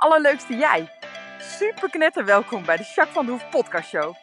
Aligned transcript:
allerleukste 0.00 0.56
jij. 0.56 0.88
Super 1.38 1.90
knetter 1.90 2.24
welkom 2.24 2.64
bij 2.64 2.76
de 2.76 2.82
Jacques 2.82 3.14
van 3.14 3.26
de 3.26 3.30
Hoef 3.30 3.50
podcast 3.50 3.88
show. 3.88 4.14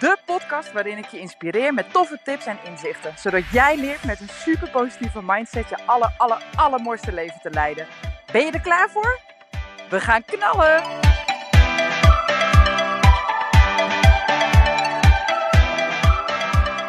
De 0.00 0.16
podcast 0.24 0.72
waarin 0.72 0.98
ik 0.98 1.06
je 1.06 1.18
inspireer 1.18 1.74
met 1.74 1.92
toffe 1.92 2.18
tips 2.24 2.46
en 2.46 2.58
inzichten. 2.64 3.12
Zodat 3.18 3.48
jij 3.52 3.76
leert 3.76 4.04
met 4.04 4.20
een 4.20 4.28
super 4.28 4.70
positieve 4.70 5.20
mindset 5.22 5.68
je 5.68 5.86
aller, 5.86 6.14
aller, 6.16 6.42
allermooiste 6.54 7.12
leven 7.12 7.40
te 7.40 7.50
leiden. 7.50 7.86
Ben 8.32 8.44
je 8.44 8.50
er 8.50 8.60
klaar 8.60 8.90
voor? 8.90 9.20
We 9.90 10.00
gaan 10.00 10.24
knallen! 10.24 10.82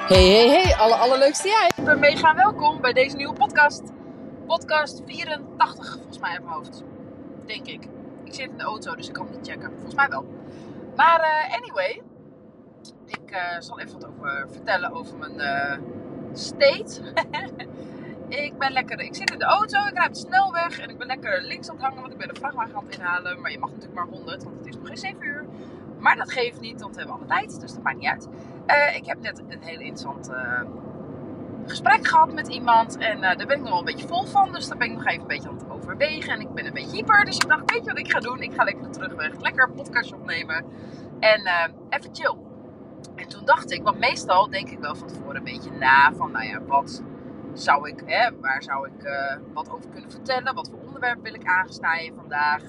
Hey, 0.07 0.25
hey, 0.25 0.47
hey, 0.47 0.75
alle 0.75 0.95
allerleukste 0.95 1.47
jij. 1.47 1.71
Ik 1.77 1.83
ben 1.83 1.99
mega 1.99 2.35
welkom 2.35 2.81
bij 2.81 2.93
deze 2.93 3.15
nieuwe 3.15 3.33
podcast. 3.33 3.83
Podcast 4.47 5.01
84 5.05 5.93
volgens 5.93 6.19
mij 6.19 6.37
op 6.37 6.43
mijn 6.43 6.55
hoofd. 6.55 6.83
Denk 7.45 7.67
ik. 7.67 7.96
Ik 8.27 8.33
zit 8.33 8.49
in 8.49 8.57
de 8.57 8.63
auto, 8.63 8.95
dus 8.95 9.07
ik 9.07 9.13
kan 9.13 9.25
het 9.25 9.35
niet 9.35 9.47
checken. 9.47 9.71
Volgens 9.71 9.95
mij 9.95 10.09
wel. 10.09 10.25
Maar 10.95 11.19
uh, 11.19 11.55
anyway, 11.55 12.01
ik 13.05 13.31
uh, 13.31 13.59
zal 13.59 13.79
even 13.79 13.93
wat 13.93 14.07
over 14.09 14.47
vertellen 14.51 14.91
over 14.91 15.17
mijn 15.17 15.35
uh, 15.35 15.77
state. 16.33 17.01
ik 18.45 18.57
ben 18.57 18.71
lekker, 18.71 18.99
ik 18.99 19.15
zit 19.15 19.31
in 19.31 19.39
de 19.39 19.45
auto, 19.45 19.85
ik 19.85 19.97
rijd 19.97 20.13
de 20.13 20.19
snelweg 20.19 20.79
en 20.79 20.89
ik 20.89 20.97
ben 20.97 21.07
lekker 21.07 21.41
links 21.41 21.69
aan 21.69 21.75
het 21.75 21.83
hangen, 21.83 22.01
want 22.01 22.13
ik 22.13 22.19
ben 22.19 22.27
de 22.27 22.39
vrachtwagen 22.39 22.75
aan 22.75 22.85
het 22.85 22.97
inhalen. 22.97 23.41
Maar 23.41 23.51
je 23.51 23.59
mag 23.59 23.69
natuurlijk 23.69 23.95
maar 23.95 24.07
100, 24.07 24.43
want 24.43 24.57
het 24.57 24.67
is 24.67 24.75
nog 24.75 24.87
geen 24.87 24.97
7 24.97 25.23
uur. 25.23 25.45
Maar 25.99 26.15
dat 26.15 26.31
geeft 26.31 26.59
niet, 26.59 26.81
want 26.81 26.95
we 26.95 26.99
hebben 26.99 27.17
alle 27.17 27.27
tijd, 27.27 27.59
dus 27.61 27.73
dat 27.73 27.83
maakt 27.83 27.97
niet 27.97 28.09
uit. 28.09 28.27
ik 28.95 29.05
heb 29.05 29.21
net 29.21 29.39
een 29.47 29.61
hele 29.61 29.83
interessant 29.83 30.29
gesprek 31.69 32.07
gehad 32.07 32.33
met 32.33 32.47
iemand 32.47 32.97
en 32.97 33.21
daar 33.21 33.35
ben 33.35 33.49
ik 33.49 33.59
nog 33.59 33.69
wel 33.69 33.79
een 33.79 33.85
beetje 33.85 34.07
vol 34.07 34.25
van. 34.25 34.51
Dus 34.53 34.67
daar 34.67 34.77
ben 34.77 34.87
ik 34.87 34.93
nog 34.93 35.05
even 35.05 35.21
een 35.21 35.27
beetje 35.27 35.49
aan 35.49 35.57
het 35.57 35.69
overwegen 35.69 36.33
en 36.33 36.39
ik 36.39 36.53
ben 36.53 36.65
een 36.65 36.73
beetje 36.73 36.95
hyper. 36.95 37.25
Dus 37.25 37.37
ik 37.37 37.47
dacht, 37.47 37.71
weet 37.71 37.85
je 37.85 37.91
wat 37.91 37.99
ik 37.99 38.11
ga 38.11 38.19
doen? 38.19 38.41
Ik 38.41 38.53
ga 38.53 38.63
lekker 38.63 38.91
terugweg, 38.91 39.39
lekker 39.39 39.71
podcast 39.71 40.13
opnemen 40.13 40.65
en 41.19 41.41
even 41.89 42.09
chill. 42.11 42.35
En 43.15 43.27
toen 43.27 43.45
dacht 43.45 43.71
ik, 43.71 43.83
want 43.83 43.99
meestal 43.99 44.49
denk 44.49 44.69
ik 44.69 44.79
wel 44.79 44.95
van 44.95 45.07
tevoren 45.07 45.35
een 45.35 45.43
beetje 45.43 45.71
na 45.71 46.13
van, 46.13 46.31
nou 46.31 46.45
ja, 46.45 46.61
wat 46.61 47.03
zou 47.53 47.89
ik, 47.89 48.01
hè, 48.05 48.39
waar 48.39 48.63
zou 48.63 48.87
ik 48.87 49.03
uh, 49.03 49.35
wat 49.53 49.71
over 49.71 49.89
kunnen 49.89 50.11
vertellen? 50.11 50.55
Wat 50.55 50.69
voor 50.69 50.79
onderwerp 50.85 51.23
wil 51.23 51.33
ik 51.33 51.45
aangesnijden 51.45 52.15
vandaag? 52.15 52.61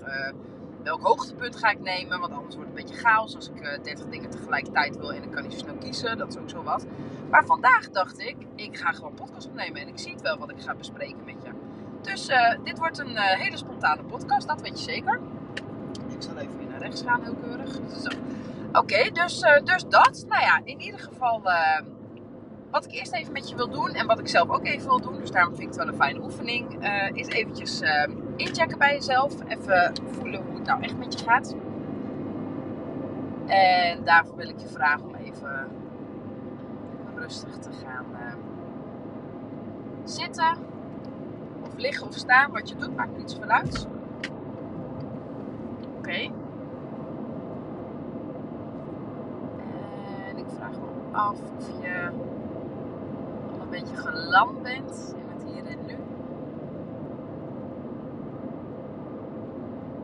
Welk 0.89 1.03
hoogtepunt 1.03 1.57
ga 1.57 1.71
ik 1.71 1.81
nemen? 1.81 2.21
Want 2.21 2.33
anders 2.33 2.55
wordt 2.55 2.71
het 2.71 2.79
een 2.79 2.87
beetje 2.87 3.07
chaos 3.07 3.35
als 3.35 3.49
ik 3.49 3.61
uh, 3.61 3.75
eh, 3.75 3.83
30 3.83 4.07
dingen 4.07 4.31
tegelijkertijd 4.31 4.97
wil 4.97 5.13
en 5.13 5.23
ik 5.23 5.31
kan 5.31 5.43
niet 5.43 5.53
zo 5.53 5.59
snel 5.59 5.75
kiezen. 5.75 6.19
Dat 6.19 6.29
is 6.29 6.37
ook 6.37 6.51
zo 6.51 6.63
wat. 6.63 6.87
Maar 7.31 7.45
vandaag 7.45 7.91
dacht 7.91 8.19
ik, 8.19 8.37
ik 8.55 8.77
ga 8.77 8.93
gewoon 8.93 9.15
podcast 9.15 9.47
opnemen 9.47 9.81
en 9.81 9.89
ik 9.89 9.99
zie 9.99 10.13
het 10.13 10.21
wel 10.21 10.39
wat 10.39 10.51
ik 10.51 10.61
ga 10.61 10.75
bespreken 10.75 11.25
met 11.25 11.35
je. 11.43 11.51
Dus 12.03 12.31
dit 12.65 12.79
wordt 12.79 12.99
een 12.99 13.17
hele 13.19 13.57
spontane 13.57 14.03
podcast, 14.03 14.47
dat 14.47 14.61
weet 14.61 14.85
je 14.85 14.93
zeker. 14.93 15.21
Ik 16.09 16.23
zal 16.23 16.37
even 16.37 16.59
weer 16.59 16.69
naar 16.69 16.81
rechts 16.81 17.03
gaan, 17.03 17.23
heel 17.23 17.37
keurig. 17.43 17.79
Oké, 18.73 19.11
dus, 19.11 19.41
dus 19.65 19.85
dat. 19.89 20.25
Nou 20.29 20.43
ja, 20.43 20.61
in 20.65 20.81
ieder 20.81 21.01
geval 21.01 21.43
wat 22.71 22.85
ik 22.85 22.93
eerst 22.93 23.13
even 23.13 23.33
met 23.33 23.49
je 23.49 23.57
wil 23.57 23.69
doen 23.69 23.91
en 23.91 24.07
wat 24.07 24.19
ik 24.19 24.29
zelf 24.29 24.49
ook 24.49 24.67
even 24.67 24.89
wil 24.89 25.01
doen, 25.01 25.19
dus 25.19 25.31
daarom 25.31 25.57
vind 25.57 25.63
ik 25.63 25.75
het 25.75 25.85
wel 25.85 25.89
een 25.89 26.01
fijne 26.01 26.21
oefening, 26.23 26.85
uh, 26.85 27.11
is 27.13 27.27
eventjes 27.27 27.83
inchecken 28.37 28.79
bij 28.79 28.95
jezelf. 28.95 29.35
Even 29.47 29.93
voelen 30.11 30.43
hoe 30.43 30.55
het 30.55 30.67
nou 30.67 30.83
echt 30.83 30.99
met 30.99 31.19
je 31.19 31.25
gaat. 31.25 31.55
En 33.47 34.05
daarvoor 34.05 34.37
wil 34.37 34.49
ik 34.49 34.59
je 34.59 34.69
vragen 34.69 35.07
om 35.07 35.15
even 35.15 35.69
rustig 37.15 37.59
te 37.59 37.71
gaan 37.85 38.07
zitten 40.05 40.57
of 41.63 41.77
liggen 41.77 42.07
of 42.07 42.15
staan. 42.15 42.53
Wat 42.53 42.69
je 42.69 42.77
doet, 42.77 42.97
maakt 42.97 43.17
niets 43.17 43.35
van 43.35 43.53
uit. 43.53 43.89
Oké. 45.99 46.09
Okay. 46.09 46.33
af 51.19 51.39
of 51.59 51.83
je 51.83 52.09
een 53.71 53.81
beetje 53.81 53.97
geland 53.97 54.63
bent 54.63 55.15
in 55.17 55.25
het 55.29 55.45
hier 55.45 55.67
en 55.67 55.79
nu. 55.87 55.97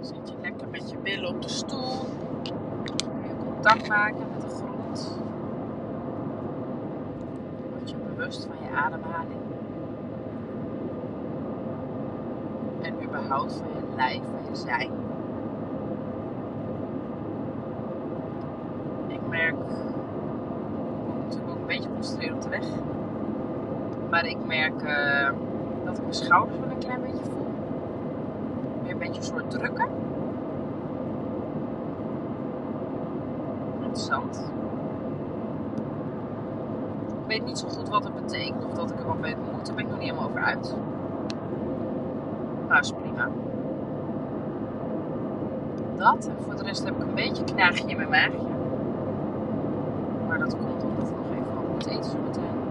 Zit 0.01 0.29
je 0.29 0.35
lekker 0.41 0.69
met 0.69 0.91
je 0.91 0.97
billen 0.97 1.29
op 1.29 1.43
de 1.43 1.49
stoel. 1.49 2.07
Kun 2.43 3.29
je 3.29 3.37
contact 3.45 3.89
maken 3.89 4.27
met 4.33 4.41
de 4.41 4.49
grond. 4.49 5.19
Word 7.71 7.91
je 7.91 7.97
bewust 7.97 8.47
van 8.47 8.69
je 8.69 8.77
ademhaling. 8.77 9.41
En 12.83 13.03
überhaupt 13.05 13.53
van 13.53 13.69
je 13.69 13.97
lijf, 13.97 14.23
van 14.23 14.51
je 14.51 14.57
zijn. 14.57 14.91
Ik 19.09 19.29
merk 19.29 19.57
een 21.47 21.67
beetje 21.67 21.91
concentreren 21.93 22.37
op 22.37 22.43
de 22.43 22.49
weg. 22.49 22.65
Maar 24.15 24.27
ik 24.27 24.45
merk 24.47 24.83
uh, 24.83 25.29
dat 25.85 25.97
ik 25.97 26.03
mijn 26.03 26.15
schouders 26.15 26.59
wel 26.59 26.71
een 26.71 26.79
klein 26.79 27.01
beetje 27.01 27.25
voel. 27.25 27.47
Weer 28.83 28.93
een 28.93 28.99
beetje 28.99 29.17
een 29.17 29.23
soort 29.23 29.51
drukken. 29.51 29.89
Interessant. 33.81 34.53
Ik 37.23 37.27
weet 37.27 37.45
niet 37.45 37.59
zo 37.59 37.69
goed 37.69 37.89
wat 37.89 38.05
het 38.05 38.15
betekent 38.15 38.65
of 38.65 38.73
dat 38.73 38.91
ik 38.91 38.99
er 38.99 39.07
wat 39.07 39.21
mee 39.21 39.37
moet. 39.37 39.67
Daar 39.67 39.75
ben 39.75 39.85
ik 39.85 39.91
nog 39.91 39.99
niet 39.99 40.09
helemaal 40.09 40.29
over 40.29 40.43
uit. 40.43 40.77
Maar 42.69 42.81
is 42.81 42.93
prima. 42.93 43.29
Dat. 45.97 46.27
En 46.27 46.37
voor 46.45 46.57
de 46.57 46.63
rest 46.63 46.85
heb 46.85 46.95
ik 46.97 47.03
een 47.03 47.15
beetje 47.15 47.45
knaagje 47.45 47.89
in 47.89 47.97
mijn 47.97 48.11
maagje. 48.11 48.49
Maar 50.29 50.39
dat 50.39 50.57
komt 50.57 50.85
omdat 50.85 51.09
het 51.09 51.55
nog 51.55 51.69
moet 51.73 51.87
eten 51.87 52.11
zo 52.11 52.19
meteen. 52.25 52.64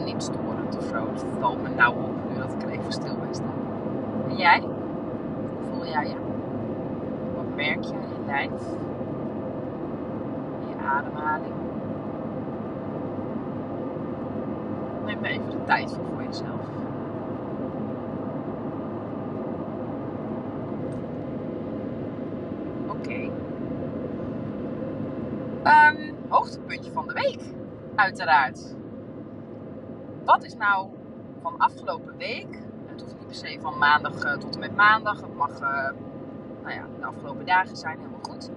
Maar 0.00 0.08
niet 0.08 0.22
storend 0.22 0.76
of 0.76 0.84
zo. 0.84 1.12
Het 1.12 1.24
valt 1.40 1.62
me 1.62 1.68
nou 1.68 1.94
op 1.94 2.30
nu 2.30 2.38
dat 2.38 2.52
ik 2.52 2.62
er 2.62 2.68
even 2.68 2.92
stil 2.92 3.16
bij 3.16 3.32
sta. 3.32 3.52
En 4.28 4.36
jij? 4.36 4.60
Hoe 4.60 5.70
voel 5.70 5.86
jij 5.86 6.06
je? 6.08 6.14
Wat 7.36 7.56
merk 7.56 7.84
je 7.84 7.94
aan 7.94 8.08
je 8.08 8.24
lijf? 8.26 8.50
Je 10.68 10.84
ademhaling? 10.84 11.54
Neem 15.04 15.24
er 15.24 15.30
even 15.30 15.50
de 15.50 15.64
tijd 15.64 15.90
voor 15.90 16.04
voor 16.14 16.22
jezelf. 16.22 16.66
Oké. 22.86 23.30
Um, 25.64 26.14
hoogtepuntje 26.28 26.92
van 26.92 27.06
de 27.06 27.12
week, 27.12 27.40
uiteraard. 27.94 28.78
Wat 30.24 30.44
is 30.44 30.54
nou 30.54 30.88
van 31.42 31.58
afgelopen 31.58 32.16
week, 32.16 32.58
het 32.86 33.00
hoeft 33.00 33.14
niet 33.14 33.26
per 33.26 33.34
se 33.34 33.58
van 33.60 33.78
maandag 33.78 34.24
uh, 34.24 34.32
tot 34.32 34.54
en 34.54 34.60
met 34.60 34.76
maandag, 34.76 35.20
het 35.20 35.36
mag 35.36 35.50
uh, 35.50 35.90
nou 36.62 36.74
ja, 36.74 36.86
de 36.98 37.04
afgelopen 37.04 37.46
dagen 37.46 37.76
zijn 37.76 37.98
helemaal 37.98 38.20
goed. 38.22 38.50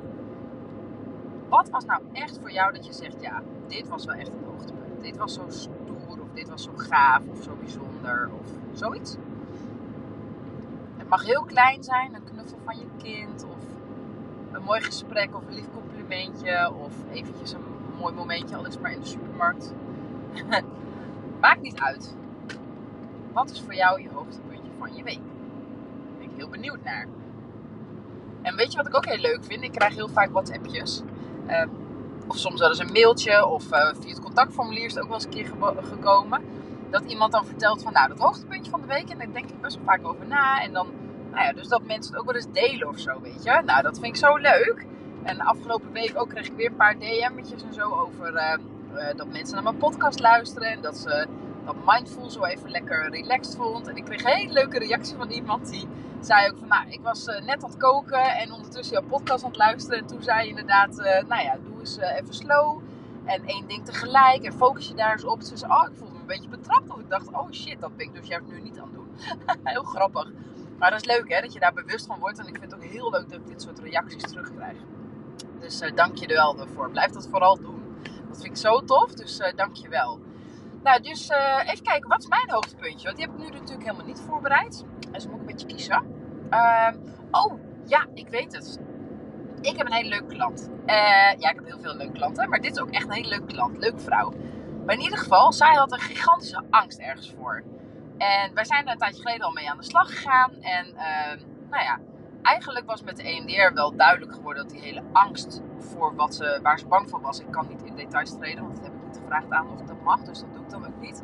Wat 1.50 1.69
was 1.69 1.85
nou 1.85 2.01
echt 2.13 2.40
voor 2.40 2.51
jou 2.51 2.74
dat 2.74 2.85
je 2.85 2.94
zegt, 2.94 3.22
ja, 3.22 3.41
dit 3.68 3.88
was 3.88 4.06
wel 4.06 4.16
echt 4.16 4.28
een 4.28 4.44
hoogtepunt. 4.46 5.01
Dit 5.01 5.18
was 5.18 5.34
zo 5.34 5.44
stoer, 5.47 6.22
of 6.22 6.31
dit 6.34 6.50
was 6.50 6.63
zo 6.63 6.72
gaaf, 6.75 7.22
of 7.31 7.44
zo 7.44 7.56
bijzonder, 7.59 8.30
of 8.40 8.47
zoiets. 8.74 9.16
Het 10.97 11.09
mag 11.09 11.25
heel 11.25 11.44
klein 11.44 11.84
zijn, 11.84 12.16
een 12.16 12.24
knuffel 12.24 12.57
van 12.63 12.78
je 12.78 12.85
kind, 12.97 13.44
of 13.44 13.57
een 14.51 14.63
mooi 14.63 14.81
gesprek, 14.81 15.35
of 15.35 15.47
een 15.47 15.53
lief 15.53 15.72
complimentje, 15.74 16.74
of 16.74 16.94
eventjes 17.12 17.51
een 17.51 17.63
mooi 18.00 18.13
momentje, 18.13 18.56
al 18.56 18.66
is 18.66 18.80
maar 18.80 18.91
in 18.91 19.00
de 19.00 19.06
supermarkt. 19.06 19.74
Maakt 21.44 21.62
niet 21.62 21.80
uit. 21.80 22.16
Wat 23.34 23.51
is 23.51 23.62
voor 23.62 23.75
jou 23.75 24.01
je 24.01 24.10
hoogtepuntje 24.10 24.72
van 24.78 24.95
je 24.95 25.04
week? 25.04 25.19
Daar 25.19 26.18
ben 26.18 26.30
ik 26.30 26.36
heel 26.36 26.50
benieuwd 26.50 26.84
naar. 26.84 27.07
En 28.42 28.56
weet 28.56 28.72
je 28.72 28.78
wat 28.78 28.88
ik 28.88 28.95
ook 28.95 29.06
heel 29.06 29.18
leuk 29.18 29.44
vind? 29.44 29.63
Ik 29.63 29.72
krijg 29.72 29.95
heel 29.95 30.10
vaak 30.10 30.31
WhatsAppjes. 30.31 31.01
Uh, 31.48 31.66
of 32.28 32.38
soms 32.38 32.60
wel 32.60 32.69
eens 32.69 32.80
een 32.80 32.92
mailtje. 32.92 33.45
Of 33.45 33.72
uh, 33.72 33.90
via 34.00 34.10
het 34.10 34.22
contactformulier 34.22 34.86
is 34.86 34.94
het 34.94 35.01
ook 35.04 35.10
wel 35.10 35.18
eens 35.18 35.25
een 35.25 35.31
keer 35.31 35.51
gekomen. 35.81 36.42
Dat 36.90 37.04
iemand 37.04 37.31
dan 37.31 37.45
vertelt 37.45 37.84
van 37.84 37.94
nou, 37.94 38.07
dat 38.07 38.19
hoogtepuntje 38.19 38.72
van 38.72 38.81
de 38.81 38.88
week. 38.88 39.10
En 39.10 39.18
daar 39.18 39.34
denk 39.34 39.50
ik 39.50 39.62
best 39.62 39.75
wel 39.75 39.86
vaak 39.86 40.07
over 40.07 40.28
na. 40.28 40.62
En 40.62 40.74
dan, 40.74 40.88
nou 41.31 41.44
ja, 41.44 41.54
dus 41.54 41.68
dat 41.68 41.84
mensen 41.84 42.12
het 42.12 42.22
ook 42.22 42.28
wel 42.28 42.36
eens 42.36 42.51
delen 42.51 42.88
of 42.88 43.00
zo, 43.00 43.22
weet 43.22 43.44
je. 43.44 43.62
Nou, 43.66 43.81
dat 43.81 44.00
vind 44.00 44.16
ik 44.16 44.25
zo 44.25 44.36
leuk. 44.36 44.86
En 45.24 45.38
de 45.38 45.44
afgelopen 45.44 45.92
week 45.92 46.13
ook 46.16 46.30
kreeg 46.30 46.48
ik 46.48 46.56
weer 46.56 46.69
een 46.69 46.75
paar 46.75 47.00
DM'tjes 47.00 47.63
en 47.63 47.74
zo 47.74 47.90
over 47.90 48.34
uh, 48.34 48.54
uh, 48.95 49.07
dat 49.16 49.28
mensen 49.28 49.54
naar 49.54 49.63
mijn 49.63 49.78
podcast 49.78 50.19
luisteren. 50.19 50.68
En 50.68 50.81
dat 50.81 50.98
ze 50.98 51.28
dat 51.66 51.75
Mindful 51.86 52.30
zo 52.30 52.44
even 52.44 52.69
lekker 52.69 53.10
relaxed 53.10 53.56
vond. 53.56 53.88
En 53.88 53.95
ik 53.95 54.06
kreeg 54.06 54.24
een 54.24 54.31
hele 54.31 54.54
leuke 54.54 54.80
reactie 54.80 55.16
van 55.16 55.30
iemand 55.30 55.69
die 55.69 55.88
zei 56.19 56.50
ook 56.50 56.57
van... 56.57 56.68
Nou, 56.68 56.90
ik 56.90 57.00
was 57.01 57.28
uh, 57.28 57.42
net 57.42 57.63
aan 57.63 57.69
het 57.69 57.80
koken 57.80 58.24
en 58.24 58.51
ondertussen 58.51 58.94
jouw 58.94 59.07
podcast 59.07 59.44
aan 59.44 59.50
het 59.50 59.60
luisteren. 59.60 60.00
En 60.00 60.06
toen 60.06 60.24
zei 60.24 60.44
je 60.44 60.50
inderdaad, 60.50 60.95
nou 61.28 61.44
ja, 61.44 61.57
doe 61.63 61.80
eens 61.80 61.98
even 61.98 62.34
slow. 62.34 62.81
En 63.25 63.45
één 63.45 63.68
ding 63.68 63.86
tegelijk 63.86 64.44
en 64.44 64.54
focus 64.54 64.88
je 64.88 64.94
daar 64.94 65.12
eens 65.12 65.25
op. 65.25 65.42
Zei, 65.42 65.72
oh, 65.72 65.88
ik 65.92 65.98
voelde 65.98 66.13
me 66.13 66.19
een 66.19 66.25
beetje 66.25 66.50
betrapt. 66.50 66.90
Of 66.90 67.00
ik 67.00 67.10
dacht, 67.10 67.28
oh 67.28 67.51
shit, 67.51 67.80
dat 67.80 67.95
ben 67.98 68.06
ik 68.06 68.13
dus 68.13 68.28
juist 68.28 68.48
nu 68.48 68.62
niet 68.62 68.80
aan 68.80 68.84
het 68.84 68.94
doen. 68.94 69.07
Heel 69.74 69.84
grappig. 69.84 70.31
Maar 70.78 70.92
dat 70.92 71.01
is 71.01 71.07
leuk 71.07 71.30
hè, 71.34 71.42
dat 71.42 71.54
je 71.54 71.60
daar 71.60 71.74
bewust 71.74 72.06
van 72.06 72.19
wordt. 72.19 72.40
En 72.40 72.48
ik 72.48 72.57
vind 72.60 72.72
het 72.72 72.75
ook 72.75 72.90
heel 72.90 73.10
leuk 73.10 73.30
dat 73.30 73.40
ik 73.40 73.48
dit 73.48 73.62
soort 73.62 73.80
reacties 73.80 74.22
terugkrijg. 74.22 74.78
Dus 75.60 75.81
dank 75.95 76.18
je 76.18 76.28
er 76.28 76.36
wel 76.36 76.68
voor. 76.74 76.92
Blijf 76.92 77.12
dat 77.12 77.28
vooral 77.28 77.60
doen. 77.60 77.72
Dat 78.33 78.41
vind 78.41 78.57
ik 78.57 78.62
zo 78.62 78.80
tof, 78.80 79.13
dus 79.13 79.39
uh, 79.39 79.47
dank 79.56 79.75
je 79.75 79.89
wel. 79.89 80.19
Nou, 80.83 81.01
dus 81.01 81.30
uh, 81.30 81.71
even 81.71 81.83
kijken, 81.83 82.09
wat 82.09 82.19
is 82.19 82.27
mijn 82.27 82.50
hoogtepuntje? 82.50 83.06
Want 83.06 83.18
die 83.18 83.25
heb 83.25 83.35
ik 83.35 83.41
nu 83.44 83.59
natuurlijk 83.59 83.83
helemaal 83.83 84.06
niet 84.06 84.21
voorbereid. 84.27 84.83
Dus 85.12 85.25
moet 85.25 85.33
ik 85.33 85.39
een 85.39 85.45
beetje 85.45 85.68
kiezen. 85.68 86.03
Ehm, 86.50 86.97
oh, 87.31 87.59
ja, 87.85 88.07
ik 88.13 88.27
weet 88.27 88.53
het. 88.53 88.80
Ik 89.62 89.77
heb 89.77 89.88
een 89.88 89.94
hele 89.94 90.09
leuke 90.09 90.35
klant. 90.35 90.69
ja, 90.85 91.50
ik 91.50 91.56
heb 91.56 91.65
heel 91.65 91.80
veel 91.80 91.95
leuke 91.95 92.12
klanten, 92.12 92.50
maar 92.50 92.59
dit 92.59 92.71
is 92.71 92.81
ook 92.81 92.89
echt 92.89 93.06
een 93.06 93.13
hele 93.13 93.27
leuke 93.27 93.45
klant. 93.45 93.77
Leuke 93.77 94.00
vrouw. 94.00 94.33
Maar 94.85 94.95
in 94.95 95.01
ieder 95.01 95.18
geval, 95.18 95.53
zij 95.53 95.74
had 95.74 95.91
een 95.91 96.00
gigantische 96.00 96.63
angst 96.69 97.00
ergens 97.00 97.33
voor. 97.38 97.63
En 98.18 98.53
wij 98.53 98.65
zijn 98.65 98.85
er 98.85 98.91
een 98.91 98.97
tijdje 98.97 99.21
geleden 99.21 99.45
al 99.45 99.51
mee 99.51 99.69
aan 99.69 99.77
de 99.77 99.83
slag 99.83 100.09
gegaan. 100.09 100.51
En 100.62 100.88
uh, 100.88 101.45
nou 101.69 101.83
ja, 101.83 102.00
eigenlijk 102.44 102.86
was 102.86 103.04
met 103.04 103.18
de 103.18 103.24
EMDR 103.24 103.74
wel 103.74 103.95
duidelijk 103.95 104.34
geworden 104.34 104.63
dat 104.63 104.72
die 104.72 104.81
hele 104.81 105.04
angst 105.12 105.62
voor 105.78 106.16
wat 106.16 106.36
ze, 106.36 106.60
waar 106.62 106.80
ze 106.80 106.88
bang 106.88 107.10
voor 107.10 107.22
was. 107.22 107.40
Ik 107.40 107.51
kan 107.51 107.68
niet 107.68 107.84
in 107.84 107.95
details 107.95 108.38
treden, 108.38 108.63
want 108.63 108.75
dat 108.75 108.84
heb 108.84 108.94
ik 108.94 109.06
niet 109.06 109.18
gevraagd 109.18 109.51
aan 109.51 109.69
of 109.69 109.81
dat 109.81 110.01
mag. 110.01 110.19
Dus 110.19 110.40
dat 110.40 110.54
doe 110.54 110.63
ik 110.63 110.69
dan 110.69 110.86
ook 110.86 111.01
niet. 111.01 111.24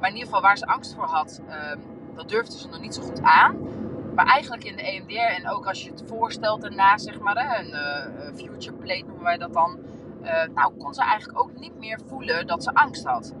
Maar 0.00 0.08
in 0.08 0.14
ieder 0.14 0.28
geval 0.28 0.42
waar 0.42 0.58
ze 0.58 0.66
angst 0.66 0.94
voor 0.94 1.04
had, 1.04 1.42
uh, 1.48 1.54
dat 2.14 2.28
durfde 2.28 2.58
ze 2.58 2.68
nog 2.68 2.80
niet 2.80 2.94
zo 2.94 3.02
goed 3.02 3.22
aan. 3.22 3.56
Maar 4.14 4.26
eigenlijk 4.26 4.64
in 4.64 4.76
de 4.76 4.82
EMDR 4.82 5.42
en 5.42 5.48
ook 5.48 5.66
als 5.66 5.84
je 5.84 5.90
het 5.90 6.04
voorstelt 6.06 6.60
daarna, 6.60 6.98
zeg 6.98 7.20
maar, 7.20 7.36
hè, 7.36 7.58
een 8.26 8.36
future 8.36 8.76
plate 8.76 9.04
noemen 9.04 9.22
wij 9.22 9.38
dat 9.38 9.52
dan. 9.52 9.78
Uh, 10.22 10.42
nou, 10.54 10.72
kon 10.78 10.94
ze 10.94 11.02
eigenlijk 11.02 11.40
ook 11.40 11.58
niet 11.58 11.78
meer 11.78 12.00
voelen 12.06 12.46
dat 12.46 12.62
ze 12.62 12.74
angst 12.74 13.04
had. 13.04 13.34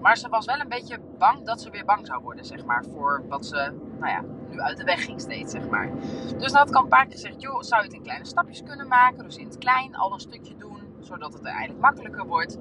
Maar 0.00 0.16
ze 0.16 0.28
was 0.28 0.46
wel 0.46 0.60
een 0.60 0.68
beetje 0.68 0.98
bang 1.18 1.46
dat 1.46 1.60
ze 1.60 1.70
weer 1.70 1.84
bang 1.84 2.06
zou 2.06 2.22
worden, 2.22 2.44
zeg 2.44 2.64
maar. 2.64 2.84
Voor 2.92 3.22
wat 3.28 3.46
ze, 3.46 3.72
nou 3.98 4.12
ja, 4.12 4.24
nu 4.50 4.60
uit 4.60 4.76
de 4.76 4.84
weg 4.84 5.04
ging 5.04 5.20
steeds, 5.20 5.52
zeg 5.52 5.68
maar. 5.68 5.90
Dus 6.38 6.52
dan 6.52 6.66
had 6.66 6.68
ik 6.68 6.92
een 6.92 7.10
gezegd, 7.10 7.42
joh, 7.42 7.60
zou 7.60 7.80
je 7.80 7.86
het 7.86 7.96
in 7.96 8.02
kleine 8.02 8.24
stapjes 8.24 8.62
kunnen 8.62 8.88
maken? 8.88 9.24
Dus 9.24 9.36
in 9.36 9.46
het 9.46 9.58
klein 9.58 9.96
al 9.96 10.12
een 10.12 10.20
stukje 10.20 10.56
doen, 10.56 10.94
zodat 11.00 11.32
het 11.32 11.44
eigenlijk 11.44 11.80
makkelijker 11.80 12.26
wordt. 12.26 12.58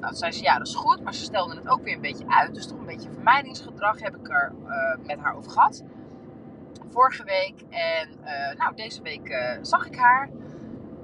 Nou, 0.00 0.14
zei 0.14 0.32
ze, 0.32 0.42
ja, 0.42 0.58
dat 0.58 0.66
is 0.66 0.74
goed. 0.74 1.02
Maar 1.02 1.14
ze 1.14 1.22
stelde 1.22 1.54
het 1.56 1.68
ook 1.68 1.82
weer 1.82 1.94
een 1.94 2.00
beetje 2.00 2.28
uit. 2.28 2.54
Dus 2.54 2.66
toch 2.66 2.78
een 2.78 2.86
beetje 2.86 3.10
vermijdingsgedrag 3.10 4.00
heb 4.00 4.16
ik 4.16 4.28
er 4.28 4.52
uh, 4.66 5.06
met 5.06 5.18
haar 5.18 5.36
over 5.36 5.50
gehad. 5.50 5.84
Vorige 6.88 7.24
week. 7.24 7.64
En 7.70 8.08
uh, 8.24 8.58
nou, 8.58 8.74
deze 8.74 9.02
week 9.02 9.28
uh, 9.28 9.58
zag 9.62 9.86
ik 9.86 9.96
haar. 9.96 10.30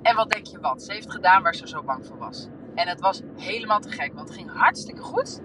En 0.02 0.16
wat 0.16 0.30
denk 0.30 0.46
je 0.46 0.60
wat? 0.60 0.82
Ze 0.82 0.92
heeft 0.92 1.10
gedaan 1.10 1.42
waar 1.42 1.54
ze 1.54 1.68
zo 1.68 1.82
bang 1.82 2.06
voor 2.06 2.18
was. 2.18 2.48
En 2.74 2.88
het 2.88 3.00
was 3.00 3.22
helemaal 3.36 3.80
te 3.80 3.90
gek, 3.90 4.14
want 4.14 4.28
het 4.28 4.36
ging 4.36 4.50
hartstikke 4.52 5.02
goed. 5.02 5.40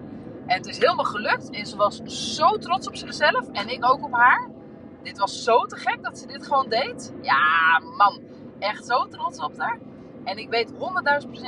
En 0.46 0.56
het 0.56 0.66
is 0.66 0.78
helemaal 0.78 1.04
gelukt. 1.04 1.50
En 1.50 1.66
ze 1.66 1.76
was 1.76 2.02
zo 2.34 2.58
trots 2.58 2.88
op 2.88 2.96
zichzelf. 2.96 3.48
En 3.52 3.68
ik 3.68 3.84
ook 3.84 4.04
op 4.04 4.12
haar. 4.12 4.48
Dit 5.02 5.18
was 5.18 5.44
zo 5.44 5.64
te 5.64 5.76
gek 5.76 6.02
dat 6.02 6.18
ze 6.18 6.26
dit 6.26 6.46
gewoon 6.46 6.68
deed. 6.68 7.12
Ja, 7.22 7.80
man. 7.96 8.20
Echt 8.58 8.86
zo 8.86 9.08
trots 9.08 9.38
op 9.38 9.58
haar. 9.58 9.78
En 10.24 10.38
ik 10.38 10.48
weet 10.48 10.72
100.000% 10.72 10.78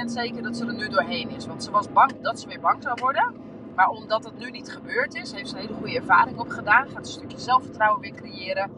zeker 0.04 0.42
dat 0.42 0.56
ze 0.56 0.66
er 0.66 0.74
nu 0.74 0.88
doorheen 0.88 1.30
is. 1.30 1.46
Want 1.46 1.64
ze 1.64 1.70
was 1.70 1.92
bang 1.92 2.20
dat 2.20 2.40
ze 2.40 2.48
weer 2.48 2.60
bang 2.60 2.82
zou 2.82 2.98
worden. 3.00 3.34
Maar 3.74 3.88
omdat 3.88 4.24
het 4.24 4.38
nu 4.38 4.50
niet 4.50 4.72
gebeurd 4.72 5.14
is, 5.14 5.32
heeft 5.32 5.48
ze 5.48 5.54
een 5.54 5.60
hele 5.60 5.74
goede 5.74 5.94
ervaring 5.94 6.38
opgedaan. 6.38 6.88
Gaat 6.88 6.96
een 6.96 7.04
stukje 7.12 7.38
zelfvertrouwen 7.38 8.00
weer 8.00 8.14
creëren. 8.14 8.70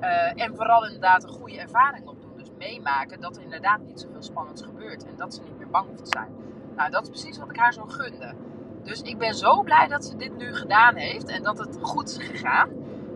Uh, 0.00 0.42
en 0.42 0.56
vooral 0.56 0.86
inderdaad 0.86 1.22
een 1.22 1.30
goede 1.30 1.58
ervaring 1.58 2.08
opdoen. 2.08 2.36
Dus 2.36 2.50
meemaken 2.58 3.20
dat 3.20 3.36
er 3.36 3.42
inderdaad 3.42 3.80
niet 3.80 4.00
zoveel 4.00 4.22
spannends 4.22 4.62
gebeurt. 4.62 5.04
En 5.04 5.16
dat 5.16 5.34
ze 5.34 5.40
niet 5.42 5.58
meer 5.58 5.70
bang 5.70 5.88
hoeft 5.88 6.04
te 6.04 6.10
zijn. 6.10 6.28
Nou, 6.76 6.90
dat 6.90 7.02
is 7.02 7.08
precies 7.08 7.38
wat 7.38 7.50
ik 7.50 7.56
haar 7.56 7.72
zo 7.72 7.84
gunde. 7.84 8.34
Dus 8.82 9.02
ik 9.02 9.18
ben 9.18 9.34
zo 9.34 9.62
blij 9.62 9.88
dat 9.88 10.04
ze 10.04 10.16
dit 10.16 10.36
nu 10.36 10.54
gedaan 10.54 10.94
heeft 10.94 11.28
en 11.28 11.42
dat 11.42 11.58
het 11.58 11.78
goed 11.80 12.08
is 12.08 12.26
gegaan. 12.26 12.68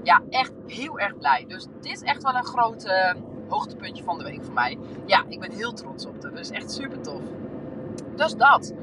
Ja, 0.06 0.22
echt 0.30 0.52
heel 0.66 0.98
erg 0.98 1.18
blij. 1.18 1.44
Dus 1.48 1.66
dit 1.80 1.92
is 1.92 2.02
echt 2.02 2.22
wel 2.22 2.34
een 2.34 2.44
groot 2.44 2.84
uh, 2.84 3.14
hoogtepuntje 3.48 4.04
van 4.04 4.18
de 4.18 4.24
week 4.24 4.44
voor 4.44 4.54
mij. 4.54 4.78
Ja, 5.06 5.24
ik 5.28 5.40
ben 5.40 5.52
heel 5.52 5.72
trots 5.72 6.06
op 6.06 6.22
haar. 6.22 6.34
Dus 6.34 6.50
echt 6.50 6.70
super 6.72 7.00
tof. 7.00 7.22
Dus 8.16 8.34
dat. 8.34 8.74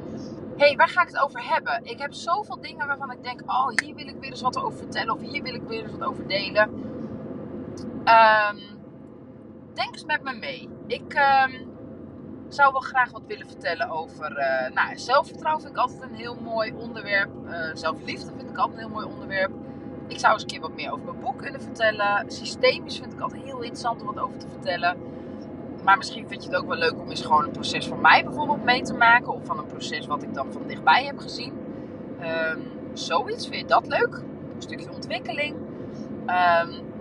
hey, 0.57 0.75
waar 0.75 0.87
ga 0.87 1.01
ik 1.01 1.07
het 1.07 1.19
over 1.19 1.49
hebben? 1.49 1.79
Ik 1.83 1.99
heb 1.99 2.13
zoveel 2.13 2.61
dingen 2.61 2.87
waarvan 2.87 3.11
ik 3.11 3.23
denk: 3.23 3.41
oh, 3.45 3.67
hier 3.83 3.95
wil 3.95 4.07
ik 4.07 4.15
weer 4.19 4.29
eens 4.29 4.41
wat 4.41 4.57
over 4.57 4.77
vertellen. 4.77 5.13
Of 5.13 5.21
hier 5.21 5.43
wil 5.43 5.53
ik 5.53 5.63
weer 5.63 5.83
eens 5.83 5.91
wat 5.91 6.07
over 6.07 6.27
delen. 6.27 6.69
Um, 8.05 8.59
denk 9.73 9.93
eens 9.93 10.05
met 10.05 10.23
me 10.23 10.33
mee. 10.33 10.69
Ik. 10.87 11.13
Um, 11.13 11.71
zou 12.47 12.71
wel 12.71 12.81
graag 12.81 13.11
wat 13.11 13.21
willen 13.27 13.47
vertellen 13.47 13.89
over 13.89 14.31
uh, 14.37 14.75
nou, 14.75 14.97
zelfvertrouwen. 14.97 15.61
Vind 15.63 15.75
ik 15.75 15.81
altijd 15.81 16.01
een 16.01 16.15
heel 16.15 16.35
mooi 16.35 16.73
onderwerp. 16.73 17.29
Uh, 17.45 17.69
zelfliefde 17.73 18.31
vind 18.37 18.49
ik 18.49 18.57
altijd 18.57 18.79
een 18.79 18.85
heel 18.85 18.93
mooi 18.93 19.05
onderwerp. 19.05 19.51
Ik 20.07 20.19
zou 20.19 20.33
eens 20.33 20.41
een 20.41 20.47
keer 20.47 20.59
wat 20.59 20.75
meer 20.75 20.91
over 20.91 21.05
mijn 21.05 21.19
boek 21.19 21.37
kunnen 21.37 21.61
vertellen. 21.61 22.31
Systemisch 22.31 22.97
vind 22.97 23.13
ik 23.13 23.19
altijd 23.19 23.43
heel 23.43 23.59
interessant 23.59 24.01
om 24.01 24.07
wat 24.07 24.19
over 24.19 24.37
te 24.37 24.49
vertellen. 24.49 24.97
Maar 25.83 25.97
misschien 25.97 26.27
vind 26.27 26.43
je 26.43 26.49
het 26.49 26.59
ook 26.59 26.67
wel 26.67 26.77
leuk 26.77 26.99
om 26.99 27.09
eens 27.09 27.21
gewoon 27.21 27.43
een 27.43 27.51
proces 27.51 27.87
van 27.87 28.01
mij 28.01 28.23
bijvoorbeeld 28.23 28.63
mee 28.63 28.81
te 28.81 28.93
maken. 28.93 29.33
Of 29.33 29.45
van 29.45 29.57
een 29.57 29.65
proces 29.65 30.05
wat 30.05 30.23
ik 30.23 30.33
dan 30.33 30.51
van 30.51 30.67
dichtbij 30.67 31.05
heb 31.05 31.17
gezien. 31.17 31.53
Um, 32.21 32.61
zoiets, 32.93 33.47
vind 33.47 33.61
je 33.61 33.67
dat 33.67 33.87
leuk? 33.87 34.13
Een 34.55 34.61
stukje 34.61 34.91
ontwikkeling. 34.91 35.55
Um, 36.19 36.91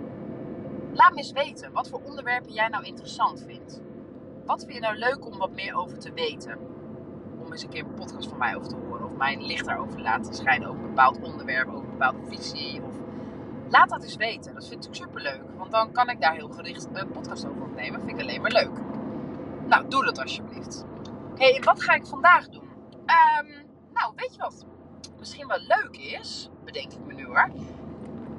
laat 0.93 1.11
me 1.11 1.17
eens 1.17 1.31
weten 1.31 1.71
wat 1.71 1.89
voor 1.89 2.01
onderwerpen 2.03 2.53
jij 2.53 2.67
nou 2.67 2.83
interessant 2.83 3.43
vindt 3.47 3.81
wat 4.45 4.59
vind 4.59 4.73
je 4.73 4.79
nou 4.79 4.97
leuk 4.97 5.25
om 5.25 5.37
wat 5.37 5.51
meer 5.51 5.75
over 5.75 5.99
te 5.99 6.13
weten? 6.13 6.57
Om 7.43 7.51
eens 7.51 7.63
een 7.63 7.69
keer 7.69 7.83
een 7.83 7.93
podcast 7.93 8.29
van 8.29 8.37
mij 8.37 8.55
over 8.55 8.69
te 8.69 8.75
horen. 8.75 8.92
Mijn 9.17 9.45
licht 9.45 9.65
daarover 9.65 9.95
te 9.95 10.01
laten 10.01 10.33
schijnen 10.33 10.69
over 10.69 10.81
een 10.81 10.87
bepaald 10.87 11.21
onderwerp, 11.21 11.67
over 11.67 11.83
een 11.83 11.97
bepaalde 11.97 12.25
visie. 12.27 12.81
Of... 12.81 12.93
Laat 13.69 13.89
dat 13.89 14.03
eens 14.03 14.15
weten. 14.15 14.53
Dat 14.53 14.67
vind 14.67 14.85
ik 14.85 14.95
super 14.95 15.21
leuk. 15.21 15.41
Want 15.57 15.71
dan 15.71 15.91
kan 15.91 16.09
ik 16.09 16.21
daar 16.21 16.33
heel 16.33 16.49
gericht 16.49 16.87
een 16.93 17.11
podcast 17.11 17.47
over 17.47 17.61
opnemen. 17.61 17.99
Vind 17.99 18.11
ik 18.11 18.21
alleen 18.21 18.41
maar 18.41 18.51
leuk. 18.51 18.77
Nou, 19.67 19.87
doe 19.87 20.05
dat 20.05 20.19
alsjeblieft. 20.19 20.85
Hé, 21.35 21.51
hey, 21.51 21.61
wat 21.63 21.81
ga 21.81 21.93
ik 21.93 22.05
vandaag 22.05 22.49
doen? 22.49 22.69
Um, 22.93 23.47
nou, 23.93 24.13
weet 24.15 24.35
je 24.35 24.41
wat 24.41 24.65
misschien 25.19 25.47
wel 25.47 25.59
leuk 25.59 25.97
is? 25.97 26.49
Bedenk 26.65 26.93
ik 26.93 27.05
me 27.05 27.13
nu 27.13 27.25
hoor. 27.25 27.49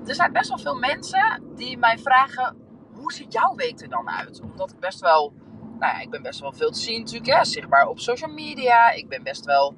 Er 0.06 0.14
zijn 0.14 0.32
best 0.32 0.48
wel 0.48 0.58
veel 0.58 0.78
mensen 0.78 1.42
die 1.54 1.78
mij 1.78 1.98
vragen: 1.98 2.56
hoe 2.94 3.12
ziet 3.12 3.32
jouw 3.32 3.54
week 3.54 3.80
er 3.80 3.88
dan 3.88 4.08
uit? 4.08 4.40
Omdat 4.40 4.70
ik 4.70 4.78
best 4.78 5.00
wel 5.00 5.32
nou 5.78 5.96
ja, 5.96 6.00
ik 6.00 6.10
ben 6.10 6.22
best 6.22 6.40
wel 6.40 6.52
veel 6.52 6.70
te 6.70 6.78
zien 6.78 7.00
natuurlijk, 7.00 7.36
hè, 7.36 7.44
zichtbaar 7.44 7.86
op 7.86 7.98
social 7.98 8.30
media. 8.30 8.90
Ik 8.90 9.08
ben 9.08 9.22
best 9.22 9.44
wel 9.44 9.74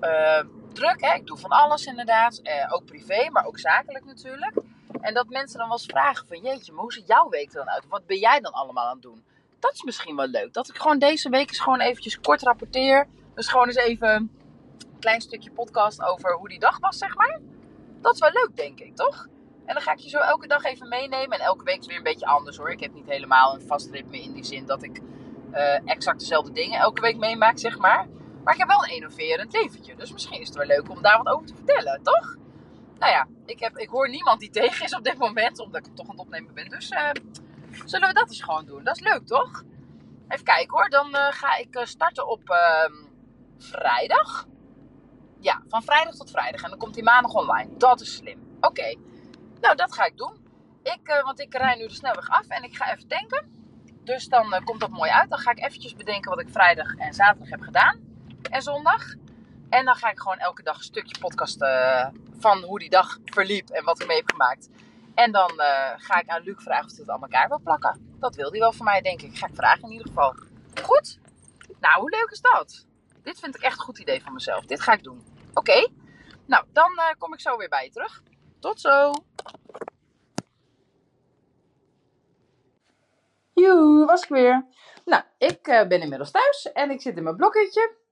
uh, 0.00 0.40
druk, 0.72 1.00
hè. 1.00 1.14
ik 1.14 1.26
doe 1.26 1.38
van 1.38 1.50
alles 1.50 1.84
inderdaad. 1.84 2.40
Uh, 2.42 2.72
ook 2.72 2.84
privé, 2.84 3.30
maar 3.30 3.46
ook 3.46 3.58
zakelijk 3.58 4.04
natuurlijk. 4.04 4.54
En 5.00 5.14
dat 5.14 5.28
mensen 5.28 5.58
dan 5.58 5.68
wel 5.68 5.76
eens 5.76 5.86
vragen 5.86 6.26
van, 6.26 6.40
jeetje, 6.40 6.72
maar 6.72 6.82
hoe 6.82 6.92
ziet 6.92 7.06
jouw 7.06 7.28
week 7.28 7.48
er 7.48 7.54
dan 7.54 7.70
uit? 7.70 7.86
Wat 7.88 8.06
ben 8.06 8.18
jij 8.18 8.40
dan 8.40 8.52
allemaal 8.52 8.84
aan 8.86 8.92
het 8.92 9.02
doen? 9.02 9.24
Dat 9.58 9.72
is 9.72 9.82
misschien 9.82 10.16
wel 10.16 10.26
leuk. 10.26 10.52
Dat 10.52 10.68
ik 10.68 10.76
gewoon 10.76 10.98
deze 10.98 11.28
week 11.28 11.48
eens 11.48 11.60
gewoon 11.60 11.80
eventjes 11.80 12.20
kort 12.20 12.42
rapporteer. 12.42 13.06
Dus 13.34 13.48
gewoon 13.48 13.66
eens 13.66 13.76
even 13.76 14.08
een 14.08 14.30
klein 15.00 15.20
stukje 15.20 15.50
podcast 15.50 16.02
over 16.02 16.34
hoe 16.34 16.48
die 16.48 16.58
dag 16.58 16.78
was, 16.78 16.98
zeg 16.98 17.16
maar. 17.16 17.40
Dat 18.00 18.14
is 18.14 18.20
wel 18.20 18.30
leuk, 18.32 18.50
denk 18.56 18.80
ik, 18.80 18.96
toch? 18.96 19.26
En 19.66 19.74
dan 19.74 19.82
ga 19.82 19.92
ik 19.92 19.98
je 19.98 20.08
zo 20.08 20.18
elke 20.18 20.46
dag 20.46 20.64
even 20.64 20.88
meenemen. 20.88 21.38
En 21.38 21.44
elke 21.44 21.64
week 21.64 21.78
is 21.78 21.86
weer 21.86 21.96
een 21.96 22.02
beetje 22.02 22.26
anders 22.26 22.56
hoor. 22.56 22.70
Ik 22.70 22.80
heb 22.80 22.94
niet 22.94 23.08
helemaal 23.08 23.54
een 23.54 23.66
vast 23.66 23.90
ritme 23.90 24.22
in 24.22 24.32
die 24.32 24.44
zin 24.44 24.66
dat 24.66 24.82
ik 24.82 25.00
uh, 25.52 25.88
exact 25.90 26.18
dezelfde 26.18 26.52
dingen 26.52 26.80
elke 26.80 27.00
week 27.00 27.16
meemaakt, 27.16 27.60
zeg 27.60 27.78
maar. 27.78 28.06
Maar 28.44 28.52
ik 28.52 28.58
heb 28.60 28.68
wel 28.68 28.84
een 28.84 28.94
innoverend 28.94 29.52
leventje. 29.52 29.96
Dus 29.96 30.12
misschien 30.12 30.40
is 30.40 30.48
het 30.48 30.56
wel 30.56 30.66
leuk 30.66 30.90
om 30.90 31.02
daar 31.02 31.22
wat 31.22 31.34
over 31.34 31.46
te 31.46 31.54
vertellen, 31.54 32.02
toch? 32.02 32.36
Nou 32.98 33.12
ja, 33.12 33.26
ik, 33.46 33.60
heb, 33.60 33.78
ik 33.78 33.88
hoor 33.88 34.08
niemand 34.08 34.40
die 34.40 34.50
tegen 34.60 34.84
is 34.84 34.94
op 34.94 35.04
dit 35.04 35.18
moment, 35.18 35.58
omdat 35.58 35.86
ik 35.86 35.94
toch 35.94 36.06
aan 36.06 36.16
het 36.16 36.20
opnemen 36.20 36.54
ben. 36.54 36.68
Dus 36.68 36.90
uh, 36.90 37.10
zullen 37.84 38.08
we 38.08 38.14
dat 38.14 38.28
eens 38.28 38.42
gewoon 38.42 38.64
doen? 38.64 38.84
Dat 38.84 38.96
is 38.96 39.02
leuk, 39.02 39.26
toch? 39.26 39.62
Even 40.28 40.44
kijken 40.44 40.76
hoor. 40.76 40.88
Dan 40.88 41.08
uh, 41.08 41.26
ga 41.30 41.56
ik 41.56 41.80
starten 41.82 42.28
op 42.28 42.50
ehm, 42.50 42.92
vrijdag. 43.58 44.46
Ja, 45.40 45.62
van 45.68 45.82
vrijdag 45.82 46.14
tot 46.14 46.30
vrijdag. 46.30 46.62
En 46.62 46.70
dan 46.70 46.78
komt 46.78 46.94
die 46.94 47.02
maandag 47.02 47.32
online. 47.32 47.76
Dat 47.76 48.00
is 48.00 48.14
slim. 48.14 48.56
Oké. 48.60 48.94
Nou, 49.60 49.76
dat 49.76 49.94
ga 49.94 50.04
ik 50.04 50.16
doen. 50.16 50.42
Ik, 50.82 51.22
want 51.24 51.40
ik 51.40 51.54
rij 51.54 51.76
nu 51.76 51.86
de 51.86 51.94
snelweg 51.94 52.28
af 52.28 52.46
en 52.48 52.62
ik 52.62 52.76
ga 52.76 52.92
even 52.92 53.08
tanken. 53.08 53.52
Dus 54.02 54.28
dan 54.28 54.62
komt 54.64 54.80
dat 54.80 54.90
mooi 54.90 55.10
uit. 55.10 55.30
Dan 55.30 55.38
ga 55.38 55.50
ik 55.50 55.58
eventjes 55.58 55.94
bedenken 55.94 56.30
wat 56.30 56.40
ik 56.40 56.48
vrijdag 56.48 56.94
en 56.94 57.14
zaterdag 57.14 57.50
heb 57.50 57.60
gedaan. 57.60 58.13
En 58.50 58.62
zondag. 58.62 59.14
En 59.68 59.84
dan 59.84 59.94
ga 59.94 60.10
ik 60.10 60.18
gewoon 60.18 60.38
elke 60.38 60.62
dag 60.62 60.76
een 60.76 60.82
stukje 60.82 61.18
podcast 61.18 61.62
uh, 61.62 62.06
van 62.38 62.62
hoe 62.62 62.78
die 62.78 62.90
dag 62.90 63.18
verliep 63.24 63.68
en 63.68 63.84
wat 63.84 64.00
ik 64.00 64.06
mee 64.06 64.16
heb 64.16 64.30
gemaakt. 64.30 64.68
En 65.14 65.32
dan 65.32 65.50
uh, 65.50 65.92
ga 65.96 66.20
ik 66.20 66.28
aan 66.28 66.42
Luc 66.42 66.62
vragen 66.62 66.84
of 66.84 66.90
hij 66.90 67.00
het 67.00 67.10
aan 67.10 67.22
elkaar 67.22 67.48
wil 67.48 67.60
plakken. 67.60 68.16
Dat 68.18 68.34
wil 68.34 68.50
hij 68.50 68.60
wel 68.60 68.72
voor 68.72 68.84
mij, 68.84 69.00
denk 69.00 69.22
ik. 69.22 69.36
Ga 69.38 69.46
ik 69.46 69.54
vragen 69.54 69.82
in 69.82 69.90
ieder 69.90 70.06
geval. 70.06 70.34
Goed? 70.82 71.18
Nou, 71.80 72.00
hoe 72.00 72.10
leuk 72.10 72.30
is 72.30 72.40
dat? 72.40 72.86
Dit 73.22 73.38
vind 73.38 73.54
ik 73.54 73.62
echt 73.62 73.78
een 73.78 73.84
goed 73.84 73.98
idee 73.98 74.22
van 74.22 74.32
mezelf. 74.32 74.64
Dit 74.64 74.80
ga 74.80 74.92
ik 74.92 75.02
doen. 75.02 75.26
Oké. 75.54 75.88
Nou, 76.46 76.64
dan 76.72 76.90
kom 77.18 77.32
ik 77.32 77.40
zo 77.40 77.56
weer 77.56 77.68
bij 77.68 77.84
je 77.84 77.90
terug. 77.90 78.22
Tot 78.60 78.80
zo! 78.80 79.12
Joe, 83.54 84.06
was 84.06 84.22
ik 84.22 84.28
weer. 84.28 84.66
Nou, 85.04 85.22
ik 85.38 85.62
ben 85.62 86.00
inmiddels 86.00 86.30
thuis 86.30 86.72
en 86.72 86.90
ik 86.90 87.00
zit 87.00 87.16
in 87.16 87.22
mijn 87.22 87.36
blokketje. 87.36 88.02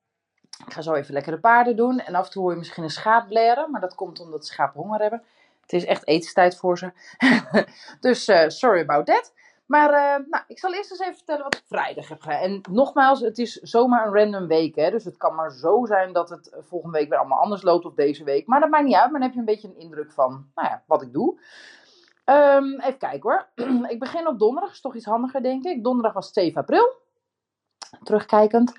Ik 0.67 0.73
ga 0.73 0.81
zo 0.81 0.95
even 0.95 1.15
lekker 1.15 1.33
de 1.33 1.41
paarden 1.41 1.77
doen. 1.77 2.01
En 2.01 2.15
af 2.15 2.25
en 2.25 2.31
toe 2.31 2.43
hoor 2.43 2.53
je 2.53 2.59
misschien 2.59 2.83
een 2.83 2.91
schaap 2.91 3.29
blaren, 3.29 3.71
maar 3.71 3.81
dat 3.81 3.95
komt 3.95 4.21
omdat 4.21 4.47
schapen 4.47 4.81
honger 4.81 5.01
hebben. 5.01 5.23
Het 5.61 5.73
is 5.73 5.85
echt 5.85 6.07
etenstijd 6.07 6.57
voor 6.57 6.79
ze. 6.79 6.93
dus 8.01 8.25
sorry 8.47 8.81
about 8.81 9.07
that. 9.07 9.33
Maar 9.67 9.91
nou, 10.29 10.45
ik 10.47 10.59
zal 10.59 10.75
eerst 10.75 10.91
eens 10.91 11.01
even 11.01 11.15
vertellen 11.15 11.43
wat 11.43 11.55
ik 11.55 11.63
vrijdag 11.65 12.09
heb. 12.09 12.25
En 12.25 12.61
nogmaals, 12.71 13.21
het 13.21 13.39
is 13.39 13.53
zomaar 13.53 14.07
een 14.07 14.15
random 14.15 14.47
week. 14.47 14.75
Hè? 14.75 14.91
Dus 14.91 15.05
het 15.05 15.17
kan 15.17 15.35
maar 15.35 15.53
zo 15.53 15.85
zijn 15.87 16.13
dat 16.13 16.31
het 16.31 16.57
volgende 16.61 16.99
week 16.99 17.09
weer 17.09 17.19
allemaal 17.19 17.43
anders 17.43 17.63
loopt 17.63 17.85
of 17.85 17.95
deze 17.95 18.25
week. 18.25 18.47
Maar 18.47 18.61
dat 18.61 18.71
maakt 18.71 18.85
niet 18.85 18.95
uit. 18.95 19.11
Maar 19.11 19.21
dan 19.21 19.23
heb 19.23 19.33
je 19.33 19.39
een 19.39 19.45
beetje 19.45 19.69
een 19.69 19.79
indruk 19.79 20.13
van 20.13 20.51
nou 20.55 20.69
ja, 20.69 20.83
wat 20.87 21.03
ik 21.03 21.13
doe. 21.13 21.41
Um, 22.25 22.81
even 22.81 22.99
kijken 22.99 23.31
hoor. 23.31 23.49
ik 23.93 23.99
begin 23.99 24.29
op 24.29 24.39
donderdag, 24.39 24.73
is 24.73 24.81
toch 24.81 24.95
iets 24.95 25.05
handiger 25.05 25.43
denk 25.43 25.65
ik. 25.65 25.85
Donderdag 25.85 26.13
was 26.13 26.33
7 26.33 26.61
april. 26.61 27.02
Terugkijkend. 28.03 28.73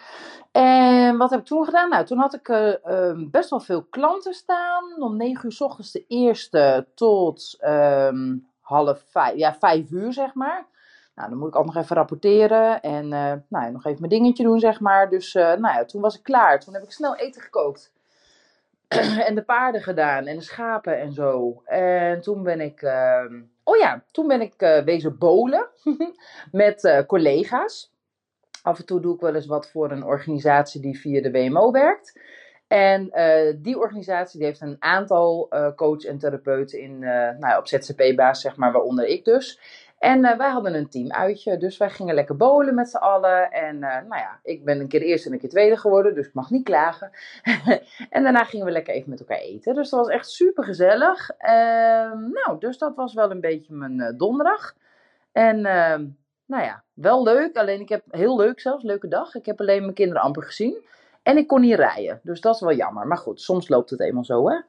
En 0.52 1.18
wat 1.18 1.30
heb 1.30 1.40
ik 1.40 1.46
toen 1.46 1.66
gedaan? 1.66 1.90
Nou, 1.90 2.06
toen 2.06 2.18
had 2.18 2.34
ik 2.34 2.48
uh, 2.48 3.12
best 3.16 3.50
wel 3.50 3.60
veel 3.60 3.84
klanten 3.84 4.34
staan. 4.34 5.02
Om 5.02 5.18
9 5.18 5.46
uur 5.46 5.52
s 5.52 5.62
ochtends 5.62 5.92
de 5.92 6.06
eerste 6.08 6.88
tot 6.96 7.58
um, 7.62 8.48
half 8.62 9.04
vijf, 9.10 9.36
ja, 9.36 9.54
5 9.54 9.92
uur 9.92 10.14
zeg 10.14 10.34
maar. 10.34 10.66
Nou, 11.16 11.30
dan 11.30 11.38
moet 11.38 11.48
ik 11.48 11.56
ook 11.56 11.66
nog 11.66 11.76
even 11.76 11.96
rapporteren 11.96 12.82
en 12.82 13.06
uh, 13.06 13.34
nou, 13.48 13.72
nog 13.72 13.86
even 13.86 14.00
mijn 14.00 14.12
dingetje 14.12 14.44
doen, 14.44 14.60
zeg 14.60 14.80
maar. 14.80 15.10
Dus 15.10 15.36
uh, 15.36 15.44
nou 15.44 15.76
ja, 15.76 15.86
toen 15.86 16.02
was 16.02 16.18
ik 16.18 16.24
klaar. 16.24 16.60
Toen 16.60 16.74
heb 16.74 16.84
ik 16.84 16.92
snel 16.92 17.16
eten 17.16 17.42
gekookt. 17.42 17.94
en 19.28 19.36
de 19.36 19.44
paarden 19.44 19.82
gedaan 19.82 20.26
en 20.26 20.36
de 20.36 20.44
schapen 20.44 21.00
en 21.00 21.14
zo. 21.14 21.62
En 21.66 22.22
toen 22.22 22.44
ben 22.44 22.62
ik, 22.62 22.82
uh, 22.82 23.26
oh 23.64 23.78
ja, 23.78 24.04
toen 24.12 24.28
ben 24.28 24.42
ik 24.42 24.82
wezen 24.86 25.18
bolen 25.18 25.68
met 26.52 27.04
collega's. 27.08 27.93
Af 28.64 28.80
en 28.80 28.86
toe 28.86 29.00
doe 29.00 29.16
ik 29.16 29.22
wel 29.22 29.36
eens 29.36 29.46
wat 29.46 29.70
voor 29.70 29.92
een 29.92 30.04
organisatie 30.04 30.82
die 30.82 31.00
via 31.00 31.22
de 31.22 31.32
WMO 31.32 31.72
werkt. 31.72 32.20
En 32.68 33.12
die 33.62 33.80
organisatie 33.80 34.40
die 34.40 34.48
heeft 34.48 34.62
een 34.62 34.76
aantal 34.80 35.50
coach 35.76 36.04
en 36.04 36.18
therapeuten 36.18 36.80
in, 36.80 37.00
nou 37.00 37.40
ja, 37.40 37.58
op 37.58 37.68
ZZP-basis, 37.68 38.42
zeg 38.42 38.56
maar, 38.56 38.72
waaronder 38.72 39.06
ik 39.06 39.26
dus. 39.26 39.60
En 40.04 40.26
uh, 40.26 40.38
wij 40.38 40.50
hadden 40.50 40.74
een 40.74 40.90
teamuitje, 40.90 41.58
dus 41.58 41.78
wij 41.78 41.90
gingen 41.90 42.16
lekker 42.16 42.38
bowlen 42.38 42.76
met 42.76 42.90
z'n 42.90 42.98
allen. 42.98 43.52
En 43.52 43.76
uh, 43.76 43.82
nou 43.82 44.16
ja, 44.16 44.40
ik 44.44 44.66
ben 44.66 44.80
een 44.80 44.88
keer 44.88 45.02
eerste 45.02 45.28
en 45.28 45.34
een 45.34 45.40
keer 45.40 45.50
tweede 45.50 45.78
geworden, 45.78 46.16
dus 46.16 46.28
ik 46.28 46.34
mag 46.34 46.50
niet 46.50 46.64
klagen. 46.64 47.12
en 48.10 48.24
daarna 48.24 48.44
gingen 48.44 48.66
we 48.66 48.72
lekker 48.72 48.94
even 48.94 49.10
met 49.10 49.20
elkaar 49.20 49.38
eten. 49.38 49.76
Dus 49.76 49.90
dat 49.90 50.00
was 50.00 50.10
echt 50.10 50.30
super 50.30 50.64
gezellig. 50.64 51.30
Uh, 51.32 51.50
nou, 52.12 52.60
dus 52.60 52.78
dat 52.78 52.96
was 52.96 53.14
wel 53.14 53.32
een 53.32 53.42
beetje 53.42 53.74
mijn 53.74 54.00
uh, 54.00 54.08
donderdag. 54.18 54.76
En 55.32 55.66
ehm, 55.66 56.06
nou 56.54 56.66
ja, 56.66 56.84
wel 56.94 57.24
leuk. 57.24 57.58
Alleen 57.58 57.80
ik 57.80 57.90
heb 57.90 58.04
heel 58.10 58.38
leuk 58.38 58.60
zelfs, 58.60 58.84
leuke 58.84 59.08
dag. 59.08 59.36
Ik 59.36 59.46
heb 59.46 59.60
alleen 59.60 59.82
mijn 59.82 59.94
kinderen 59.94 60.24
amper 60.24 60.44
gezien. 60.44 60.86
En 61.24 61.38
ik 61.38 61.48
kon 61.48 61.62
niet 61.62 61.76
rijden, 61.76 62.20
dus 62.24 62.42
dat 62.42 62.56
is 62.56 62.62
wel 62.62 62.74
jammer. 62.74 63.08
Maar 63.08 63.18
goed, 63.18 63.42
soms 63.42 63.70
loopt 63.70 63.90
het 63.90 64.00
eenmaal 64.00 64.26
zo, 64.26 64.50
hè. 64.50 64.60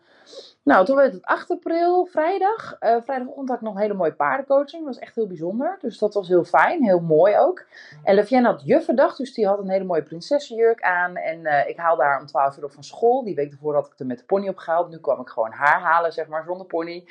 Nou, 0.63 0.85
toen 0.85 0.97
werd 0.97 1.13
het 1.13 1.25
8 1.25 1.51
april, 1.51 2.07
vrijdag. 2.07 2.77
Uh, 2.81 2.97
vrijdagochtend 3.05 3.49
had 3.49 3.57
ik 3.57 3.63
nog 3.63 3.75
een 3.75 3.81
hele 3.81 3.95
mooie 3.95 4.13
paardencoaching. 4.15 4.85
Dat 4.85 4.95
was 4.95 4.99
echt 4.99 5.15
heel 5.15 5.27
bijzonder. 5.27 5.79
Dus 5.81 5.99
dat 5.99 6.15
was 6.15 6.29
heel 6.29 6.45
fijn, 6.45 6.85
heel 6.85 7.01
mooi 7.01 7.39
ook. 7.39 7.65
En 8.03 8.15
Levienne 8.15 8.49
had 8.49 8.63
juffendag, 8.65 9.17
dus 9.17 9.35
die 9.35 9.47
had 9.47 9.59
een 9.59 9.69
hele 9.69 9.85
mooie 9.85 10.03
prinsessenjurk 10.03 10.83
aan. 10.83 11.17
En 11.17 11.41
uh, 11.41 11.69
ik 11.69 11.77
haalde 11.77 12.03
haar 12.03 12.21
om 12.21 12.27
12 12.27 12.57
uur 12.57 12.65
op 12.65 12.73
van 12.73 12.85
school. 12.85 13.25
Die 13.25 13.35
week 13.35 13.53
ervoor 13.53 13.75
had 13.75 13.87
ik 13.87 13.99
er 13.99 14.07
met 14.07 14.19
de 14.19 14.25
pony 14.25 14.49
opgehaald. 14.49 14.91
Nu 14.91 14.99
kwam 14.99 15.21
ik 15.21 15.29
gewoon 15.29 15.53
haar 15.53 15.81
halen, 15.81 16.13
zeg 16.13 16.29
maar, 16.29 16.45
zonder 16.45 16.67
pony. 16.67 17.05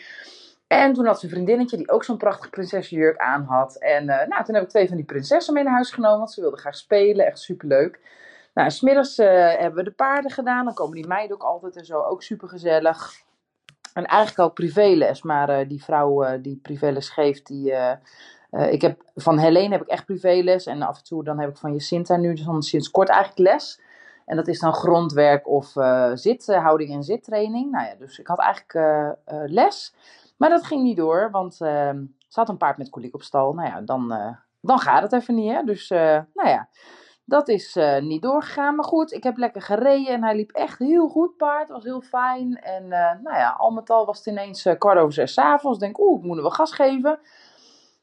En 0.73 0.93
toen 0.93 1.05
had 1.05 1.19
ze 1.19 1.25
een 1.25 1.31
vriendinnetje 1.31 1.77
die 1.77 1.89
ook 1.89 2.03
zo'n 2.03 2.17
prachtige 2.17 2.49
prinsessenjurk 2.49 3.17
aan 3.17 3.43
had. 3.43 3.75
En 3.75 4.03
uh, 4.03 4.27
nou, 4.27 4.43
toen 4.43 4.55
heb 4.55 4.63
ik 4.63 4.69
twee 4.69 4.87
van 4.87 4.97
die 4.97 5.05
prinsessen 5.05 5.53
mee 5.53 5.63
naar 5.63 5.73
huis 5.73 5.91
genomen, 5.91 6.17
want 6.17 6.31
ze 6.31 6.41
wilden 6.41 6.59
graag 6.59 6.75
spelen. 6.75 7.25
Echt 7.25 7.39
superleuk. 7.39 7.99
Nou, 8.53 8.69
smiddags 8.69 9.17
hebben 9.17 9.73
we 9.73 9.83
de 9.83 9.91
paarden 9.91 10.31
gedaan. 10.31 10.65
Dan 10.65 10.73
komen 10.73 10.95
die 10.95 11.07
meiden 11.07 11.35
ook 11.35 11.43
altijd 11.43 11.75
en 11.75 11.85
zo, 11.85 12.01
ook 12.01 12.23
super 12.23 12.49
gezellig. 12.49 13.21
En 13.93 14.05
eigenlijk 14.05 14.49
ook 14.49 14.55
privéles, 14.55 15.21
maar 15.21 15.49
uh, 15.49 15.67
die 15.69 15.83
vrouw 15.83 16.25
uh, 16.25 16.31
die 16.41 16.59
privéles 16.61 17.09
geeft, 17.09 17.47
die... 17.47 17.71
Uh, 17.71 17.91
ik 18.71 18.81
heb, 18.81 19.01
van 19.15 19.37
Helene 19.39 19.71
heb 19.71 19.81
ik 19.81 19.87
echt 19.87 20.05
privéles 20.05 20.65
en 20.65 20.81
af 20.81 20.97
en 20.97 21.03
toe 21.03 21.23
dan 21.23 21.39
heb 21.39 21.49
ik 21.49 21.57
van 21.57 21.73
Jacinta 21.73 22.15
nu 22.15 22.33
dus 22.33 22.69
sinds 22.69 22.91
kort 22.91 23.09
eigenlijk 23.09 23.49
les. 23.49 23.81
En 24.25 24.35
dat 24.35 24.47
is 24.47 24.59
dan 24.59 24.73
grondwerk 24.73 25.47
of 25.47 25.73
zithouding 26.13 26.91
en 26.91 27.03
zittraining. 27.03 27.71
Nou 27.71 27.85
ja, 27.85 27.95
dus 27.99 28.19
ik 28.19 28.27
had 28.27 28.39
eigenlijk 28.39 29.15
les, 29.45 29.95
maar 30.43 30.51
dat 30.51 30.65
ging 30.65 30.83
niet 30.83 30.97
door, 30.97 31.31
want 31.31 31.61
ehm, 31.61 32.05
ze 32.27 32.39
had 32.39 32.49
een 32.49 32.57
paard 32.57 32.77
met 32.77 32.89
koliek 32.89 33.13
op 33.13 33.23
stal. 33.23 33.53
Nou 33.53 33.67
ja, 33.69 33.81
dan, 33.81 34.07
dan 34.61 34.79
gaat 34.79 35.01
het 35.01 35.13
even 35.13 35.35
niet, 35.35 35.51
hè. 35.51 35.63
Dus, 35.63 35.89
nou 35.89 36.49
ja... 36.49 36.69
Dat 37.25 37.47
is 37.47 37.75
uh, 37.75 37.99
niet 37.99 38.21
doorgegaan. 38.21 38.75
Maar 38.75 38.85
goed, 38.85 39.11
ik 39.11 39.23
heb 39.23 39.37
lekker 39.37 39.61
gereden 39.61 40.13
en 40.13 40.23
hij 40.23 40.35
liep 40.35 40.51
echt 40.51 40.79
heel 40.79 41.09
goed 41.09 41.37
paard. 41.37 41.69
was 41.69 41.83
heel 41.83 42.01
fijn. 42.01 42.55
En 42.55 42.83
uh, 42.83 42.89
nou 43.23 43.37
ja, 43.37 43.55
al 43.57 43.71
met 43.71 43.89
al 43.89 44.05
was 44.05 44.17
het 44.17 44.25
ineens 44.25 44.65
uh, 44.65 44.73
kwart 44.77 44.99
over 44.99 45.13
zes 45.13 45.39
avonds. 45.39 45.79
Denk, 45.79 45.99
oeh, 45.99 46.25
ik 46.25 46.41
wel 46.41 46.51
gas 46.51 46.73
geven. 46.73 47.19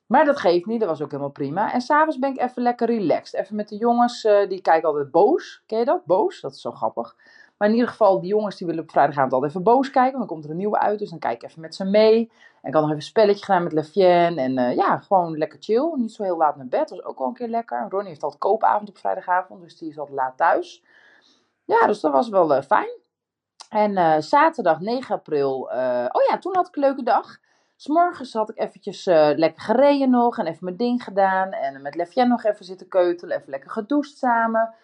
Maar 0.06 0.24
dat 0.24 0.38
geeft 0.38 0.66
niet, 0.66 0.80
dat 0.80 0.88
was 0.88 1.02
ook 1.02 1.10
helemaal 1.10 1.32
prima. 1.32 1.72
En 1.72 1.80
s'avonds 1.80 2.18
ben 2.18 2.30
ik 2.30 2.40
even 2.40 2.62
lekker 2.62 2.86
relaxed. 2.86 3.40
Even 3.40 3.56
met 3.56 3.68
de 3.68 3.76
jongens, 3.76 4.22
die 4.48 4.60
kijken 4.60 4.88
altijd 4.88 5.10
boos. 5.10 5.62
Ken 5.66 5.78
je 5.78 5.84
dat? 5.84 6.04
Boos? 6.04 6.40
Dat 6.40 6.54
is 6.54 6.60
zo 6.60 6.70
grappig. 6.70 7.16
Maar 7.60 7.68
in 7.68 7.74
ieder 7.74 7.90
geval, 7.90 8.20
die 8.20 8.28
jongens 8.28 8.56
die 8.56 8.66
willen 8.66 8.82
op 8.82 8.90
vrijdagavond 8.90 9.32
altijd 9.32 9.50
even 9.50 9.62
boos 9.62 9.90
kijken. 9.90 10.18
Want 10.18 10.18
dan 10.18 10.26
komt 10.26 10.44
er 10.44 10.50
een 10.50 10.56
nieuwe 10.56 10.78
uit, 10.78 10.98
dus 10.98 11.10
dan 11.10 11.18
kijk 11.18 11.42
ik 11.42 11.48
even 11.48 11.60
met 11.60 11.74
ze 11.74 11.84
mee. 11.84 12.30
En 12.62 12.72
had 12.72 12.72
nog 12.72 12.82
even 12.82 12.96
een 12.96 13.02
spelletje 13.02 13.44
gedaan 13.44 13.62
met 13.62 13.72
Lefienne. 13.72 14.40
En 14.40 14.58
uh, 14.58 14.74
ja, 14.76 14.96
gewoon 14.96 15.38
lekker 15.38 15.58
chill. 15.62 15.92
Niet 15.94 16.12
zo 16.12 16.22
heel 16.22 16.36
laat 16.36 16.56
naar 16.56 16.66
bed, 16.66 16.88
dat 16.88 16.98
was 16.98 17.04
ook 17.04 17.18
wel 17.18 17.26
een 17.26 17.34
keer 17.34 17.48
lekker. 17.48 17.86
Ronnie 17.88 18.08
heeft 18.08 18.22
altijd 18.22 18.40
koopavond 18.40 18.88
op 18.88 18.98
vrijdagavond, 18.98 19.60
dus 19.60 19.78
die 19.78 19.90
is 19.90 19.98
altijd 19.98 20.16
laat 20.16 20.36
thuis. 20.36 20.84
Ja, 21.64 21.86
dus 21.86 22.00
dat 22.00 22.12
was 22.12 22.28
wel 22.28 22.56
uh, 22.56 22.62
fijn. 22.62 22.90
En 23.68 23.90
uh, 23.90 24.18
zaterdag 24.18 24.80
9 24.80 25.14
april, 25.14 25.60
oh 26.12 26.22
ja, 26.28 26.38
toen 26.40 26.56
had 26.56 26.68
ik 26.68 26.76
een 26.76 26.82
leuke 26.82 27.02
dag. 27.02 27.38
S'morgens 27.76 28.32
had 28.32 28.50
ik 28.50 28.58
eventjes 28.58 29.04
lekker 29.04 29.62
gereden 29.62 30.10
nog 30.10 30.38
en 30.38 30.46
even 30.46 30.64
mijn 30.64 30.76
ding 30.76 31.04
gedaan. 31.04 31.52
En 31.52 31.82
met 31.82 31.94
Lefienne 31.94 32.30
nog 32.30 32.44
even 32.44 32.64
zitten 32.64 32.88
keutelen, 32.88 33.36
even 33.36 33.50
lekker 33.50 33.70
gedoucht 33.70 34.16
samen. 34.16 34.74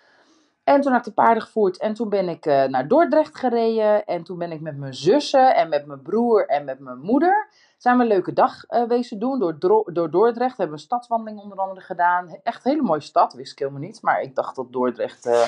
En 0.66 0.80
toen 0.80 0.92
had 0.92 1.00
ik 1.00 1.06
de 1.06 1.22
paarden 1.22 1.42
gevoerd 1.42 1.78
en 1.78 1.94
toen 1.94 2.08
ben 2.08 2.28
ik 2.28 2.46
uh, 2.46 2.64
naar 2.64 2.88
Dordrecht 2.88 3.36
gereden. 3.36 4.04
En 4.04 4.22
toen 4.22 4.38
ben 4.38 4.52
ik 4.52 4.60
met 4.60 4.76
mijn 4.76 4.94
zussen 4.94 5.54
en 5.54 5.68
met 5.68 5.86
mijn 5.86 6.02
broer 6.02 6.46
en 6.46 6.64
met 6.64 6.78
mijn 6.78 6.98
moeder... 6.98 7.48
zijn 7.76 7.96
we 7.96 8.02
een 8.02 8.08
leuke 8.08 8.32
dag 8.32 8.64
uh, 8.70 8.82
wezen 8.82 9.18
doen 9.18 9.38
door, 9.38 9.58
door 9.92 10.10
Dordrecht. 10.10 10.56
We 10.56 10.62
hebben 10.62 10.78
een 10.78 10.84
stadswandeling 10.84 11.40
onder 11.40 11.58
andere 11.58 11.80
gedaan. 11.80 12.38
Echt 12.42 12.64
een 12.64 12.70
hele 12.70 12.82
mooie 12.82 13.00
stad, 13.00 13.32
wist 13.32 13.52
ik 13.52 13.58
helemaal 13.58 13.80
niet. 13.80 14.02
Maar 14.02 14.22
ik 14.22 14.34
dacht 14.34 14.56
dat 14.56 14.72
Dordrecht 14.72 15.26
uh, 15.26 15.42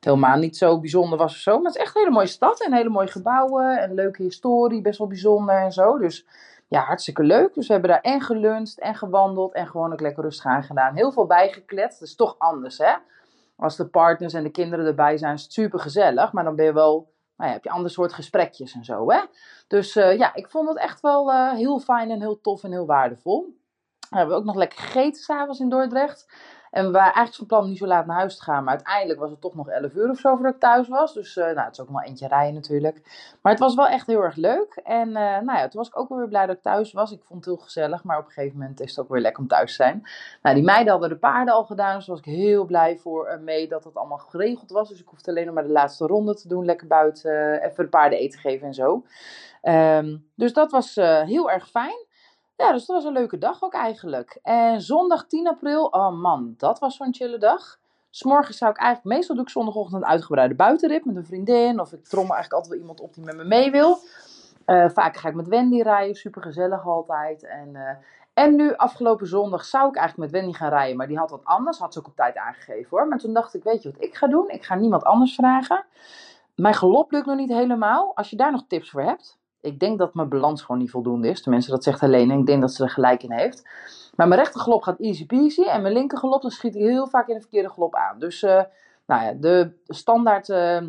helemaal 0.00 0.36
niet 0.36 0.56
zo 0.56 0.80
bijzonder 0.80 1.18
was 1.18 1.32
of 1.32 1.40
zo. 1.40 1.56
Maar 1.56 1.64
het 1.64 1.74
is 1.74 1.80
echt 1.80 1.94
een 1.94 2.00
hele 2.00 2.14
mooie 2.14 2.26
stad 2.26 2.64
en 2.64 2.72
hele 2.72 2.88
mooie 2.88 3.08
gebouwen. 3.08 3.80
En 3.80 3.94
leuke 3.94 4.22
historie, 4.22 4.80
best 4.80 4.98
wel 4.98 5.08
bijzonder 5.08 5.54
en 5.54 5.72
zo. 5.72 5.98
Dus 5.98 6.26
ja, 6.68 6.80
hartstikke 6.80 7.22
leuk. 7.22 7.54
Dus 7.54 7.66
we 7.66 7.72
hebben 7.72 7.90
daar 7.90 8.00
en 8.00 8.20
geluncht 8.20 8.78
en 8.78 8.94
gewandeld 8.94 9.52
en 9.54 9.66
gewoon 9.66 9.92
ook 9.92 10.00
lekker 10.00 10.22
rustig 10.22 10.46
aan 10.46 10.62
gedaan. 10.62 10.94
Heel 10.94 11.12
veel 11.12 11.26
bijgekletst, 11.26 11.98
dat 12.00 12.08
is 12.08 12.16
toch 12.16 12.34
anders 12.38 12.78
hè 12.78 12.92
als 13.56 13.76
de 13.76 13.86
partners 13.86 14.34
en 14.34 14.42
de 14.42 14.50
kinderen 14.50 14.86
erbij 14.86 15.16
zijn, 15.16 15.34
is 15.34 15.42
het 15.42 15.52
super 15.52 15.80
gezellig. 15.80 16.32
Maar 16.32 16.44
dan 16.44 16.56
ben 16.56 16.64
je 16.64 16.72
wel, 16.72 17.12
nou 17.36 17.48
ja, 17.48 17.56
heb 17.56 17.64
je 17.64 17.70
ander 17.70 17.90
soort 17.90 18.12
gesprekjes 18.12 18.74
en 18.74 18.84
zo. 18.84 19.10
Hè? 19.10 19.20
Dus 19.68 19.96
uh, 19.96 20.18
ja, 20.18 20.34
ik 20.34 20.48
vond 20.48 20.68
het 20.68 20.78
echt 20.78 21.00
wel 21.00 21.30
uh, 21.30 21.52
heel 21.52 21.78
fijn 21.78 22.10
en 22.10 22.20
heel 22.20 22.40
tof 22.40 22.64
en 22.64 22.70
heel 22.70 22.86
waardevol. 22.86 23.60
We 24.10 24.16
hebben 24.16 24.36
ook 24.36 24.44
nog 24.44 24.56
lekker 24.56 24.78
gegeten 24.78 25.22
s'avonds 25.22 25.60
in 25.60 25.68
Dordrecht. 25.68 26.32
En 26.72 26.84
we 26.84 26.90
waren 26.90 27.14
eigenlijk 27.14 27.34
van 27.34 27.46
plan 27.46 27.62
om 27.62 27.68
niet 27.68 27.78
zo 27.78 27.86
laat 27.86 28.06
naar 28.06 28.16
huis 28.16 28.36
te 28.36 28.42
gaan. 28.42 28.64
Maar 28.64 28.74
uiteindelijk 28.74 29.20
was 29.20 29.30
het 29.30 29.40
toch 29.40 29.54
nog 29.54 29.68
11 29.68 29.94
uur 29.94 30.10
of 30.10 30.18
zo 30.18 30.34
voordat 30.34 30.54
ik 30.54 30.60
thuis 30.60 30.88
was. 30.88 31.14
Dus 31.14 31.36
uh, 31.36 31.44
nou, 31.44 31.58
het 31.58 31.72
is 31.72 31.80
ook 31.80 31.90
nog 31.90 32.04
eentje 32.04 32.28
rijden 32.28 32.54
natuurlijk. 32.54 33.02
Maar 33.42 33.52
het 33.52 33.60
was 33.60 33.74
wel 33.74 33.88
echt 33.88 34.06
heel 34.06 34.22
erg 34.22 34.36
leuk. 34.36 34.80
En 34.84 35.08
uh, 35.08 35.14
nou 35.14 35.58
ja, 35.58 35.68
toen 35.68 35.80
was 35.80 35.88
ik 35.88 35.98
ook 35.98 36.08
weer 36.08 36.28
blij 36.28 36.46
dat 36.46 36.56
ik 36.56 36.62
thuis 36.62 36.92
was. 36.92 37.12
Ik 37.12 37.22
vond 37.24 37.44
het 37.44 37.54
heel 37.54 37.64
gezellig. 37.64 38.04
Maar 38.04 38.18
op 38.18 38.24
een 38.24 38.30
gegeven 38.30 38.58
moment 38.58 38.80
is 38.80 38.90
het 38.90 38.98
ook 38.98 39.08
weer 39.10 39.20
lekker 39.20 39.42
om 39.42 39.48
thuis 39.48 39.68
te 39.68 39.82
zijn. 39.82 40.02
Nou, 40.42 40.54
die 40.54 40.64
meiden 40.64 40.92
hadden 40.92 41.08
de 41.08 41.16
paarden 41.16 41.54
al 41.54 41.64
gedaan. 41.64 41.96
Dus 41.96 42.06
was 42.06 42.18
ik 42.18 42.24
heel 42.24 42.64
blij 42.64 42.96
voor 42.96 43.28
uh, 43.28 43.38
mee 43.38 43.68
dat 43.68 43.84
het 43.84 43.94
allemaal 43.94 44.18
geregeld 44.18 44.70
was. 44.70 44.88
Dus 44.88 45.00
ik 45.00 45.08
hoefde 45.08 45.30
alleen 45.30 45.46
nog 45.46 45.54
maar 45.54 45.66
de 45.66 45.72
laatste 45.72 46.06
ronde 46.06 46.34
te 46.34 46.48
doen. 46.48 46.64
Lekker 46.64 46.86
buiten 46.86 47.62
even 47.62 47.84
de 47.84 47.90
paarden 47.90 48.18
eten 48.18 48.40
geven 48.40 48.66
en 48.66 48.74
zo. 48.74 49.04
Um, 49.62 50.30
dus 50.34 50.52
dat 50.52 50.70
was 50.70 50.94
heel 51.24 51.50
erg 51.50 51.68
fijn. 51.68 52.06
Ja, 52.62 52.72
dus 52.72 52.86
dat 52.86 52.96
was 52.96 53.04
een 53.04 53.12
leuke 53.12 53.38
dag 53.38 53.62
ook 53.62 53.74
eigenlijk. 53.74 54.38
En 54.42 54.80
zondag 54.80 55.26
10 55.26 55.48
april, 55.48 55.84
oh 55.84 56.20
man, 56.20 56.54
dat 56.56 56.78
was 56.78 56.96
zo'n 56.96 57.14
chille 57.14 57.38
dag. 57.38 57.78
S'morgens 58.10 58.58
zou 58.58 58.70
ik 58.70 58.76
eigenlijk, 58.76 59.16
meestal 59.16 59.34
doe 59.34 59.44
ik 59.44 59.50
zondagochtend 59.50 60.02
een 60.02 60.08
uitgebreide 60.08 60.54
buitenrit 60.54 61.04
met 61.04 61.16
een 61.16 61.24
vriendin. 61.24 61.80
Of 61.80 61.92
ik 61.92 62.04
trommel 62.04 62.34
eigenlijk 62.34 62.52
altijd 62.52 62.72
wel 62.72 62.80
iemand 62.80 63.00
op 63.00 63.14
die 63.14 63.24
met 63.24 63.36
me 63.36 63.44
mee 63.44 63.70
wil. 63.70 63.98
Uh, 64.66 64.88
vaak 64.88 65.16
ga 65.16 65.28
ik 65.28 65.34
met 65.34 65.48
Wendy 65.48 65.80
rijden, 65.80 66.14
super 66.14 66.42
gezellig 66.42 66.86
altijd. 66.86 67.44
En, 67.44 67.68
uh, 67.72 67.88
en 68.34 68.54
nu, 68.54 68.74
afgelopen 68.74 69.26
zondag, 69.26 69.64
zou 69.64 69.88
ik 69.88 69.96
eigenlijk 69.96 70.32
met 70.32 70.40
Wendy 70.40 70.56
gaan 70.56 70.70
rijden. 70.70 70.96
Maar 70.96 71.08
die 71.08 71.18
had 71.18 71.30
wat 71.30 71.44
anders, 71.44 71.78
had 71.78 71.92
ze 71.92 71.98
ook 71.98 72.06
op 72.06 72.16
tijd 72.16 72.36
aangegeven 72.36 72.88
hoor. 72.90 73.08
Maar 73.08 73.18
toen 73.18 73.32
dacht 73.32 73.54
ik, 73.54 73.62
weet 73.62 73.82
je 73.82 73.90
wat 73.92 74.02
ik 74.02 74.14
ga 74.14 74.26
doen? 74.26 74.48
Ik 74.48 74.64
ga 74.64 74.74
niemand 74.74 75.04
anders 75.04 75.34
vragen. 75.34 75.84
Mijn 76.54 76.74
galop 76.74 77.10
lukt 77.10 77.26
nog 77.26 77.36
niet 77.36 77.52
helemaal. 77.52 78.12
Als 78.14 78.30
je 78.30 78.36
daar 78.36 78.52
nog 78.52 78.64
tips 78.68 78.90
voor 78.90 79.02
hebt, 79.02 79.38
ik 79.62 79.78
denk 79.78 79.98
dat 79.98 80.14
mijn 80.14 80.28
balans 80.28 80.62
gewoon 80.62 80.80
niet 80.80 80.90
voldoende 80.90 81.28
is. 81.28 81.42
Tenminste, 81.42 81.70
dat 81.70 81.84
zegt 81.84 82.00
Helene. 82.00 82.38
Ik 82.38 82.46
denk 82.46 82.60
dat 82.60 82.72
ze 82.72 82.82
er 82.82 82.90
gelijk 82.90 83.22
in 83.22 83.32
heeft. 83.32 83.68
Maar 84.14 84.28
mijn 84.28 84.40
rechtergelop 84.40 84.82
gaat 84.82 85.00
easy 85.00 85.26
peasy. 85.26 85.62
En 85.62 85.82
mijn 85.82 85.94
linkergelop, 85.94 86.42
dan 86.42 86.50
schiet 86.50 86.74
heel 86.74 87.06
vaak 87.06 87.28
in 87.28 87.34
de 87.34 87.40
verkeerde 87.40 87.70
gelop 87.70 87.94
aan. 87.94 88.18
Dus, 88.18 88.42
uh, 88.42 88.62
nou 89.06 89.24
ja, 89.24 89.32
de 89.32 89.72
standaard 89.86 90.48
uh, 90.48 90.82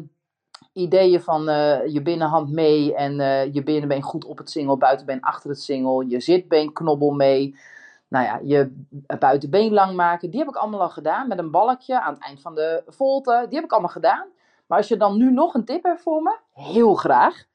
ideeën 0.73 1.21
van 1.21 1.49
eh, 1.49 1.87
je 1.87 2.01
binnenhand 2.01 2.51
mee 2.51 2.95
en 2.95 3.13
je 3.53 3.63
binnenbeen 3.63 4.01
goed 4.01 4.25
op 4.25 4.37
het 4.37 4.49
singel, 4.49 4.77
buitenbeen 4.77 5.21
achter 5.21 5.49
het 5.49 5.61
singel, 5.61 6.01
je 6.01 6.19
zitbeenknobbel 6.19 7.11
mee. 7.11 7.55
Nou 8.07 8.25
ja, 8.25 8.39
je 8.43 8.85
buitenbeen 9.19 9.73
lang 9.73 9.95
maken. 9.95 10.29
Die 10.29 10.39
heb 10.39 10.49
ik 10.49 10.55
allemaal 10.55 10.81
al 10.81 10.89
gedaan 10.89 11.27
met 11.27 11.39
een 11.39 11.51
balkje 11.51 12.01
aan 12.01 12.13
het 12.13 12.23
eind 12.23 12.41
van 12.41 12.55
de 12.55 12.83
volte. 12.87 13.45
Die 13.45 13.55
heb 13.55 13.63
ik 13.63 13.71
allemaal 13.71 13.89
gedaan. 13.89 14.27
Maar 14.67 14.77
als 14.77 14.87
je 14.87 14.97
dan 14.97 15.17
nu 15.17 15.31
nog 15.31 15.53
een 15.53 15.65
tip 15.65 15.83
hebt 15.83 16.01
voor 16.01 16.21
me, 16.21 16.37
heel 16.53 16.93
graag 16.93 17.45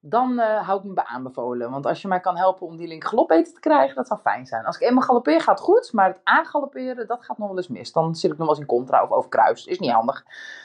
dan 0.00 0.32
uh, 0.32 0.66
hou 0.66 0.78
ik 0.78 0.84
me 0.84 0.92
bij 0.92 1.04
aanbevolen. 1.04 1.70
Want 1.70 1.86
als 1.86 2.02
je 2.02 2.08
mij 2.08 2.20
kan 2.20 2.36
helpen 2.36 2.66
om 2.66 2.76
die 2.76 2.88
link 2.88 3.04
galop 3.04 3.28
beter 3.28 3.54
te 3.54 3.60
krijgen, 3.60 3.96
dat 3.96 4.06
zou 4.06 4.20
fijn 4.20 4.46
zijn. 4.46 4.64
Als 4.64 4.76
ik 4.76 4.88
eenmaal 4.88 5.02
galoppeer, 5.02 5.40
gaat 5.40 5.60
goed. 5.60 5.92
Maar 5.92 6.08
het 6.08 6.20
aangalopperen, 6.24 7.06
dat 7.06 7.24
gaat 7.24 7.38
nog 7.38 7.48
wel 7.48 7.56
eens 7.56 7.68
mis. 7.68 7.92
Dan 7.92 8.14
zit 8.14 8.32
ik 8.32 8.38
nog 8.38 8.46
wel 8.46 8.56
eens 8.56 8.64
in 8.64 8.74
contra 8.74 9.02
of 9.02 9.10
overkruis. 9.10 9.66
Is 9.66 9.78
niet 9.78 9.90
handig. 9.90 10.24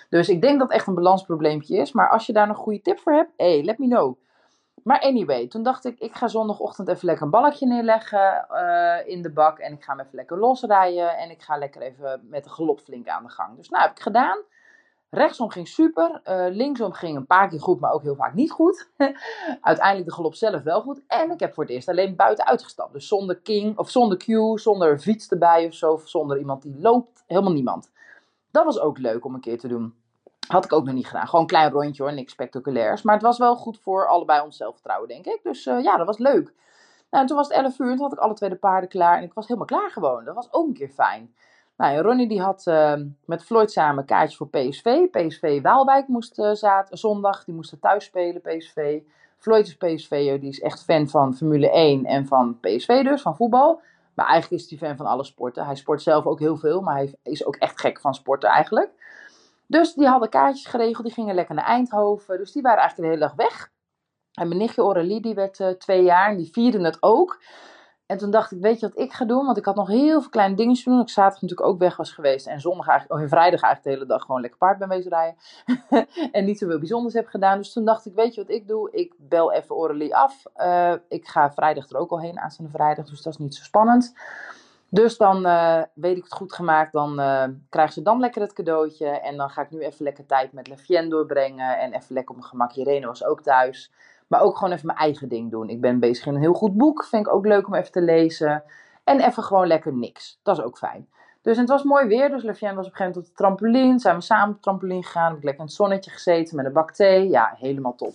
Dus 0.09 0.29
ik 0.29 0.41
denk 0.41 0.59
dat 0.59 0.67
het 0.67 0.77
echt 0.77 0.87
een 0.87 0.95
balansprobleempje 0.95 1.77
is. 1.77 1.91
Maar 1.91 2.09
als 2.09 2.25
je 2.25 2.33
daar 2.33 2.49
een 2.49 2.55
goede 2.55 2.81
tip 2.81 2.99
voor 2.99 3.13
hebt, 3.13 3.31
hey, 3.37 3.63
let 3.63 3.77
me 3.77 3.87
know. 3.87 4.17
Maar 4.83 4.99
anyway, 4.99 5.47
toen 5.47 5.63
dacht 5.63 5.85
ik, 5.85 5.99
ik 5.99 6.15
ga 6.15 6.27
zondagochtend 6.27 6.87
even 6.87 7.05
lekker 7.05 7.25
een 7.25 7.31
balletje 7.31 7.67
neerleggen 7.67 8.45
uh, 8.51 9.07
in 9.07 9.21
de 9.21 9.31
bak. 9.31 9.59
En 9.59 9.73
ik 9.73 9.83
ga 9.83 9.91
hem 9.91 10.05
even 10.05 10.15
lekker 10.15 10.37
losrijden. 10.37 11.17
En 11.17 11.29
ik 11.29 11.41
ga 11.41 11.57
lekker 11.57 11.81
even 11.81 12.27
met 12.29 12.43
de 12.43 12.49
galop 12.49 12.79
flink 12.79 13.07
aan 13.07 13.23
de 13.23 13.29
gang. 13.29 13.57
Dus 13.57 13.69
nou, 13.69 13.83
heb 13.83 13.91
ik 13.91 14.01
gedaan. 14.01 14.37
Rechtsom 15.15 15.49
ging 15.49 15.67
super. 15.67 16.21
Uh, 16.29 16.45
linksom 16.49 16.93
ging 16.93 17.15
een 17.17 17.25
paar 17.25 17.49
keer 17.49 17.61
goed, 17.61 17.79
maar 17.79 17.91
ook 17.91 18.01
heel 18.01 18.15
vaak 18.15 18.33
niet 18.33 18.51
goed. 18.51 18.89
Uiteindelijk 19.61 20.07
de 20.07 20.13
galop 20.13 20.35
zelf 20.35 20.63
wel 20.63 20.81
goed. 20.81 21.01
En 21.07 21.31
ik 21.31 21.39
heb 21.39 21.53
voor 21.53 21.63
het 21.63 21.73
eerst 21.73 21.89
alleen 21.89 22.15
buiten 22.15 22.45
uitgestapt. 22.45 22.93
Dus 22.93 23.07
zonder 23.07 23.35
king, 23.35 23.77
of 23.77 23.89
zonder 23.89 24.17
cue, 24.17 24.59
zonder 24.59 24.99
fiets 24.99 25.29
erbij 25.29 25.65
of 25.65 25.73
zo. 25.73 26.01
Zonder 26.03 26.37
iemand 26.37 26.61
die 26.61 26.79
loopt. 26.79 27.23
Helemaal 27.27 27.51
niemand. 27.51 27.91
Dat 28.51 28.65
was 28.65 28.79
ook 28.79 28.97
leuk 28.97 29.25
om 29.25 29.33
een 29.33 29.41
keer 29.41 29.59
te 29.59 29.67
doen. 29.67 29.93
Had 30.47 30.65
ik 30.65 30.73
ook 30.73 30.85
nog 30.85 30.93
niet 30.93 31.07
gedaan. 31.07 31.25
Gewoon 31.25 31.41
een 31.41 31.47
klein 31.47 31.71
rondje 31.71 32.03
hoor, 32.03 32.13
niks 32.13 32.31
spectaculairs. 32.31 33.01
Maar 33.01 33.13
het 33.13 33.23
was 33.23 33.37
wel 33.37 33.55
goed 33.55 33.79
voor 33.79 34.07
allebei 34.07 34.41
ons 34.41 34.57
zelfvertrouwen, 34.57 35.07
denk 35.07 35.25
ik. 35.25 35.39
Dus 35.43 35.65
uh, 35.65 35.83
ja, 35.83 35.97
dat 35.97 36.05
was 36.05 36.17
leuk. 36.17 36.53
Nou, 37.09 37.23
en 37.23 37.25
toen 37.25 37.37
was 37.37 37.47
het 37.47 37.57
11 37.57 37.79
uur 37.79 37.89
en 37.89 37.95
toen 37.95 38.03
had 38.03 38.13
ik 38.13 38.19
alle 38.19 38.33
twee 38.33 38.49
de 38.49 38.55
paarden 38.55 38.89
klaar. 38.89 39.17
En 39.17 39.23
ik 39.23 39.33
was 39.33 39.47
helemaal 39.47 39.67
klaar 39.67 39.91
gewoon. 39.91 40.25
Dat 40.25 40.35
was 40.35 40.53
ook 40.53 40.67
een 40.67 40.73
keer 40.73 40.89
fijn. 40.89 41.35
Nou, 41.77 42.01
Ronnie 42.01 42.27
die 42.27 42.41
had 42.41 42.65
uh, 42.67 42.93
met 43.25 43.43
Floyd 43.43 43.71
samen 43.71 44.05
kaartjes 44.05 44.37
voor 44.37 44.49
PSV. 44.49 45.07
PSV 45.11 45.61
Waalwijk 45.61 46.07
moest 46.07 46.39
uh, 46.39 46.81
zondag, 46.89 47.43
die 47.43 47.55
moesten 47.55 47.79
thuis 47.79 48.05
spelen, 48.05 48.41
PSV. 48.41 48.99
Floyd 49.37 49.67
is 49.67 49.77
PSV'er, 49.77 50.39
die 50.39 50.49
is 50.49 50.59
echt 50.59 50.83
fan 50.83 51.07
van 51.07 51.35
Formule 51.35 51.71
1 51.71 52.05
en 52.05 52.27
van 52.27 52.59
PSV 52.59 53.03
dus, 53.03 53.21
van 53.21 53.35
voetbal. 53.35 53.81
Maar 54.13 54.25
eigenlijk 54.25 54.63
is 54.63 54.69
hij 54.69 54.87
fan 54.87 54.97
van 54.97 55.05
alle 55.05 55.23
sporten. 55.23 55.65
Hij 55.65 55.75
sport 55.75 56.01
zelf 56.01 56.25
ook 56.25 56.39
heel 56.39 56.57
veel, 56.57 56.81
maar 56.81 56.95
hij 56.95 57.15
is 57.23 57.45
ook 57.45 57.55
echt 57.55 57.79
gek 57.79 57.99
van 57.99 58.13
sporten 58.13 58.49
eigenlijk. 58.49 58.91
Dus 59.67 59.93
die 59.93 60.07
hadden 60.07 60.29
kaartjes 60.29 60.65
geregeld, 60.65 61.05
die 61.05 61.13
gingen 61.13 61.35
lekker 61.35 61.55
naar 61.55 61.65
Eindhoven. 61.65 62.37
Dus 62.37 62.51
die 62.51 62.61
waren 62.61 62.79
eigenlijk 62.79 63.09
de 63.09 63.15
hele 63.15 63.27
dag 63.27 63.49
weg. 63.49 63.71
En 64.33 64.47
mijn 64.47 64.59
nichtje 64.59 64.81
Aurélie, 64.81 65.21
die 65.21 65.33
werd 65.33 65.59
uh, 65.59 65.67
twee 65.67 66.03
jaar 66.03 66.29
en 66.29 66.37
die 66.37 66.51
vierde 66.51 66.83
het 66.83 66.97
ook. 66.99 67.41
En 68.05 68.17
toen 68.17 68.31
dacht 68.31 68.51
ik, 68.51 68.61
weet 68.61 68.79
je 68.79 68.87
wat 68.87 68.99
ik 68.99 69.13
ga 69.13 69.25
doen? 69.25 69.45
Want 69.45 69.57
ik 69.57 69.65
had 69.65 69.75
nog 69.75 69.87
heel 69.87 70.21
veel 70.21 70.29
kleine 70.29 70.55
dingetjes 70.55 70.83
te 70.83 70.89
doen. 70.89 71.01
Ik 71.01 71.09
zaterdag 71.09 71.41
natuurlijk 71.41 71.69
ook 71.69 71.79
weg 71.79 71.97
was 71.97 72.11
geweest. 72.11 72.47
En 72.47 72.61
zondag 72.61 72.87
eigenlijk, 72.87 73.21
of 73.21 73.29
vrijdag 73.29 73.61
eigenlijk 73.61 73.83
de 73.83 73.89
hele 73.89 74.05
dag 74.05 74.25
gewoon 74.25 74.41
lekker 74.41 74.59
paard 74.59 74.77
ben 74.77 74.89
wezen 74.89 75.11
rijden. 75.11 75.37
en 76.31 76.45
niet 76.45 76.57
zoveel 76.57 76.79
bijzonders 76.79 77.13
heb 77.13 77.27
gedaan. 77.27 77.57
Dus 77.57 77.73
toen 77.73 77.85
dacht 77.85 78.05
ik, 78.05 78.13
weet 78.15 78.35
je 78.35 78.41
wat 78.41 78.55
ik 78.55 78.67
doe? 78.67 78.91
Ik 78.91 79.13
bel 79.17 79.51
even 79.51 79.75
Aurélie 79.75 80.15
af. 80.15 80.43
Uh, 80.57 80.93
ik 81.07 81.27
ga 81.27 81.53
vrijdag 81.53 81.89
er 81.89 81.97
ook 81.97 82.11
al 82.11 82.21
heen, 82.21 82.39
aanstaande 82.39 82.71
vrijdag. 82.71 83.09
Dus 83.09 83.21
dat 83.21 83.33
is 83.33 83.39
niet 83.39 83.55
zo 83.55 83.63
spannend. 83.63 84.13
Dus 84.89 85.17
dan 85.17 85.45
uh, 85.45 85.81
weet 85.93 86.17
ik 86.17 86.23
het 86.23 86.33
goed 86.33 86.53
gemaakt. 86.53 86.91
Dan 86.91 87.19
uh, 87.19 87.43
krijgt 87.69 87.93
ze 87.93 88.01
dan 88.01 88.19
lekker 88.19 88.41
het 88.41 88.53
cadeautje. 88.53 89.07
En 89.07 89.37
dan 89.37 89.49
ga 89.49 89.61
ik 89.61 89.71
nu 89.71 89.79
even 89.79 90.03
lekker 90.03 90.25
tijd 90.25 90.53
met 90.53 90.67
Lefien 90.67 91.09
doorbrengen. 91.09 91.79
En 91.79 91.93
even 91.93 92.13
lekker 92.13 92.31
op 92.31 92.37
mijn 92.39 92.49
gemak. 92.49 92.73
Irene 92.73 93.05
was 93.05 93.23
ook 93.23 93.41
thuis. 93.41 93.91
Maar 94.27 94.41
ook 94.41 94.57
gewoon 94.57 94.73
even 94.73 94.85
mijn 94.85 94.97
eigen 94.97 95.29
ding 95.29 95.51
doen. 95.51 95.69
Ik 95.69 95.81
ben 95.81 95.99
bezig 95.99 96.25
in 96.25 96.35
een 96.35 96.41
heel 96.41 96.53
goed 96.53 96.77
boek. 96.77 97.05
Vind 97.05 97.27
ik 97.27 97.33
ook 97.33 97.45
leuk 97.45 97.67
om 97.67 97.73
even 97.73 97.91
te 97.91 98.01
lezen. 98.01 98.63
En 99.03 99.19
even 99.19 99.43
gewoon 99.43 99.67
lekker 99.67 99.93
niks. 99.93 100.39
Dat 100.43 100.57
is 100.57 100.63
ook 100.63 100.77
fijn. 100.77 101.07
Dus 101.41 101.57
het 101.57 101.69
was 101.69 101.83
mooi 101.83 102.07
weer. 102.07 102.29
Dus 102.29 102.43
Lefien 102.43 102.75
was 102.75 102.85
op 102.85 102.91
een 102.91 102.97
gegeven 102.97 103.05
moment 103.05 103.17
op 103.17 103.25
de 103.25 103.33
trampoline. 103.33 103.99
Zijn 103.99 104.15
we 104.15 104.21
samen 104.21 104.49
op 104.49 104.55
de 104.55 104.61
trampoline 104.61 105.03
gegaan. 105.03 105.27
Heb 105.27 105.37
ik 105.37 105.43
lekker 105.43 105.61
in 105.61 105.67
het 105.67 105.75
zonnetje 105.75 106.11
gezeten 106.11 106.55
met 106.55 106.65
een 106.65 106.73
bak 106.73 106.91
thee. 106.91 107.29
Ja, 107.29 107.55
helemaal 107.59 107.95
top. 107.95 108.13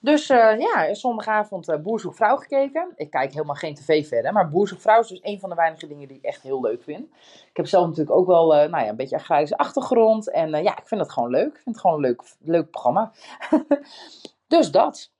Dus 0.00 0.30
uh, 0.30 0.58
ja, 0.58 0.94
zondagavond 0.94 1.68
uh, 1.68 1.76
vrouw 2.12 2.36
gekeken. 2.36 2.92
Ik 2.96 3.10
kijk 3.10 3.32
helemaal 3.32 3.54
geen 3.54 3.74
tv 3.74 4.08
verder. 4.08 4.32
Maar 4.32 4.48
Boer 4.48 4.74
vrouw 4.78 5.00
is 5.00 5.08
dus 5.08 5.22
een 5.22 5.40
van 5.40 5.48
de 5.48 5.54
weinige 5.54 5.86
dingen 5.86 6.08
die 6.08 6.16
ik 6.16 6.24
echt 6.24 6.42
heel 6.42 6.60
leuk 6.60 6.82
vind. 6.82 7.04
Ik 7.50 7.56
heb 7.56 7.66
zelf 7.66 7.86
natuurlijk 7.86 8.16
ook 8.16 8.26
wel 8.26 8.54
uh, 8.54 8.70
nou 8.70 8.84
ja, 8.84 8.88
een 8.88 8.96
beetje 8.96 9.56
achtergrond. 9.56 10.30
En 10.30 10.50
ja, 10.50 10.78
ik 10.78 10.86
vind 10.86 11.00
het 11.00 11.12
gewoon 11.12 11.30
leuk. 11.30 11.54
Ik 11.54 11.60
vind 11.62 11.74
het 11.74 11.80
gewoon 11.80 11.96
een 11.96 12.02
leuk, 12.02 12.22
leuk 12.40 12.70
programma. 12.70 13.12
dus 14.48 14.70
dat. 14.70 15.10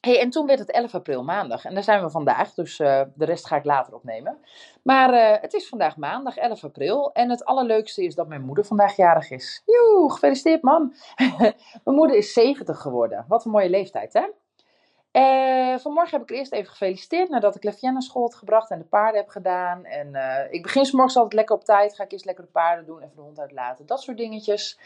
Hey, 0.00 0.20
en 0.20 0.30
toen 0.30 0.46
werd 0.46 0.58
het 0.58 0.70
11 0.70 0.94
april 0.94 1.24
maandag. 1.24 1.64
En 1.64 1.74
daar 1.74 1.82
zijn 1.82 2.02
we 2.02 2.10
vandaag, 2.10 2.54
dus 2.54 2.78
uh, 2.78 3.02
de 3.14 3.24
rest 3.24 3.46
ga 3.46 3.56
ik 3.56 3.64
later 3.64 3.94
opnemen. 3.94 4.38
Maar 4.82 5.14
uh, 5.14 5.40
het 5.40 5.52
is 5.52 5.68
vandaag 5.68 5.96
maandag, 5.96 6.36
11 6.36 6.64
april. 6.64 7.12
En 7.12 7.30
het 7.30 7.44
allerleukste 7.44 8.04
is 8.04 8.14
dat 8.14 8.28
mijn 8.28 8.42
moeder 8.42 8.64
vandaag 8.64 8.96
jarig 8.96 9.30
is. 9.30 9.62
Joe, 9.64 10.12
gefeliciteerd 10.12 10.62
mam. 10.62 10.94
mijn 11.84 11.96
moeder 11.96 12.16
is 12.16 12.32
70 12.32 12.80
geworden. 12.80 13.24
Wat 13.28 13.44
een 13.44 13.50
mooie 13.50 13.70
leeftijd, 13.70 14.12
hè? 14.12 14.28
Uh, 15.12 15.78
vanmorgen 15.78 16.18
heb 16.18 16.30
ik 16.30 16.36
eerst 16.36 16.52
even 16.52 16.70
gefeliciteerd 16.70 17.28
nadat 17.28 17.56
ik 17.56 17.64
Lefien 17.64 17.92
naar 17.92 18.02
school 18.02 18.22
had 18.22 18.34
gebracht 18.34 18.70
en 18.70 18.78
de 18.78 18.84
paarden 18.84 19.20
heb 19.20 19.30
gedaan. 19.30 19.84
En 19.84 20.14
ik 20.50 20.62
begin 20.62 20.84
s 20.84 20.92
morgens 20.92 21.16
altijd 21.16 21.34
lekker 21.34 21.56
op 21.56 21.64
tijd. 21.64 21.94
Ga 21.94 22.04
ik 22.04 22.12
eerst 22.12 22.24
lekker 22.24 22.44
de 22.44 22.50
paarden 22.50 22.86
doen, 22.86 23.02
even 23.02 23.16
de 23.16 23.22
hond 23.22 23.40
uitlaten, 23.40 23.86
dat 23.86 24.02
soort 24.02 24.16
dingetjes. 24.16 24.78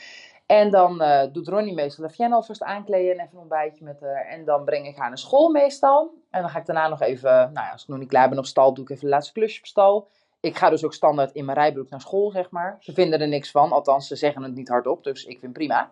En 0.46 0.70
dan 0.70 1.02
uh, 1.02 1.22
doet 1.32 1.48
Ronnie 1.48 1.74
meestal 1.74 2.04
Lavienne 2.04 2.34
alvast 2.34 2.62
aankleden 2.62 3.12
en 3.12 3.18
even 3.20 3.34
een 3.34 3.40
ontbijtje 3.40 3.84
met 3.84 4.00
haar. 4.00 4.26
En 4.26 4.44
dan 4.44 4.64
breng 4.64 4.86
ik 4.86 4.96
haar 4.96 5.08
naar 5.08 5.18
school 5.18 5.50
meestal. 5.50 6.14
En 6.30 6.40
dan 6.40 6.50
ga 6.50 6.58
ik 6.58 6.66
daarna 6.66 6.88
nog 6.88 7.00
even, 7.00 7.30
nou 7.30 7.66
ja, 7.66 7.70
als 7.72 7.82
ik 7.82 7.88
nog 7.88 7.98
niet 7.98 8.08
klaar 8.08 8.28
ben 8.28 8.38
op 8.38 8.46
stal, 8.46 8.74
doe 8.74 8.84
ik 8.84 8.90
even 8.90 9.04
de 9.04 9.10
laatste 9.10 9.32
klusje 9.32 9.58
op 9.58 9.66
stal. 9.66 10.08
Ik 10.40 10.56
ga 10.56 10.70
dus 10.70 10.84
ook 10.84 10.94
standaard 10.94 11.32
in 11.32 11.44
mijn 11.44 11.58
rijbroek 11.58 11.90
naar 11.90 12.00
school, 12.00 12.30
zeg 12.30 12.50
maar. 12.50 12.76
Ze 12.80 12.92
vinden 12.92 13.20
er 13.20 13.28
niks 13.28 13.50
van, 13.50 13.72
althans 13.72 14.06
ze 14.06 14.16
zeggen 14.16 14.42
het 14.42 14.54
niet 14.54 14.68
hardop, 14.68 15.04
dus 15.04 15.24
ik 15.24 15.38
vind 15.38 15.52
prima. 15.52 15.90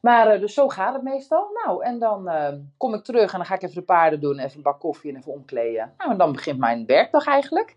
Maar 0.00 0.34
uh, 0.34 0.40
dus 0.40 0.54
zo 0.54 0.68
gaat 0.68 0.94
het 0.94 1.02
meestal. 1.02 1.46
Nou, 1.64 1.84
en 1.84 1.98
dan 1.98 2.28
uh, 2.28 2.48
kom 2.76 2.94
ik 2.94 3.04
terug 3.04 3.32
en 3.32 3.38
dan 3.38 3.46
ga 3.46 3.54
ik 3.54 3.62
even 3.62 3.74
de 3.74 3.82
paarden 3.82 4.20
doen, 4.20 4.38
even 4.38 4.56
een 4.56 4.62
bak 4.62 4.80
koffie 4.80 5.10
en 5.10 5.16
even 5.16 5.32
omkleden. 5.32 5.92
Nou, 5.98 6.10
en 6.10 6.18
dan 6.18 6.32
begint 6.32 6.58
mijn 6.58 6.86
werkdag 6.86 7.26
eigenlijk. 7.26 7.76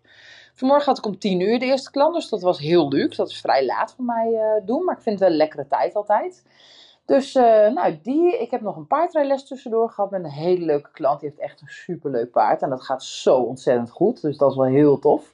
Vanmorgen 0.53 0.85
had 0.85 0.97
ik 0.97 1.05
om 1.05 1.19
10 1.19 1.39
uur 1.39 1.59
de 1.59 1.65
eerste 1.65 1.91
klant, 1.91 2.13
dus 2.13 2.29
dat 2.29 2.41
was 2.41 2.59
heel 2.59 2.87
leuk. 2.87 3.15
Dat 3.15 3.29
is 3.29 3.41
vrij 3.41 3.65
laat 3.65 3.93
voor 3.95 4.05
mij 4.05 4.31
uh, 4.31 4.65
doen, 4.65 4.83
maar 4.83 4.95
ik 4.95 5.01
vind 5.01 5.19
het 5.19 5.23
wel 5.23 5.29
een 5.29 5.43
lekkere 5.43 5.67
tijd 5.67 5.95
altijd. 5.95 6.45
Dus 7.05 7.33
nou, 7.33 7.99
die, 8.03 8.39
ik 8.39 8.51
heb 8.51 8.61
nog 8.61 8.75
een 8.75 8.87
paardrijles 8.87 9.47
tussendoor 9.47 9.89
gehad 9.89 10.11
met 10.11 10.23
een 10.23 10.29
hele 10.29 10.65
leuke 10.65 10.91
klant. 10.91 11.19
Die 11.19 11.29
heeft 11.29 11.41
echt 11.41 11.61
een 11.61 11.67
superleuk 11.67 12.31
paard 12.31 12.61
en 12.61 12.69
dat 12.69 12.83
gaat 12.83 13.03
zo 13.03 13.35
ontzettend 13.35 13.89
goed. 13.89 14.21
Dus 14.21 14.37
dat 14.37 14.51
is 14.51 14.57
wel 14.57 14.65
heel 14.65 14.99
tof. 14.99 15.33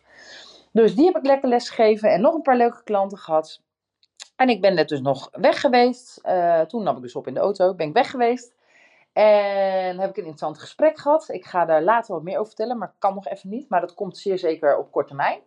Dus 0.71 0.95
die 0.95 1.05
heb 1.05 1.15
ik 1.15 1.25
lekker 1.25 1.49
les 1.49 1.69
gegeven 1.69 2.11
en 2.11 2.21
nog 2.21 2.33
een 2.33 2.41
paar 2.41 2.57
leuke 2.57 2.83
klanten 2.83 3.17
gehad. 3.17 3.61
En 4.35 4.49
ik 4.49 4.61
ben 4.61 4.75
net 4.75 4.89
dus 4.89 5.01
nog 5.01 5.29
weg 5.31 5.59
geweest. 5.59 6.19
Uh, 6.23 6.61
toen 6.61 6.83
nam 6.83 6.95
ik 6.95 7.01
dus 7.01 7.15
op 7.15 7.27
in 7.27 7.33
de 7.33 7.39
auto, 7.39 7.75
ben 7.75 7.87
ik 7.87 7.93
weg 7.93 8.09
geweest. 8.09 8.53
En 9.13 9.99
heb 9.99 10.09
ik 10.09 10.17
een 10.17 10.25
interessant 10.25 10.59
gesprek 10.59 10.99
gehad. 10.99 11.29
Ik 11.29 11.45
ga 11.45 11.65
daar 11.65 11.83
later 11.83 12.13
wat 12.13 12.23
meer 12.23 12.33
over 12.35 12.47
vertellen, 12.47 12.77
maar 12.77 12.93
kan 12.99 13.13
nog 13.15 13.27
even 13.27 13.49
niet. 13.49 13.69
Maar 13.69 13.81
dat 13.81 13.93
komt 13.93 14.17
zeer 14.17 14.37
zeker 14.37 14.77
op 14.77 14.91
korte 14.91 15.07
termijn. 15.07 15.39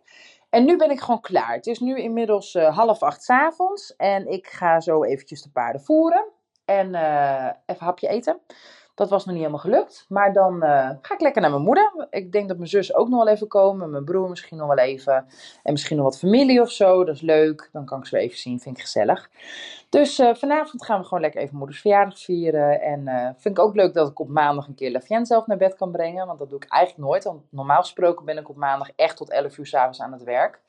En 0.49 0.65
nu 0.65 0.77
ben 0.77 0.91
ik 0.91 0.99
gewoon 0.99 1.21
klaar. 1.21 1.53
Het 1.53 1.67
is 1.67 1.79
nu 1.79 1.99
inmiddels 1.99 2.55
uh, 2.55 2.77
half 2.77 3.03
acht 3.03 3.23
s 3.23 3.29
avonds. 3.29 3.95
En 3.95 4.27
ik 4.27 4.47
ga 4.47 4.79
zo 4.79 5.03
eventjes 5.03 5.41
de 5.41 5.49
paarden 5.49 5.81
voeren. 5.81 6.25
En 6.65 6.93
uh, 6.93 7.49
even 7.65 7.85
hapje 7.85 8.07
eten. 8.07 8.39
Dat 8.99 9.09
was 9.09 9.25
nog 9.25 9.35
niet 9.35 9.43
helemaal 9.43 9.63
gelukt. 9.63 10.05
Maar 10.09 10.33
dan 10.33 10.53
uh, 10.55 10.89
ga 11.01 11.13
ik 11.13 11.21
lekker 11.21 11.41
naar 11.41 11.51
mijn 11.51 11.63
moeder. 11.63 12.07
Ik 12.09 12.31
denk 12.31 12.47
dat 12.47 12.57
mijn 12.57 12.69
zus 12.69 12.95
ook 12.95 13.09
nog 13.09 13.23
wel 13.23 13.33
even 13.33 13.47
komen. 13.47 13.89
Mijn 13.89 14.03
broer 14.03 14.29
misschien 14.29 14.57
nog 14.57 14.67
wel 14.67 14.77
even. 14.77 15.25
En 15.63 15.71
misschien 15.71 15.95
nog 15.97 16.05
wat 16.05 16.19
familie 16.19 16.61
of 16.61 16.71
zo. 16.71 17.03
Dat 17.03 17.15
is 17.15 17.21
leuk. 17.21 17.69
Dan 17.71 17.85
kan 17.85 17.99
ik 17.99 18.05
ze 18.05 18.17
even 18.17 18.37
zien. 18.37 18.59
Vind 18.59 18.77
ik 18.77 18.81
gezellig. 18.81 19.29
Dus 19.89 20.19
uh, 20.19 20.33
vanavond 20.33 20.85
gaan 20.85 20.99
we 20.99 21.05
gewoon 21.05 21.21
lekker 21.21 21.41
even 21.41 21.57
moeders 21.57 21.81
verjaardag 21.81 22.19
vieren. 22.19 22.81
En 22.81 22.99
uh, 23.07 23.29
vind 23.37 23.57
ik 23.57 23.63
ook 23.63 23.75
leuk 23.75 23.93
dat 23.93 24.09
ik 24.09 24.19
op 24.19 24.29
maandag 24.29 24.67
een 24.67 24.75
keer 24.75 24.91
Lafien 24.91 25.25
zelf 25.25 25.47
naar 25.47 25.57
bed 25.57 25.75
kan 25.75 25.91
brengen. 25.91 26.27
Want 26.27 26.39
dat 26.39 26.49
doe 26.49 26.59
ik 26.59 26.71
eigenlijk 26.71 27.09
nooit. 27.09 27.23
Want 27.23 27.41
normaal 27.49 27.81
gesproken 27.81 28.25
ben 28.25 28.37
ik 28.37 28.49
op 28.49 28.55
maandag 28.55 28.89
echt 28.95 29.17
tot 29.17 29.29
11 29.29 29.57
uur 29.57 29.65
s'avonds 29.65 30.01
aan 30.01 30.11
het 30.11 30.23
werk. 30.23 30.59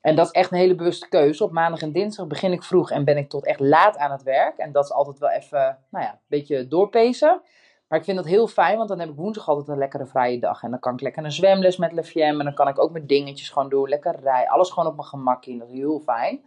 En 0.00 0.16
dat 0.16 0.26
is 0.26 0.32
echt 0.32 0.50
een 0.50 0.58
hele 0.58 0.74
bewuste 0.74 1.08
keuze. 1.08 1.44
Op 1.44 1.52
maandag 1.52 1.82
en 1.82 1.92
dinsdag 1.92 2.26
begin 2.26 2.52
ik 2.52 2.62
vroeg 2.62 2.90
en 2.90 3.04
ben 3.04 3.16
ik 3.16 3.28
tot 3.28 3.46
echt 3.46 3.60
laat 3.60 3.96
aan 3.96 4.10
het 4.10 4.22
werk. 4.22 4.56
En 4.56 4.72
dat 4.72 4.84
is 4.84 4.92
altijd 4.92 5.18
wel 5.18 5.30
even, 5.30 5.78
nou 5.88 6.04
ja, 6.04 6.10
een 6.10 6.18
beetje 6.26 6.68
doorpezen. 6.68 7.40
Maar 7.88 7.98
ik 7.98 8.04
vind 8.04 8.16
dat 8.16 8.26
heel 8.26 8.46
fijn, 8.46 8.76
want 8.76 8.88
dan 8.88 8.98
heb 8.98 9.08
ik 9.08 9.14
woensdag 9.14 9.48
altijd 9.48 9.68
een 9.68 9.78
lekkere 9.78 10.06
vrije 10.06 10.38
dag. 10.38 10.62
En 10.62 10.70
dan 10.70 10.78
kan 10.78 10.92
ik 10.92 11.00
lekker 11.00 11.24
een 11.24 11.32
zwemles 11.32 11.76
met 11.76 11.92
Lefiem. 11.92 12.38
En 12.38 12.44
dan 12.44 12.54
kan 12.54 12.68
ik 12.68 12.78
ook 12.78 12.92
mijn 12.92 13.06
dingetjes 13.06 13.50
gewoon 13.50 13.68
doen. 13.68 13.88
Lekker 13.88 14.20
rijden. 14.20 14.50
Alles 14.50 14.70
gewoon 14.70 14.88
op 14.88 14.96
mijn 14.96 15.08
gemak 15.08 15.46
in. 15.46 15.58
Dat 15.58 15.68
is 15.68 15.74
heel 15.74 16.00
fijn. 16.00 16.40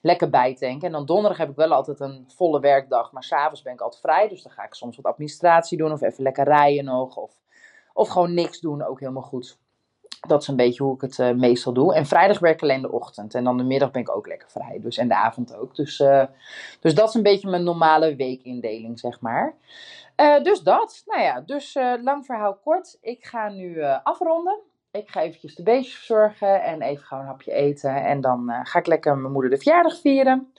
Lekker 0.00 0.30
bijtanken. 0.30 0.86
En 0.86 0.92
dan 0.92 1.06
donderdag 1.06 1.38
heb 1.38 1.50
ik 1.50 1.56
wel 1.56 1.72
altijd 1.72 2.00
een 2.00 2.24
volle 2.36 2.60
werkdag. 2.60 3.12
Maar 3.12 3.24
s'avonds 3.24 3.62
ben 3.62 3.72
ik 3.72 3.80
altijd 3.80 4.00
vrij. 4.00 4.28
Dus 4.28 4.42
dan 4.42 4.52
ga 4.52 4.64
ik 4.64 4.74
soms 4.74 4.96
wat 4.96 5.12
administratie 5.12 5.78
doen. 5.78 5.92
Of 5.92 6.02
even 6.02 6.22
lekker 6.22 6.44
rijden 6.44 6.84
nog. 6.84 7.16
Of, 7.16 7.32
of 7.92 8.08
gewoon 8.08 8.34
niks 8.34 8.60
doen. 8.60 8.84
Ook 8.84 9.00
helemaal 9.00 9.22
goed. 9.22 9.58
Dat 10.26 10.42
is 10.42 10.48
een 10.48 10.56
beetje 10.56 10.82
hoe 10.82 10.94
ik 10.94 11.00
het 11.00 11.18
uh, 11.18 11.30
meestal 11.30 11.72
doe. 11.72 11.94
En 11.94 12.06
vrijdag 12.06 12.38
werk 12.38 12.54
ik 12.54 12.62
alleen 12.62 12.82
de 12.82 12.92
ochtend. 12.92 13.34
En 13.34 13.44
dan 13.44 13.56
de 13.56 13.64
middag 13.64 13.90
ben 13.90 14.02
ik 14.02 14.16
ook 14.16 14.26
lekker 14.26 14.50
vrij. 14.50 14.80
Dus, 14.80 14.96
en 14.96 15.08
de 15.08 15.16
avond 15.16 15.56
ook. 15.56 15.76
Dus, 15.76 16.00
uh, 16.00 16.24
dus 16.80 16.94
dat 16.94 17.08
is 17.08 17.14
een 17.14 17.22
beetje 17.22 17.50
mijn 17.50 17.64
normale 17.64 18.16
weekindeling, 18.16 18.98
zeg 18.98 19.20
maar. 19.20 19.54
Uh, 20.22 20.42
dus 20.42 20.60
dat. 20.60 21.02
Nou 21.06 21.22
ja, 21.22 21.40
dus 21.40 21.74
lang 22.02 22.24
verhaal 22.24 22.56
kort. 22.56 22.98
Ik 23.00 23.24
ga 23.24 23.48
nu 23.48 23.82
afronden. 24.02 24.60
Ik 24.90 25.10
ga 25.10 25.20
eventjes 25.20 25.54
de 25.54 25.62
beestjes 25.62 25.96
verzorgen 25.96 26.62
en 26.62 26.82
even 26.82 27.04
gewoon 27.04 27.22
een 27.22 27.28
hapje 27.28 27.52
eten. 27.52 28.04
En 28.04 28.20
dan 28.20 28.60
ga 28.62 28.78
ik 28.78 28.86
lekker 28.86 29.18
mijn 29.18 29.32
moeder 29.32 29.50
de 29.50 29.56
verjaardag 29.56 30.00
vieren. 30.00 30.52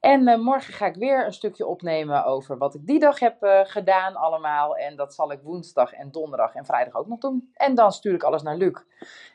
En 0.00 0.40
morgen 0.40 0.74
ga 0.74 0.86
ik 0.86 0.94
weer 0.94 1.26
een 1.26 1.32
stukje 1.32 1.66
opnemen 1.66 2.24
over 2.24 2.58
wat 2.58 2.74
ik 2.74 2.86
die 2.86 2.98
dag 2.98 3.18
heb 3.18 3.36
gedaan 3.64 4.14
allemaal. 4.14 4.76
En 4.76 4.96
dat 4.96 5.14
zal 5.14 5.32
ik 5.32 5.40
woensdag 5.42 5.92
en 5.92 6.10
donderdag 6.10 6.54
en 6.54 6.64
vrijdag 6.64 6.94
ook 6.94 7.06
nog 7.06 7.18
doen. 7.18 7.50
En 7.54 7.74
dan 7.74 7.92
stuur 7.92 8.14
ik 8.14 8.22
alles 8.22 8.42
naar 8.42 8.56
Luc. 8.56 8.74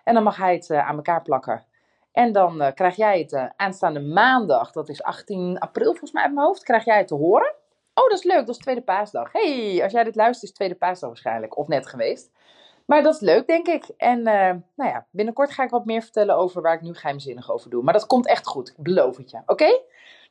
En 0.04 0.14
dan 0.14 0.24
mag 0.24 0.38
hij 0.38 0.54
het 0.54 0.72
aan 0.72 0.96
elkaar 0.96 1.22
plakken. 1.22 1.66
En 2.12 2.32
dan 2.32 2.72
krijg 2.74 2.96
jij 2.96 3.20
het 3.20 3.54
aanstaande 3.56 4.02
maandag, 4.02 4.72
dat 4.72 4.90
is 4.90 5.04
18 5.04 5.60
april 5.60 5.90
volgens 5.90 6.12
mij 6.12 6.24
uit 6.24 6.34
mijn 6.34 6.46
hoofd, 6.46 6.64
krijg 6.64 6.86
jij 6.86 6.98
het 6.98 7.08
te 7.08 7.16
horen. 7.16 7.56
Oh, 7.93 8.10
dat 8.10 8.17
is 8.17 8.23
leuk, 8.23 8.45
dat 8.45 8.56
is 8.56 8.58
tweede 8.58 8.82
paasdag. 8.82 9.32
hey, 9.32 9.80
als 9.84 9.91
jij 9.91 10.04
dit 10.04 10.15
luistert 10.15 10.51
is 10.51 10.56
tweede 10.56 10.75
paasdag 10.75 11.10
waarschijnlijk, 11.10 11.58
of 11.58 11.67
net 11.67 11.88
geweest. 11.88 12.32
Maar 12.86 13.04
dat 13.04 13.13
is 13.13 13.19
leuk, 13.19 13.47
denk 13.47 13.67
ik. 13.67 13.86
En 13.97 14.23
nou 14.23 14.63
ja, 14.75 15.08
binnenkort 15.12 15.51
ga 15.51 15.63
ik 15.63 15.69
wat 15.69 15.86
meer 15.86 16.01
vertellen 16.01 16.36
over 16.36 16.62
waar 16.62 16.73
ik 16.73 16.82
nu 16.82 16.93
geheimzinnig 16.93 17.51
over 17.51 17.69
doe. 17.69 17.84
Maar 17.84 17.93
dat 17.93 18.06
komt 18.06 18.27
echt 18.27 18.47
goed, 18.47 18.69
ik 18.69 18.77
beloof 18.77 19.17
het 19.17 19.32
je. 19.32 19.39
Oké? 19.45 19.80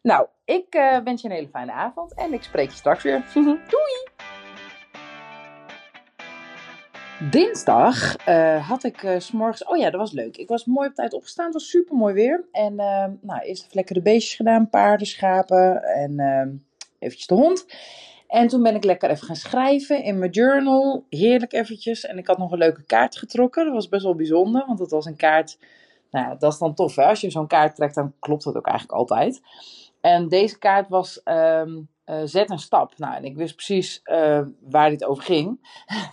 Nou, 0.02 0.26
ik 0.44 0.74
uh, 0.74 0.98
wens 0.98 1.22
je 1.22 1.28
een 1.28 1.34
hele 1.34 1.48
fijne 1.48 1.72
avond 1.72 2.14
en 2.14 2.32
ik 2.32 2.42
spreek 2.42 2.70
je 2.70 2.76
straks 2.76 3.02
weer. 3.02 3.24
Doei! 3.34 4.08
Dinsdag 7.30 8.28
uh, 8.28 8.68
had 8.68 8.84
ik 8.84 9.02
uh, 9.02 9.18
s'morgens. 9.18 9.64
Oh 9.64 9.76
ja, 9.76 9.90
dat 9.90 10.00
was 10.00 10.12
leuk. 10.12 10.36
Ik 10.36 10.48
was 10.48 10.64
mooi 10.64 10.88
op 10.88 10.94
tijd 10.94 11.12
opgestaan. 11.12 11.44
Het 11.44 11.54
was 11.54 11.68
super 11.68 11.96
mooi 11.96 12.14
weer. 12.14 12.44
En 12.52 12.72
uh, 12.72 13.04
nou, 13.20 13.40
eerst 13.42 13.62
even 13.62 13.76
lekker 13.76 13.94
de 13.94 14.02
beestjes 14.02 14.36
gedaan: 14.36 14.70
paarden, 14.70 15.06
schapen 15.06 15.82
en 15.82 16.14
eventjes 17.00 17.26
de 17.26 17.34
hond. 17.34 17.66
En 18.26 18.48
toen 18.48 18.62
ben 18.62 18.74
ik 18.74 18.84
lekker 18.84 19.10
even 19.10 19.26
gaan 19.26 19.36
schrijven 19.36 20.02
in 20.02 20.18
mijn 20.18 20.30
journal. 20.30 21.04
Heerlijk 21.08 21.52
eventjes. 21.52 22.06
En 22.06 22.18
ik 22.18 22.26
had 22.26 22.38
nog 22.38 22.52
een 22.52 22.58
leuke 22.58 22.84
kaart 22.84 23.16
getrokken. 23.16 23.64
Dat 23.64 23.74
was 23.74 23.88
best 23.88 24.04
wel 24.04 24.14
bijzonder, 24.14 24.66
want 24.66 24.78
het 24.78 24.90
was 24.90 25.04
een 25.04 25.16
kaart. 25.16 25.58
Nou, 26.10 26.38
dat 26.38 26.52
is 26.52 26.58
dan 26.58 26.74
tof 26.74 26.96
hè. 26.96 27.04
Als 27.04 27.20
je 27.20 27.30
zo'n 27.30 27.46
kaart 27.46 27.76
trekt, 27.76 27.94
dan 27.94 28.14
klopt 28.18 28.44
dat 28.44 28.56
ook 28.56 28.66
eigenlijk 28.66 28.98
altijd. 28.98 29.40
En 30.00 30.28
deze 30.28 30.58
kaart 30.58 30.88
was 30.88 31.20
um, 31.24 31.88
uh, 32.10 32.20
zet 32.24 32.50
een 32.50 32.58
stap. 32.58 32.98
Nou, 32.98 33.14
en 33.14 33.24
ik 33.24 33.36
wist 33.36 33.54
precies 33.54 34.00
uh, 34.04 34.40
waar 34.60 34.90
dit 34.90 35.04
over 35.04 35.24
ging. 35.24 35.60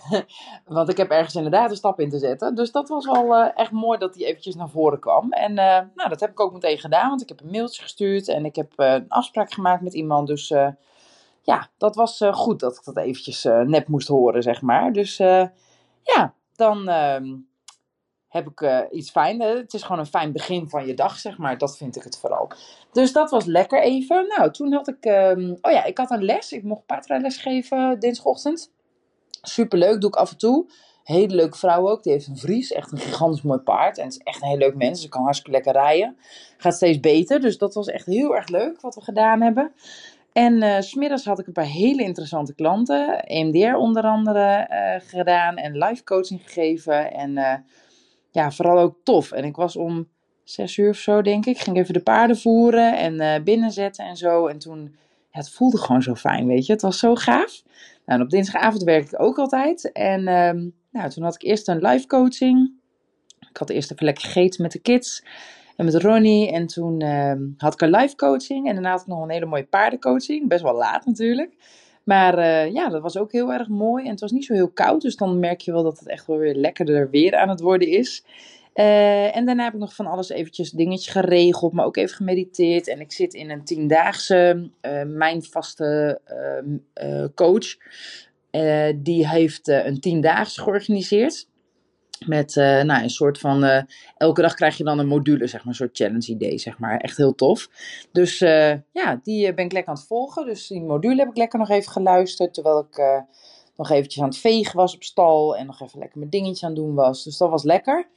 Want 0.64 0.88
ik 0.88 0.96
heb 0.96 1.10
ergens 1.10 1.34
inderdaad 1.34 1.70
een 1.70 1.76
stap 1.76 2.00
in 2.00 2.10
te 2.10 2.18
zetten. 2.18 2.54
Dus 2.54 2.72
dat 2.72 2.88
was 2.88 3.06
wel 3.06 3.24
uh, 3.24 3.48
echt 3.54 3.70
mooi 3.70 3.98
dat 3.98 4.14
die 4.14 4.26
eventjes 4.26 4.54
naar 4.54 4.70
voren 4.70 5.00
kwam. 5.00 5.32
En 5.32 5.54
nou, 5.54 6.08
dat 6.08 6.20
heb 6.20 6.30
ik 6.30 6.40
ook 6.40 6.52
meteen 6.52 6.78
gedaan. 6.78 7.08
Want 7.08 7.22
ik 7.22 7.28
heb 7.28 7.40
een 7.40 7.50
mailtje 7.50 7.82
gestuurd. 7.82 8.28
En 8.28 8.44
ik 8.44 8.56
heb 8.56 8.72
een 8.76 9.08
afspraak 9.08 9.52
gemaakt 9.52 9.82
met 9.82 9.94
iemand. 9.94 10.26
Dus 10.26 10.48
ja, 11.42 11.68
dat 11.78 11.94
was 11.94 12.24
goed 12.30 12.60
dat 12.60 12.76
ik 12.76 12.84
dat 12.84 12.96
eventjes 12.96 13.42
net 13.44 13.88
moest 13.88 14.08
horen, 14.08 14.42
zeg 14.42 14.62
maar. 14.62 14.92
Dus 14.92 15.16
ja, 16.02 16.34
dan 16.56 16.88
ehm, 16.88 17.34
heb 18.28 18.48
ik 18.48 18.60
uh, 18.60 18.80
iets 18.90 19.10
fijn. 19.10 19.40
Het 19.40 19.74
is 19.74 19.82
gewoon 19.82 19.98
een 19.98 20.06
fijn 20.06 20.32
begin 20.32 20.68
van 20.68 20.86
je 20.86 20.94
dag, 20.94 21.18
zeg 21.18 21.38
maar. 21.38 21.58
Dat 21.58 21.76
vind 21.76 21.96
ik 21.96 22.02
het 22.02 22.18
vooral. 22.18 22.50
Dus 22.92 23.12
dat 23.12 23.30
was 23.30 23.44
lekker 23.44 23.82
even. 23.82 24.26
Nou, 24.36 24.50
toen 24.50 24.72
had 24.72 24.88
ik... 24.88 25.04
Um, 25.04 25.58
oh 25.60 25.72
ja, 25.72 25.84
ik 25.84 25.98
had 25.98 26.10
een 26.10 26.24
les. 26.24 26.52
Ik 26.52 26.62
mocht 26.62 26.86
paardrijles 26.86 27.36
geven 27.36 28.00
dinsdagochtend. 28.00 28.72
Superleuk, 29.42 30.00
doe 30.00 30.10
ik 30.10 30.16
af 30.16 30.30
en 30.30 30.38
toe. 30.38 30.66
Hele 31.04 31.34
leuke 31.34 31.58
vrouw 31.58 31.88
ook. 31.88 32.02
Die 32.02 32.12
heeft 32.12 32.26
een 32.26 32.36
Vries. 32.36 32.72
Echt 32.72 32.92
een 32.92 32.98
gigantisch 32.98 33.42
mooi 33.42 33.58
paard. 33.58 33.98
En 33.98 34.04
het 34.04 34.12
is 34.12 34.22
echt 34.22 34.42
een 34.42 34.48
heel 34.48 34.58
leuk 34.58 34.74
mens. 34.74 35.02
Ze 35.02 35.08
kan 35.08 35.22
hartstikke 35.22 35.52
lekker 35.52 35.72
rijden. 35.72 36.16
Gaat 36.56 36.74
steeds 36.74 37.00
beter. 37.00 37.40
Dus 37.40 37.58
dat 37.58 37.74
was 37.74 37.86
echt 37.86 38.06
heel 38.06 38.36
erg 38.36 38.48
leuk 38.48 38.80
wat 38.80 38.94
we 38.94 39.00
gedaan 39.00 39.40
hebben. 39.40 39.72
En 40.32 40.62
uh, 40.62 40.80
smiddags 40.80 41.24
had 41.24 41.38
ik 41.38 41.46
een 41.46 41.52
paar 41.52 41.64
hele 41.64 42.02
interessante 42.02 42.54
klanten. 42.54 43.24
EMDR 43.24 43.74
onder 43.74 44.02
andere 44.02 44.66
gedaan. 45.06 45.56
En 45.56 45.78
live 45.78 46.04
coaching 46.04 46.42
gegeven. 46.44 47.12
En... 47.12 47.64
Ja, 48.30 48.50
vooral 48.50 48.78
ook 48.78 48.96
tof. 49.02 49.32
En 49.32 49.44
ik 49.44 49.56
was 49.56 49.76
om 49.76 50.08
zes 50.44 50.76
uur 50.76 50.88
of 50.88 50.96
zo, 50.96 51.22
denk 51.22 51.46
ik. 51.46 51.58
Ging 51.58 51.76
even 51.76 51.94
de 51.94 52.02
paarden 52.02 52.38
voeren 52.38 52.98
en 52.98 53.14
uh, 53.14 53.44
binnenzetten 53.44 54.04
en 54.04 54.16
zo. 54.16 54.46
En 54.46 54.58
toen, 54.58 54.96
ja, 55.30 55.38
het 55.38 55.50
voelde 55.50 55.78
gewoon 55.78 56.02
zo 56.02 56.14
fijn, 56.14 56.46
weet 56.46 56.66
je. 56.66 56.72
Het 56.72 56.82
was 56.82 56.98
zo 56.98 57.14
gaaf. 57.14 57.62
Nou, 58.06 58.20
en 58.20 58.22
op 58.22 58.30
dinsdagavond 58.30 58.82
werkte 58.82 59.14
ik 59.14 59.22
ook 59.22 59.38
altijd. 59.38 59.92
En 59.92 60.20
uh, 60.20 60.70
nou, 60.90 61.10
toen 61.10 61.24
had 61.24 61.34
ik 61.34 61.42
eerst 61.42 61.68
een 61.68 61.86
live 61.86 62.06
coaching. 62.06 62.72
Ik 63.50 63.56
had 63.56 63.70
eerst 63.70 63.92
even 63.92 64.04
lekker 64.04 64.24
gegeten 64.24 64.62
met 64.62 64.72
de 64.72 64.78
kids 64.78 65.24
en 65.76 65.84
met 65.84 65.94
Ronnie. 65.94 66.52
En 66.52 66.66
toen 66.66 67.02
uh, 67.02 67.32
had 67.56 67.72
ik 67.72 67.80
een 67.80 67.90
live 67.90 68.16
coaching. 68.16 68.66
En 68.66 68.74
daarna 68.74 68.90
had 68.90 69.00
ik 69.00 69.06
nog 69.06 69.22
een 69.22 69.30
hele 69.30 69.46
mooie 69.46 69.66
paardencoaching. 69.66 70.48
Best 70.48 70.62
wel 70.62 70.76
laat 70.76 71.06
natuurlijk. 71.06 71.54
Maar 72.08 72.38
uh, 72.38 72.72
ja, 72.72 72.88
dat 72.88 73.02
was 73.02 73.16
ook 73.16 73.32
heel 73.32 73.52
erg 73.52 73.68
mooi. 73.68 74.04
En 74.04 74.10
het 74.10 74.20
was 74.20 74.30
niet 74.30 74.44
zo 74.44 74.54
heel 74.54 74.70
koud. 74.70 75.02
Dus 75.02 75.16
dan 75.16 75.38
merk 75.38 75.60
je 75.60 75.72
wel 75.72 75.82
dat 75.82 75.98
het 75.98 76.08
echt 76.08 76.26
wel 76.26 76.38
weer 76.38 76.54
lekkerder 76.54 77.10
weer 77.10 77.36
aan 77.36 77.48
het 77.48 77.60
worden 77.60 77.88
is. 77.88 78.24
Uh, 78.74 79.36
en 79.36 79.46
daarna 79.46 79.64
heb 79.64 79.72
ik 79.72 79.78
nog 79.78 79.94
van 79.94 80.06
alles 80.06 80.28
eventjes 80.28 80.70
dingetjes 80.70 81.12
geregeld. 81.12 81.72
Maar 81.72 81.84
ook 81.84 81.96
even 81.96 82.16
gemediteerd. 82.16 82.88
En 82.88 83.00
ik 83.00 83.12
zit 83.12 83.34
in 83.34 83.50
een 83.50 83.64
tiendaagse 83.64 84.70
uh, 84.82 85.02
mijn 85.02 85.42
vaste 85.42 86.20
ehm, 86.94 87.28
coach. 87.34 87.76
die 88.96 89.28
heeft 89.28 89.68
een 89.68 90.00
tiendaagse 90.00 90.60
georganiseerd. 90.60 91.46
Met 92.26 92.56
uh, 92.56 92.82
nou, 92.82 93.02
een 93.02 93.10
soort 93.10 93.38
van. 93.38 93.64
Uh, 93.64 93.82
elke 94.16 94.42
dag 94.42 94.54
krijg 94.54 94.76
je 94.76 94.84
dan 94.84 94.98
een 94.98 95.06
module, 95.06 95.46
zeg 95.46 95.60
maar. 95.60 95.68
Een 95.68 95.78
soort 95.78 95.96
challenge 95.96 96.26
idee, 96.26 96.58
zeg 96.58 96.78
maar. 96.78 96.98
Echt 96.98 97.16
heel 97.16 97.34
tof. 97.34 97.68
Dus 98.12 98.40
uh, 98.40 98.74
ja, 98.92 99.20
die 99.22 99.54
ben 99.54 99.64
ik 99.64 99.72
lekker 99.72 99.92
aan 99.92 99.98
het 99.98 100.06
volgen. 100.06 100.46
Dus 100.46 100.66
die 100.66 100.80
module 100.80 101.18
heb 101.18 101.28
ik 101.28 101.36
lekker 101.36 101.58
nog 101.58 101.68
even 101.68 101.92
geluisterd. 101.92 102.54
Terwijl 102.54 102.88
ik 102.90 103.24
nog 103.76 103.90
eventjes 103.90 104.22
aan 104.22 104.28
het 104.28 104.38
vegen 104.38 104.76
was 104.76 104.94
op 104.94 105.02
stal. 105.02 105.56
En 105.56 105.66
nog 105.66 105.80
even 105.80 105.98
lekker 105.98 106.18
mijn 106.18 106.30
dingetje 106.30 106.66
aan 106.66 106.72
het 106.72 106.80
doen 106.80 106.94
was. 106.94 107.24
Dus 107.24 107.36
dat 107.36 107.50
was 107.50 107.62
lekker. 107.62 108.08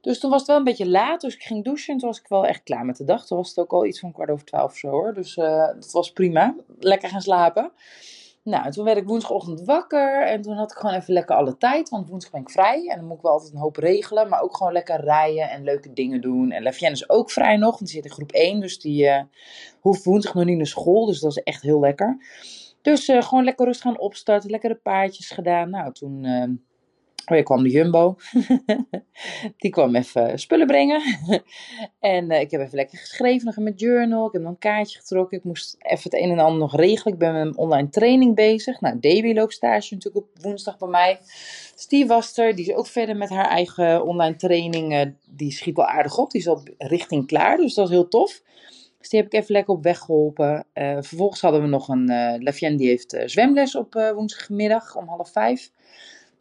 Dus 0.00 0.18
toen 0.18 0.30
was 0.30 0.38
het 0.38 0.48
wel 0.48 0.58
een 0.58 0.64
beetje 0.64 0.88
laat. 0.88 1.20
Dus 1.20 1.34
ik 1.34 1.42
ging 1.42 1.64
douchen. 1.64 1.92
En 1.94 1.98
toen 2.00 2.08
was 2.08 2.20
ik 2.20 2.28
wel 2.28 2.46
echt 2.46 2.62
klaar 2.62 2.84
met 2.84 2.96
de 2.96 3.04
dag. 3.04 3.26
Toen 3.26 3.38
was 3.38 3.48
het 3.48 3.58
ook 3.58 3.72
al 3.72 3.86
iets 3.86 4.00
van 4.00 4.12
kwart 4.12 4.30
over 4.30 4.44
twaalf 4.44 4.70
of 4.70 4.76
zo 4.76 4.88
hoor. 4.88 5.14
Dus 5.14 5.34
dat 5.34 5.92
was 5.92 6.12
prima. 6.12 6.54
Lekker 6.78 7.08
gaan 7.08 7.20
slapen. 7.20 7.72
Nou, 8.44 8.70
toen 8.70 8.84
werd 8.84 8.96
ik 8.96 9.06
woensdagochtend 9.06 9.60
wakker 9.64 10.26
en 10.26 10.42
toen 10.42 10.56
had 10.56 10.70
ik 10.70 10.76
gewoon 10.76 10.94
even 10.94 11.12
lekker 11.12 11.36
alle 11.36 11.56
tijd, 11.56 11.88
want 11.88 12.08
woensdag 12.08 12.32
ben 12.32 12.40
ik 12.40 12.50
vrij 12.50 12.88
en 12.88 12.96
dan 12.96 13.06
moet 13.06 13.16
ik 13.16 13.22
wel 13.22 13.32
altijd 13.32 13.52
een 13.52 13.58
hoop 13.58 13.76
regelen, 13.76 14.28
maar 14.28 14.42
ook 14.42 14.56
gewoon 14.56 14.72
lekker 14.72 15.00
rijden 15.00 15.50
en 15.50 15.64
leuke 15.64 15.92
dingen 15.92 16.20
doen. 16.20 16.50
En 16.50 16.62
Lafienne 16.62 16.94
is 16.96 17.08
ook 17.08 17.30
vrij 17.30 17.56
nog, 17.56 17.70
want 17.70 17.78
die 17.78 17.88
zit 17.88 18.04
in 18.04 18.10
groep 18.10 18.32
1, 18.32 18.60
dus 18.60 18.78
die 18.78 19.04
uh, 19.04 19.22
hoeft 19.80 20.04
woensdag 20.04 20.34
nog 20.34 20.44
niet 20.44 20.56
naar 20.56 20.66
school, 20.66 21.06
dus 21.06 21.20
dat 21.20 21.30
is 21.30 21.42
echt 21.42 21.62
heel 21.62 21.80
lekker. 21.80 22.18
Dus 22.82 23.08
uh, 23.08 23.22
gewoon 23.22 23.44
lekker 23.44 23.66
rustig 23.66 23.84
gaan 23.84 24.00
opstarten, 24.00 24.50
lekkere 24.50 24.74
paardjes 24.74 25.30
gedaan. 25.30 25.70
Nou, 25.70 25.92
toen 25.92 26.24
uh, 26.24 26.44
Weer 27.24 27.42
kwam 27.42 27.62
de 27.62 27.70
Jumbo. 27.70 28.16
die 29.58 29.70
kwam 29.70 29.96
even 29.96 30.38
spullen 30.38 30.66
brengen. 30.66 31.02
en 32.00 32.30
uh, 32.30 32.40
ik 32.40 32.50
heb 32.50 32.60
even 32.60 32.76
lekker 32.76 32.98
geschreven 32.98 33.46
nog 33.46 33.56
in 33.56 33.62
mijn 33.62 33.74
journal. 33.74 34.26
Ik 34.26 34.32
heb 34.32 34.42
nog 34.42 34.50
een 34.50 34.58
kaartje 34.58 34.98
getrokken. 34.98 35.38
Ik 35.38 35.44
moest 35.44 35.76
even 35.78 36.02
het 36.02 36.14
een 36.14 36.30
en 36.30 36.38
ander 36.38 36.58
nog 36.58 36.76
regelen. 36.76 37.12
Ik 37.12 37.18
ben 37.18 37.32
met 37.32 37.46
een 37.46 37.56
online 37.56 37.88
training 37.88 38.34
bezig. 38.34 38.80
Nou, 38.80 38.98
Debbie 39.00 39.34
loopt 39.34 39.52
stage 39.52 39.94
natuurlijk 39.94 40.24
op 40.24 40.42
woensdag 40.42 40.78
bij 40.78 40.88
mij. 40.88 41.18
Steve 41.74 42.06
was 42.06 42.38
er. 42.38 42.54
Die 42.54 42.66
is 42.68 42.74
ook 42.74 42.86
verder 42.86 43.16
met 43.16 43.28
haar 43.28 43.48
eigen 43.48 44.04
online 44.04 44.36
training. 44.36 44.92
Uh, 44.92 45.00
die 45.24 45.52
schiet 45.52 45.76
wel 45.76 45.86
aardig 45.86 46.18
op. 46.18 46.30
Die 46.30 46.40
is 46.40 46.48
al 46.48 46.62
richting 46.78 47.26
klaar. 47.26 47.56
Dus 47.56 47.74
dat 47.74 47.86
is 47.86 47.92
heel 47.94 48.08
tof. 48.08 48.42
Dus 48.98 49.08
die 49.08 49.20
heb 49.20 49.32
ik 49.32 49.40
even 49.40 49.52
lekker 49.52 49.74
op 49.74 49.82
weg 49.82 49.98
geholpen. 49.98 50.66
Uh, 50.74 50.92
vervolgens 51.00 51.40
hadden 51.40 51.62
we 51.62 51.68
nog 51.68 51.88
een... 51.88 52.10
Uh, 52.10 52.76
die 52.76 52.88
heeft 52.88 53.16
zwemles 53.24 53.76
op 53.76 54.12
woensdagmiddag 54.14 54.96
om 54.96 55.08
half 55.08 55.32
vijf. 55.32 55.70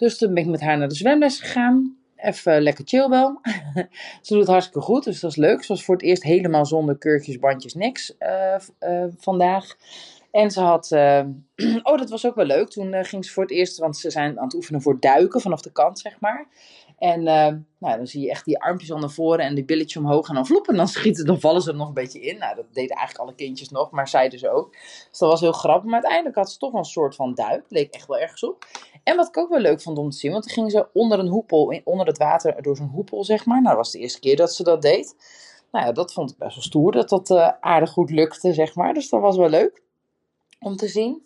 Dus 0.02 0.18
toen 0.18 0.34
ben 0.34 0.44
ik 0.44 0.50
met 0.50 0.62
haar 0.62 0.78
naar 0.78 0.88
de 0.88 0.96
zwemles 0.96 1.40
gegaan. 1.40 1.98
Even 2.16 2.62
lekker 2.62 2.84
chill 2.88 3.10
wel. 3.10 3.40
ze 4.22 4.34
doet 4.34 4.48
hartstikke 4.48 4.82
goed, 4.82 5.04
dus 5.04 5.20
dat 5.20 5.32
is 5.32 5.38
leuk. 5.38 5.64
Ze 5.64 5.74
was 5.74 5.84
voor 5.84 5.96
het 5.96 6.04
eerst 6.04 6.24
helemaal 6.24 6.66
zonder 6.66 6.98
keurtjes, 6.98 7.40
bandjes, 7.40 7.74
niks 7.74 8.16
uh, 8.20 8.56
uh, 8.80 9.06
vandaag. 9.18 9.76
En 10.32 10.52
ze 10.52 10.62
had, 10.62 10.92
uh, 10.92 11.22
oh 11.84 11.98
dat 11.98 12.10
was 12.10 12.26
ook 12.26 12.36
wel 12.36 12.46
leuk. 12.46 12.70
Toen 12.70 13.06
ging 13.06 13.26
ze 13.26 13.32
voor 13.32 13.44
het 13.44 13.52
eerst, 13.52 13.78
want 13.78 13.98
ze 13.98 14.10
zijn 14.10 14.38
aan 14.38 14.44
het 14.44 14.54
oefenen 14.54 14.82
voor 14.82 15.00
duiken 15.00 15.42
vanaf 15.42 15.62
de 15.62 15.72
kant, 15.72 16.00
zeg 16.00 16.20
maar. 16.20 16.48
En 16.98 17.24
nou, 17.24 17.98
dan 17.98 18.08
zie 18.08 18.22
je 18.22 18.30
echt 18.30 18.46
die 18.46 18.62
armpjes 18.62 18.92
al 18.92 19.00
naar 19.00 19.10
voren 19.10 19.46
en 19.46 19.56
die 19.56 19.66
billetje 19.66 20.00
omhoog 20.00 20.30
en 20.30 20.36
dan 20.36 20.46
vloepen. 20.46 20.72
En 20.72 20.78
dan 20.78 20.88
schieten, 20.98 21.26
dan 21.26 21.40
vallen 21.40 21.62
ze 21.62 21.70
er 21.70 21.76
nog 21.76 21.88
een 21.88 21.94
beetje 21.94 22.22
in. 22.22 22.38
Nou, 22.38 22.56
dat 22.56 22.74
deden 22.74 22.96
eigenlijk 22.96 23.28
alle 23.28 23.36
kindjes 23.36 23.70
nog, 23.70 23.92
maar 23.92 24.08
zij 24.08 24.30
dus 24.30 24.46
ook. 24.46 24.72
Dus 24.72 25.20
dat 25.20 25.30
was 25.30 25.42
heel 25.42 25.52
grappig. 25.52 25.86
Maar 25.86 25.94
uiteindelijk 25.94 26.36
had 26.36 26.52
ze 26.52 26.58
toch 26.58 26.74
een 26.74 26.84
soort 26.84 27.16
van 27.16 27.34
duik. 27.34 27.66
Leek 27.68 27.94
echt 27.94 28.08
wel 28.08 28.20
ergens 28.20 28.44
op. 28.44 28.66
En 29.04 29.16
wat 29.16 29.28
ik 29.28 29.38
ook 29.38 29.50
wel 29.50 29.60
leuk 29.60 29.82
vond 29.82 29.98
om 29.98 30.10
te 30.10 30.18
zien, 30.18 30.32
want 30.32 30.44
dan 30.44 30.54
ging 30.54 30.72
ze 30.72 30.88
onder 30.94 31.20
een 31.20 31.28
hoepel, 31.28 31.82
onder 31.84 32.08
het 32.08 32.18
water, 32.18 32.62
door 32.62 32.76
zo'n 32.76 32.88
hoepel, 32.88 33.24
zeg 33.24 33.46
maar. 33.46 33.62
Nou, 33.62 33.76
dat 33.76 33.84
was 33.84 33.92
de 33.92 34.00
eerste 34.00 34.20
keer 34.20 34.36
dat 34.36 34.54
ze 34.54 34.64
dat 34.64 34.82
deed. 34.82 35.16
Nou 35.72 35.86
ja, 35.86 35.92
dat 35.92 36.14
vond 36.14 36.32
ik 36.32 36.38
best 36.38 36.56
wel 36.56 36.64
stoer, 36.64 36.92
dat 36.92 37.10
dat 37.10 37.30
uh, 37.30 37.50
aardig 37.60 37.90
goed 37.90 38.10
lukte, 38.10 38.54
zeg 38.54 38.76
maar. 38.76 38.94
Dus 38.94 39.10
dat 39.10 39.22
was 39.22 39.38
wel 39.38 39.50
leuk 39.50 39.82
om 40.60 40.76
te 40.76 40.88
zien. 40.88 41.24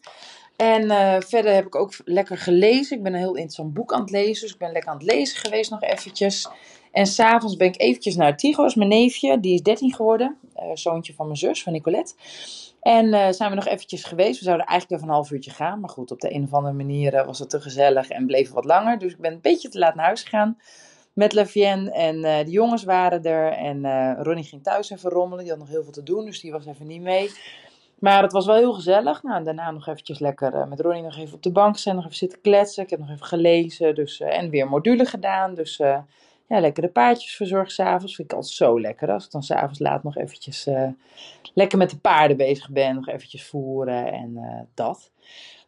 En 0.56 0.92
eh, 0.92 1.22
verder 1.22 1.54
heb 1.54 1.66
ik 1.66 1.76
ook 1.76 1.94
lekker 2.06 2.38
gelezen. 2.38 2.98
Ik 2.98 3.04
ben 3.04 3.14
een 3.14 3.20
heel 3.20 3.36
interessant 3.36 3.74
boek 3.74 3.94
aan 3.94 4.02
het 4.02 4.12
lezen. 4.12 4.42
Dus 4.42 4.54
ik 4.54 4.58
ben 4.58 4.72
lekker 4.72 4.92
aan 4.92 4.98
het 4.98 5.12
lezen 5.12 5.38
geweest 5.38 5.72
nog 5.72 5.82
eventjes. 5.82 6.50
En 6.92 7.06
s'avonds 7.06 7.56
ben 7.56 7.68
ik 7.68 7.82
eventjes 7.82 8.16
naar 8.16 8.38
Tigo's, 8.38 8.76
mijn 8.76 8.90
neefje. 8.90 9.40
Die 9.40 9.54
is 9.54 9.62
13 9.62 9.94
geworden. 9.94 10.38
Uh, 10.58 10.64
zoontje 10.74 11.14
van 11.14 11.26
mijn 11.26 11.38
zus, 11.38 11.64
van 11.64 11.74
Nicolette. 11.74 12.14
En 12.86 13.06
uh, 13.06 13.30
zijn 13.30 13.50
we 13.50 13.56
nog 13.56 13.68
eventjes 13.68 14.04
geweest. 14.04 14.40
We 14.40 14.46
zouden 14.46 14.66
eigenlijk 14.66 15.00
even 15.00 15.12
een 15.12 15.20
half 15.20 15.32
uurtje 15.32 15.52
gaan. 15.52 15.80
Maar 15.80 15.90
goed, 15.90 16.12
op 16.12 16.20
de 16.20 16.34
een 16.34 16.44
of 16.44 16.54
andere 16.54 16.74
manier 16.74 17.26
was 17.26 17.40
het 17.40 17.50
te 17.50 17.62
gezellig 17.62 18.10
en 18.10 18.26
bleef 18.26 18.52
wat 18.52 18.66
langer. 18.66 18.98
Dus 18.98 19.12
ik 19.12 19.20
ben 19.20 19.34
een 19.34 19.42
beetje 19.42 19.70
te 19.70 19.80
laat 19.80 19.96
naar 19.96 20.06
huis 20.06 20.24
gegaan 20.24 20.58
met 21.14 21.34
Lavienne. 21.34 21.92
En 21.92 22.22
de 22.22 22.52
jongens 22.52 22.84
waren 22.84 23.24
er. 23.24 23.52
En 23.52 24.14
Ronnie 24.24 24.44
ging 24.44 24.64
thuis 24.64 24.90
even 24.90 25.10
rommelen. 25.10 25.44
Die 25.44 25.54
had 25.54 25.60
nog 25.60 25.70
heel 25.70 25.84
veel 25.84 25.92
te 25.92 26.04
doen, 26.04 26.26
dus 26.26 26.42
die 26.42 26.52
was 26.52 26.66
even 26.66 26.88
niet 26.88 27.02
mee. 27.02 27.30
Maar 28.00 28.22
het 28.22 28.32
was 28.32 28.46
wel 28.46 28.56
heel 28.56 28.74
gezellig. 28.74 29.24
Nou, 29.24 29.44
daarna 29.44 29.72
nog 29.72 29.88
eventjes 29.88 30.20
lekker 30.20 30.68
met 30.68 30.80
Ronnie 30.80 31.04
nog 31.04 31.18
even 31.18 31.36
op 31.36 31.44
de 31.44 31.52
bank 31.52 31.78
zijn, 31.78 31.96
nog 31.96 32.06
even 32.06 32.18
zitten 32.18 32.42
kletsen. 32.42 32.84
Ik 32.84 32.90
heb 32.90 33.00
nog 33.00 33.10
even 33.10 33.26
gelezen 33.26 33.96
dus, 33.96 34.20
en 34.20 34.50
weer 34.50 34.70
module 34.70 35.06
gedaan. 35.06 35.54
Dus 35.54 35.82
ja, 36.48 36.60
lekker 36.60 36.84
de 36.84 36.90
paardjes 36.90 37.36
verzorgd 37.36 37.72
s'avonds. 37.72 38.16
Vind 38.16 38.32
ik 38.32 38.38
altijd 38.38 38.56
zo 38.56 38.80
lekker 38.80 39.12
als 39.12 39.26
ik 39.26 39.32
dan 39.32 39.44
s'avonds 39.44 39.80
laat 39.80 40.04
nog 40.04 40.18
eventjes 40.18 40.70
lekker 41.54 41.78
met 41.78 41.90
de 41.90 41.98
paarden 41.98 42.38
bezig 42.38 42.70
ben. 42.70 42.96
Nog 42.96 43.08
eventjes 43.08 43.46
voeren 43.46 44.12
en 44.12 44.68
dat. 44.74 45.12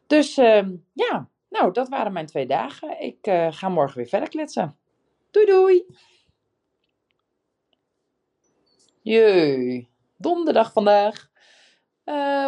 Dus 0.08 0.38
ehm, 0.38 0.76
ja, 0.94 1.28
nou, 1.50 1.74
dat 1.74 1.90
waren 1.90 2.14
mijn 2.14 2.26
twee 2.26 2.48
dagen. 2.48 3.02
Ik 3.02 3.18
ga 3.50 3.70
morgen 3.70 3.98
weer 3.98 4.08
verder 4.08 4.30
kletsen. 4.30 4.76
Doei 5.32 5.46
doei! 5.46 5.86
Jee, 9.02 9.90
donderdag 10.18 10.72
vandaag. 10.72 11.30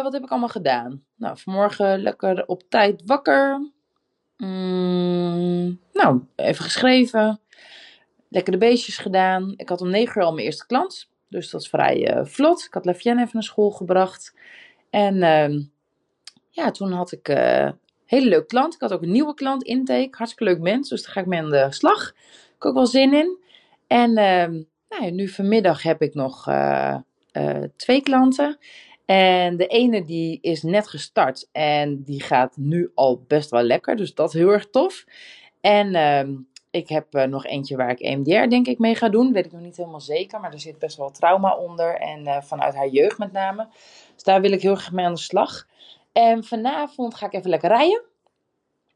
Wat 0.02 0.12
heb 0.12 0.22
ik 0.22 0.30
allemaal 0.30 0.48
gedaan? 0.48 1.04
Nou, 1.16 1.38
vanmorgen 1.38 2.02
lekker 2.02 2.46
op 2.46 2.62
tijd 2.68 3.02
wakker. 3.06 3.70
Mm, 4.36 5.80
nou, 5.92 6.20
even 6.36 6.64
geschreven. 6.64 7.40
Lekker 8.32 8.52
de 8.52 8.58
beestjes 8.58 8.98
gedaan. 8.98 9.52
Ik 9.56 9.68
had 9.68 9.80
om 9.80 9.90
9 9.90 10.20
uur 10.20 10.26
al 10.26 10.32
mijn 10.32 10.46
eerste 10.46 10.66
klant. 10.66 11.10
Dus 11.28 11.50
dat 11.50 11.60
is 11.60 11.68
vrij 11.68 12.16
uh, 12.16 12.24
vlot. 12.24 12.64
Ik 12.64 12.74
had 12.74 12.84
Lavienne 12.84 13.20
even 13.20 13.30
naar 13.32 13.42
school 13.42 13.70
gebracht. 13.70 14.34
En 14.90 15.14
uh, 15.14 15.64
ja, 16.48 16.70
toen 16.70 16.92
had 16.92 17.12
ik 17.12 17.28
een 17.28 17.78
hele 18.06 18.28
leuke 18.28 18.46
klant. 18.46 18.74
Ik 18.74 18.80
had 18.80 18.92
ook 18.92 19.02
een 19.02 19.12
nieuwe 19.12 19.34
klant, 19.34 19.62
intake. 19.62 20.08
Hartstikke 20.10 20.52
leuk 20.52 20.60
mens. 20.60 20.88
Dus 20.88 21.02
daar 21.02 21.12
ga 21.12 21.20
ik 21.20 21.26
mee 21.26 21.40
aan 21.40 21.50
de 21.50 21.66
slag. 21.68 22.08
Ik 22.08 22.14
heb 22.58 22.64
ook 22.64 22.74
wel 22.74 22.86
zin 22.86 23.14
in. 23.14 23.38
En 23.86 24.16
ehm, 24.16 24.62
nou 24.88 25.10
nu 25.10 25.28
vanmiddag 25.28 25.82
heb 25.82 26.02
ik 26.02 26.14
nog 26.14 26.48
twee 27.76 28.02
klanten. 28.02 28.58
En 29.04 29.56
de 29.56 29.66
ene 29.66 30.04
die 30.04 30.38
is 30.40 30.62
net 30.62 30.88
gestart 30.88 31.48
en 31.52 32.02
die 32.02 32.22
gaat 32.22 32.56
nu 32.56 32.90
al 32.94 33.24
best 33.26 33.50
wel 33.50 33.62
lekker. 33.62 33.96
Dus 33.96 34.14
dat 34.14 34.28
is 34.28 34.40
heel 34.40 34.48
erg 34.48 34.70
tof. 34.70 35.04
En 35.60 35.94
uh, 35.94 36.36
ik 36.70 36.88
heb 36.88 37.14
uh, 37.14 37.24
nog 37.24 37.46
eentje 37.46 37.76
waar 37.76 37.90
ik 37.90 38.00
EMDR 38.00 38.48
denk 38.48 38.66
ik 38.66 38.78
mee 38.78 38.94
ga 38.94 39.08
doen. 39.08 39.32
Weet 39.32 39.46
ik 39.46 39.52
nog 39.52 39.60
niet 39.60 39.76
helemaal 39.76 40.00
zeker, 40.00 40.40
maar 40.40 40.52
er 40.52 40.60
zit 40.60 40.78
best 40.78 40.96
wel 40.96 41.10
trauma 41.10 41.56
onder. 41.56 41.94
En 41.94 42.26
uh, 42.26 42.40
vanuit 42.40 42.74
haar 42.74 42.88
jeugd 42.88 43.18
met 43.18 43.32
name. 43.32 43.68
Dus 44.14 44.22
daar 44.22 44.40
wil 44.40 44.52
ik 44.52 44.62
heel 44.62 44.70
erg 44.70 44.92
mee 44.92 45.06
aan 45.06 45.14
de 45.14 45.20
slag. 45.20 45.66
En 46.12 46.44
vanavond 46.44 47.14
ga 47.14 47.26
ik 47.26 47.32
even 47.32 47.50
lekker 47.50 47.68
rijden. 47.68 48.02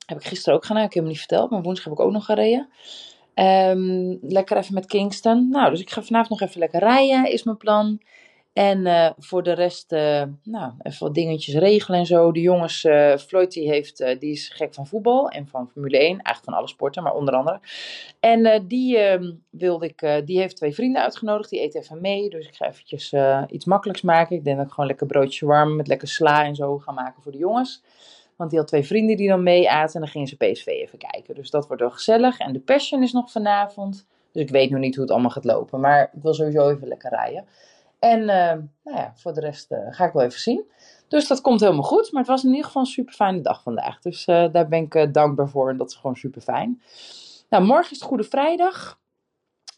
Heb 0.07 0.19
ik 0.19 0.27
gisteren 0.27 0.55
ook 0.55 0.65
gedaan, 0.65 0.83
ik 0.83 0.93
heb 0.93 1.03
hem 1.03 1.13
niet 1.13 1.19
verteld. 1.19 1.51
Maar 1.51 1.63
woensdag 1.63 1.85
heb 1.85 1.93
ik 1.93 2.01
ook 2.01 2.13
nog 2.13 2.25
gereden. 2.25 2.69
Um, 3.35 4.19
lekker 4.23 4.57
even 4.57 4.75
met 4.75 4.87
Kingston. 4.87 5.49
Nou, 5.49 5.71
dus 5.71 5.81
ik 5.81 5.91
ga 5.91 6.03
vanavond 6.03 6.41
nog 6.41 6.49
even 6.49 6.61
lekker 6.61 6.81
rijden, 6.81 7.31
is 7.31 7.43
mijn 7.43 7.57
plan. 7.57 8.01
En 8.55 8.87
uh, 8.87 9.11
voor 9.19 9.43
de 9.43 9.53
rest, 9.53 9.93
uh, 9.93 10.23
nou, 10.43 10.73
even 10.83 11.07
wat 11.07 11.15
dingetjes 11.15 11.55
regelen 11.55 11.99
en 11.99 12.07
zo. 12.07 12.33
De 12.33 12.41
jongens, 12.41 12.85
uh, 12.85 13.17
Floyd 13.17 13.53
die, 13.53 13.69
heeft, 13.69 13.97
die 14.19 14.33
is 14.33 14.49
gek 14.49 14.75
van 14.75 14.87
voetbal 14.87 15.29
en 15.29 15.49
van 15.49 15.69
Formule 15.69 15.99
1. 15.99 16.07
Eigenlijk 16.07 16.45
van 16.45 16.55
alle 16.55 16.69
sporten, 16.69 17.03
maar 17.03 17.15
onder 17.15 17.35
andere. 17.35 17.61
En 18.21 18.67
die, 18.69 18.99
ehm, 18.99 19.33
wilde 19.51 19.87
ik, 19.87 20.23
die 20.25 20.39
heeft 20.39 20.57
twee 20.57 20.75
vrienden 20.75 21.03
uitgenodigd. 21.03 21.51
Die 21.51 21.61
eten 21.61 21.81
even 21.81 22.01
mee. 22.01 22.29
Dus 22.31 22.47
ik 22.47 22.55
ga 22.55 22.69
eventjes 22.69 23.15
iets 23.49 23.65
makkelijks 23.65 24.03
maken. 24.03 24.37
Ik 24.37 24.45
denk 24.45 24.57
dat 24.57 24.67
ik 24.67 24.73
gewoon 24.73 24.89
lekker 24.89 25.07
broodje 25.07 25.47
warm 25.47 25.77
met 25.77 25.87
lekker 25.87 26.09
sla 26.09 26.45
en 26.45 26.55
zo 26.55 26.79
ga 26.79 26.93
maken 26.93 27.23
voor 27.23 27.33
de 27.33 27.39
jongens. 27.39 27.83
Want 28.37 28.51
die 28.51 28.59
had 28.59 28.69
twee 28.69 28.85
vrienden 28.85 29.17
die 29.17 29.29
dan 29.29 29.43
mee 29.43 29.71
aten. 29.71 29.95
En 29.95 30.01
dan 30.01 30.11
gingen 30.11 30.29
ze 30.29 30.37
PSV 30.37 30.67
even 30.67 30.99
kijken. 30.99 31.35
Dus 31.35 31.51
dat 31.51 31.67
wordt 31.67 31.83
wel 31.83 31.91
gezellig. 31.91 32.39
En 32.39 32.53
de 32.53 32.61
Passion 32.61 33.03
is 33.03 33.13
nog 33.13 33.31
vanavond. 33.31 34.07
Dus 34.33 34.43
ik 34.43 34.51
weet 34.51 34.71
nog 34.71 34.81
niet 34.81 34.95
hoe 34.95 35.05
het 35.05 35.13
allemaal 35.13 35.31
gaat 35.31 35.45
lopen. 35.45 35.81
Maar 35.81 36.11
ik 36.13 36.23
wil 36.23 36.35
sowieso 36.35 36.71
even 36.71 36.89
lekker 36.89 37.11
rijden. 37.11 37.45
En 38.05 38.21
uh, 38.21 38.27
nou 38.85 38.97
ja, 38.99 39.13
voor 39.17 39.33
de 39.33 39.41
rest 39.41 39.73
uh, 39.73 39.79
ga 39.91 40.05
ik 40.05 40.13
wel 40.13 40.23
even 40.23 40.41
zien. 40.41 40.65
Dus 41.09 41.27
dat 41.29 41.41
komt 41.41 41.61
helemaal 41.61 41.83
goed. 41.83 42.13
Maar 42.13 42.21
het 42.21 42.31
was 42.31 42.45
in 42.45 42.51
ieder 42.51 42.65
geval 42.65 42.83
een 42.83 42.89
super 42.89 43.15
fijne 43.15 43.41
dag 43.41 43.63
vandaag. 43.63 44.01
Dus 44.01 44.27
uh, 44.27 44.53
daar 44.53 44.69
ben 44.69 44.89
ik 44.91 45.15
dankbaar 45.15 45.49
voor. 45.49 45.71
En 45.71 45.77
dat 45.77 45.91
is 45.91 45.97
gewoon 45.97 46.17
super 46.17 46.41
fijn. 46.41 46.83
Nou, 47.49 47.65
morgen 47.65 47.91
is 47.91 47.99
het 47.99 48.09
Goede 48.09 48.25
Vrijdag. 48.25 48.99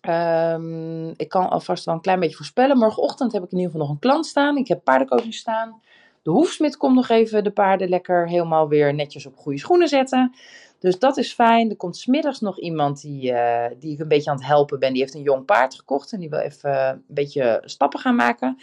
Um, 0.08 1.14
ik 1.16 1.28
kan 1.28 1.50
alvast 1.50 1.84
wel 1.84 1.94
een 1.94 2.00
klein 2.00 2.20
beetje 2.20 2.36
voorspellen. 2.36 2.78
Morgenochtend 2.78 3.32
heb 3.32 3.42
ik 3.42 3.50
in 3.50 3.56
ieder 3.58 3.72
geval 3.72 3.86
nog 3.86 3.94
een 3.94 4.00
klant 4.02 4.26
staan. 4.26 4.56
Ik 4.56 4.68
heb 4.68 4.84
paardencoaching 4.84 5.34
staan. 5.34 5.80
De 6.22 6.30
hoefsmid 6.30 6.76
komt 6.76 6.94
nog 6.94 7.08
even 7.08 7.44
de 7.44 7.50
paarden 7.50 7.88
lekker 7.88 8.28
helemaal 8.28 8.68
weer 8.68 8.94
netjes 8.94 9.26
op 9.26 9.36
goede 9.36 9.58
schoenen 9.58 9.88
zetten. 9.88 10.34
Dus 10.78 10.98
dat 10.98 11.16
is 11.16 11.32
fijn. 11.32 11.70
Er 11.70 11.76
komt 11.76 11.96
smiddags 11.96 12.40
nog 12.40 12.58
iemand 12.58 13.00
die, 13.00 13.32
uh, 13.32 13.64
die 13.78 13.92
ik 13.92 13.98
een 13.98 14.08
beetje 14.08 14.30
aan 14.30 14.36
het 14.36 14.46
helpen 14.46 14.78
ben. 14.78 14.92
Die 14.92 15.02
heeft 15.02 15.14
een 15.14 15.22
jong 15.22 15.44
paard 15.44 15.74
gekocht 15.74 16.12
en 16.12 16.20
die 16.20 16.28
wil 16.28 16.38
even 16.38 16.88
een 16.88 17.04
beetje 17.06 17.62
stappen 17.64 18.00
gaan 18.00 18.16
maken. 18.16 18.58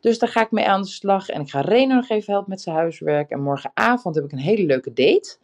Dus 0.00 0.18
daar 0.18 0.28
ga 0.28 0.40
ik 0.40 0.50
mee 0.50 0.68
aan 0.68 0.82
de 0.82 0.88
slag. 0.88 1.28
En 1.28 1.40
ik 1.40 1.50
ga 1.50 1.60
Reno 1.60 1.94
nog 1.94 2.08
even 2.08 2.32
helpen 2.32 2.50
met 2.50 2.60
zijn 2.60 2.76
huiswerk. 2.76 3.30
En 3.30 3.42
morgenavond 3.42 4.14
heb 4.14 4.24
ik 4.24 4.32
een 4.32 4.38
hele 4.38 4.66
leuke 4.66 4.92
date. 4.92 5.36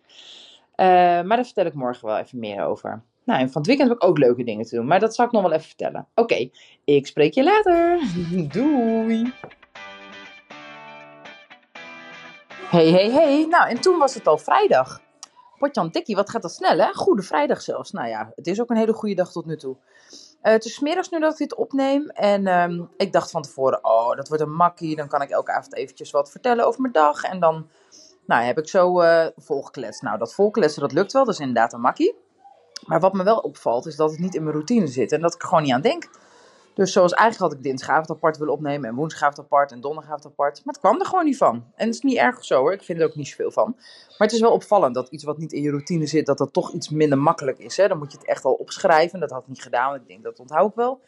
Uh, 0.77 0.87
maar 1.27 1.37
daar 1.37 1.45
vertel 1.45 1.67
ik 1.67 1.75
morgen 1.75 2.07
wel 2.07 2.19
even 2.19 2.39
meer 2.39 2.65
over. 2.65 3.03
Nou, 3.25 3.41
en 3.41 3.51
van 3.51 3.61
het 3.61 3.67
weekend 3.67 3.89
heb 3.89 3.99
ik 3.99 4.09
ook 4.09 4.19
leuke 4.19 4.45
dingen 4.45 4.65
te 4.65 4.77
doen. 4.77 4.87
Maar 4.87 5.01
dat 5.01 5.15
zal 5.15 5.27
ik 5.27 5.33
nog 5.33 5.43
wel 5.43 5.53
even 5.53 5.67
vertellen. 5.67 6.07
Oké, 6.15 6.49
ik 6.85 7.07
spreek 7.07 7.35
je 7.35 7.45
later. 7.45 8.01
Doei. 8.55 9.33
Hey, 12.71 12.91
hey, 12.91 13.11
hey. 13.11 13.47
Nou, 13.51 13.69
en 13.69 13.81
toen 13.81 13.99
was 13.99 14.15
het 14.15 14.27
al 14.27 14.39
vrijdag. 14.39 15.01
Potjan 15.63 15.91
Tikkie, 15.91 16.15
wat 16.17 16.31
gaat 16.31 16.43
dat 16.43 16.53
snel 16.53 16.79
hè? 16.79 16.93
Goede 16.93 17.23
vrijdag 17.23 17.63
zelfs. 17.63 17.91
Nou 17.91 18.09
ja, 18.09 18.33
het 18.37 18.47
is 18.47 18.61
ook 18.61 18.71
een 18.71 18.77
hele 18.77 18.93
goede 18.93 19.15
dag 19.15 19.33
tot 19.33 19.47
nu 19.47 19.57
toe. 19.57 19.77
Uh, 20.43 20.53
het 20.53 20.65
is 20.65 20.81
middags 20.81 21.09
nu 21.09 21.21
dat 21.21 21.33
ik 21.33 21.39
dit 21.39 21.55
opneem. 21.55 22.09
En 22.09 22.47
um, 22.47 22.91
ik 22.97 23.13
dacht 23.13 23.31
van 23.31 23.43
tevoren, 23.43 23.85
oh, 23.85 24.17
dat 24.17 24.29
wordt 24.29 24.43
een 24.43 24.55
makkie. 24.55 24.97
Dan 24.97 25.09
kan 25.09 25.23
ik 25.23 25.31
elke 25.31 25.53
avond 25.53 25.75
eventjes 25.75 26.11
wat 26.11 26.31
vertellen 26.31 26.67
over 26.67 26.81
mijn 26.81 26.93
dag. 26.93 27.23
En 27.23 27.41
dan 27.41 27.69
nou, 28.27 28.45
heb 28.45 28.59
ik 28.59 28.69
zo 28.69 29.03
uh. 29.03 29.27
Nou, 30.01 30.19
dat 30.19 30.35
volkletsen, 30.35 30.83
dat 30.83 30.93
lukt 30.93 31.13
wel. 31.13 31.25
Dat 31.25 31.35
is 31.35 31.41
inderdaad 31.41 31.73
een 31.73 31.81
makkie. 31.81 32.15
Maar 32.87 33.01
wat 33.01 33.13
me 33.13 33.23
wel 33.23 33.39
opvalt, 33.39 33.87
is 33.87 33.97
dat 33.97 34.11
het 34.11 34.21
niet 34.21 34.35
in 34.35 34.43
mijn 34.43 34.55
routine 34.55 34.87
zit. 34.87 35.13
En 35.13 35.21
dat 35.21 35.35
ik 35.35 35.43
er 35.43 35.49
gewoon 35.49 35.63
niet 35.63 35.73
aan 35.73 35.81
denk. 35.81 36.09
Dus 36.75 36.93
zoals 36.93 37.13
eigenlijk 37.13 37.53
had 37.53 37.61
ik 37.61 37.67
dinsdagavond 37.67 38.11
apart 38.11 38.39
willen 38.39 38.53
opnemen 38.53 38.89
en 38.89 38.95
woensdagavond 38.95 39.39
apart 39.39 39.73
en 39.73 39.81
donderdagavond 39.81 40.27
apart. 40.27 40.65
Maar 40.65 40.75
het 40.75 40.83
kwam 40.83 41.01
er 41.01 41.07
gewoon 41.07 41.25
niet 41.25 41.37
van. 41.37 41.55
En 41.75 41.87
het 41.87 41.95
is 41.95 42.01
niet 42.01 42.17
erg 42.17 42.45
zo 42.45 42.59
hoor, 42.59 42.73
ik 42.73 42.83
vind 42.83 42.99
er 43.01 43.07
ook 43.07 43.15
niet 43.15 43.29
zoveel 43.29 43.51
van. 43.51 43.75
Maar 44.19 44.29
het 44.29 44.33
is 44.33 44.41
wel 44.41 44.53
opvallend 44.53 44.95
dat 44.95 45.09
iets 45.09 45.25
wat 45.25 45.39
niet 45.39 45.53
in 45.53 45.63
je 45.63 45.71
routine 45.71 46.07
zit, 46.07 46.27
dat 46.27 46.39
dat 46.39 46.53
toch 46.53 46.73
iets 46.73 46.89
minder 46.89 47.19
makkelijk 47.19 47.59
is. 47.59 47.77
Hè? 47.77 47.89
Dan 47.89 47.99
moet 47.99 48.13
je 48.13 48.19
het 48.19 48.27
echt 48.27 48.45
al 48.45 48.53
opschrijven. 48.53 49.21
Dat 49.21 49.31
had 49.31 49.43
ik 49.43 49.49
niet 49.49 49.63
gedaan, 49.63 49.95
ik 49.95 50.07
denk 50.07 50.23
dat 50.23 50.39
onthoud 50.39 50.71
ik 50.71 50.77
wel. 50.77 51.01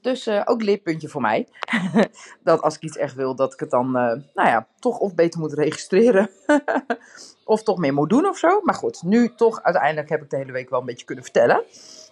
Dus 0.00 0.26
uh, 0.26 0.42
ook 0.44 0.62
leerpuntje 0.62 1.08
voor 1.08 1.20
mij. 1.20 1.48
dat 2.44 2.62
als 2.62 2.74
ik 2.74 2.82
iets 2.82 2.96
echt 2.96 3.14
wil, 3.14 3.34
dat 3.34 3.52
ik 3.52 3.60
het 3.60 3.70
dan, 3.70 3.86
uh, 3.86 3.92
nou 4.34 4.48
ja, 4.48 4.66
toch 4.78 4.98
of 4.98 5.14
beter 5.14 5.40
moet 5.40 5.52
registreren. 5.52 6.30
of 7.44 7.62
toch 7.62 7.78
meer 7.78 7.94
moet 7.94 8.10
doen 8.10 8.26
of 8.26 8.38
zo. 8.38 8.60
Maar 8.62 8.74
goed, 8.74 9.02
nu 9.02 9.34
toch 9.34 9.62
uiteindelijk 9.62 10.08
heb 10.08 10.22
ik 10.22 10.30
de 10.30 10.36
hele 10.36 10.52
week 10.52 10.70
wel 10.70 10.80
een 10.80 10.86
beetje 10.86 11.06
kunnen 11.06 11.24
vertellen. 11.24 11.64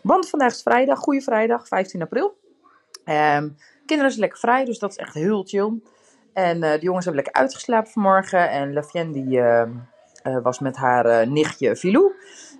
Want 0.02 0.28
vandaag 0.28 0.52
is 0.52 0.62
vrijdag, 0.62 0.98
goede 0.98 1.20
vrijdag, 1.20 1.68
15 1.68 2.02
april. 2.02 2.38
Um, 3.04 3.56
kinderen 3.86 4.10
zijn 4.10 4.20
lekker 4.20 4.38
vrij, 4.38 4.64
dus 4.64 4.78
dat 4.78 4.90
is 4.90 4.96
echt 4.96 5.14
heel 5.14 5.42
chill. 5.42 5.72
En 6.32 6.56
uh, 6.56 6.72
de 6.72 6.80
jongens 6.80 7.04
hebben 7.04 7.22
lekker 7.22 7.42
uitgeslapen 7.42 7.90
vanmorgen. 7.90 8.50
En 8.50 8.72
Lafienne 8.72 9.12
die 9.12 9.38
uh, 9.38 9.62
uh, 10.26 10.42
was 10.42 10.58
met 10.58 10.76
haar 10.76 11.28
nichtje 11.28 11.76
Filou. 11.76 12.12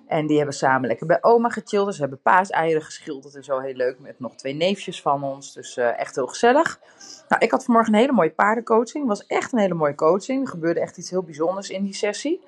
En 0.07 0.26
die 0.26 0.37
hebben 0.37 0.55
samen 0.55 0.88
lekker 0.88 1.07
bij 1.07 1.18
oma 1.20 1.48
gechilled. 1.48 1.87
Dus 1.87 1.94
ze 1.94 2.00
hebben 2.00 2.20
paaseieren 2.22 2.83
geschilderd 2.83 3.35
en 3.35 3.44
zo 3.44 3.59
heel 3.59 3.74
leuk. 3.74 3.98
Met 3.98 4.20
nog 4.20 4.35
twee 4.35 4.55
neefjes 4.55 5.03
van 5.03 5.22
ons. 5.22 5.53
Dus 5.53 5.76
echt 5.76 6.14
heel 6.14 6.26
gezellig. 6.26 6.81
Nou, 7.29 7.42
ik 7.42 7.50
had 7.50 7.64
vanmorgen 7.64 7.92
een 7.92 8.00
hele 8.00 8.12
mooie 8.12 8.31
paardencoaching. 8.31 9.09
Het 9.09 9.18
was 9.18 9.26
echt 9.26 9.53
een 9.53 9.59
hele 9.59 9.74
mooie 9.74 9.94
coaching. 9.94 10.42
Er 10.42 10.48
gebeurde 10.48 10.81
echt 10.81 10.96
iets 10.96 11.11
heel 11.11 11.22
bijzonders 11.22 11.70
in 11.70 11.83
die 11.85 11.94
sessie. 11.94 12.40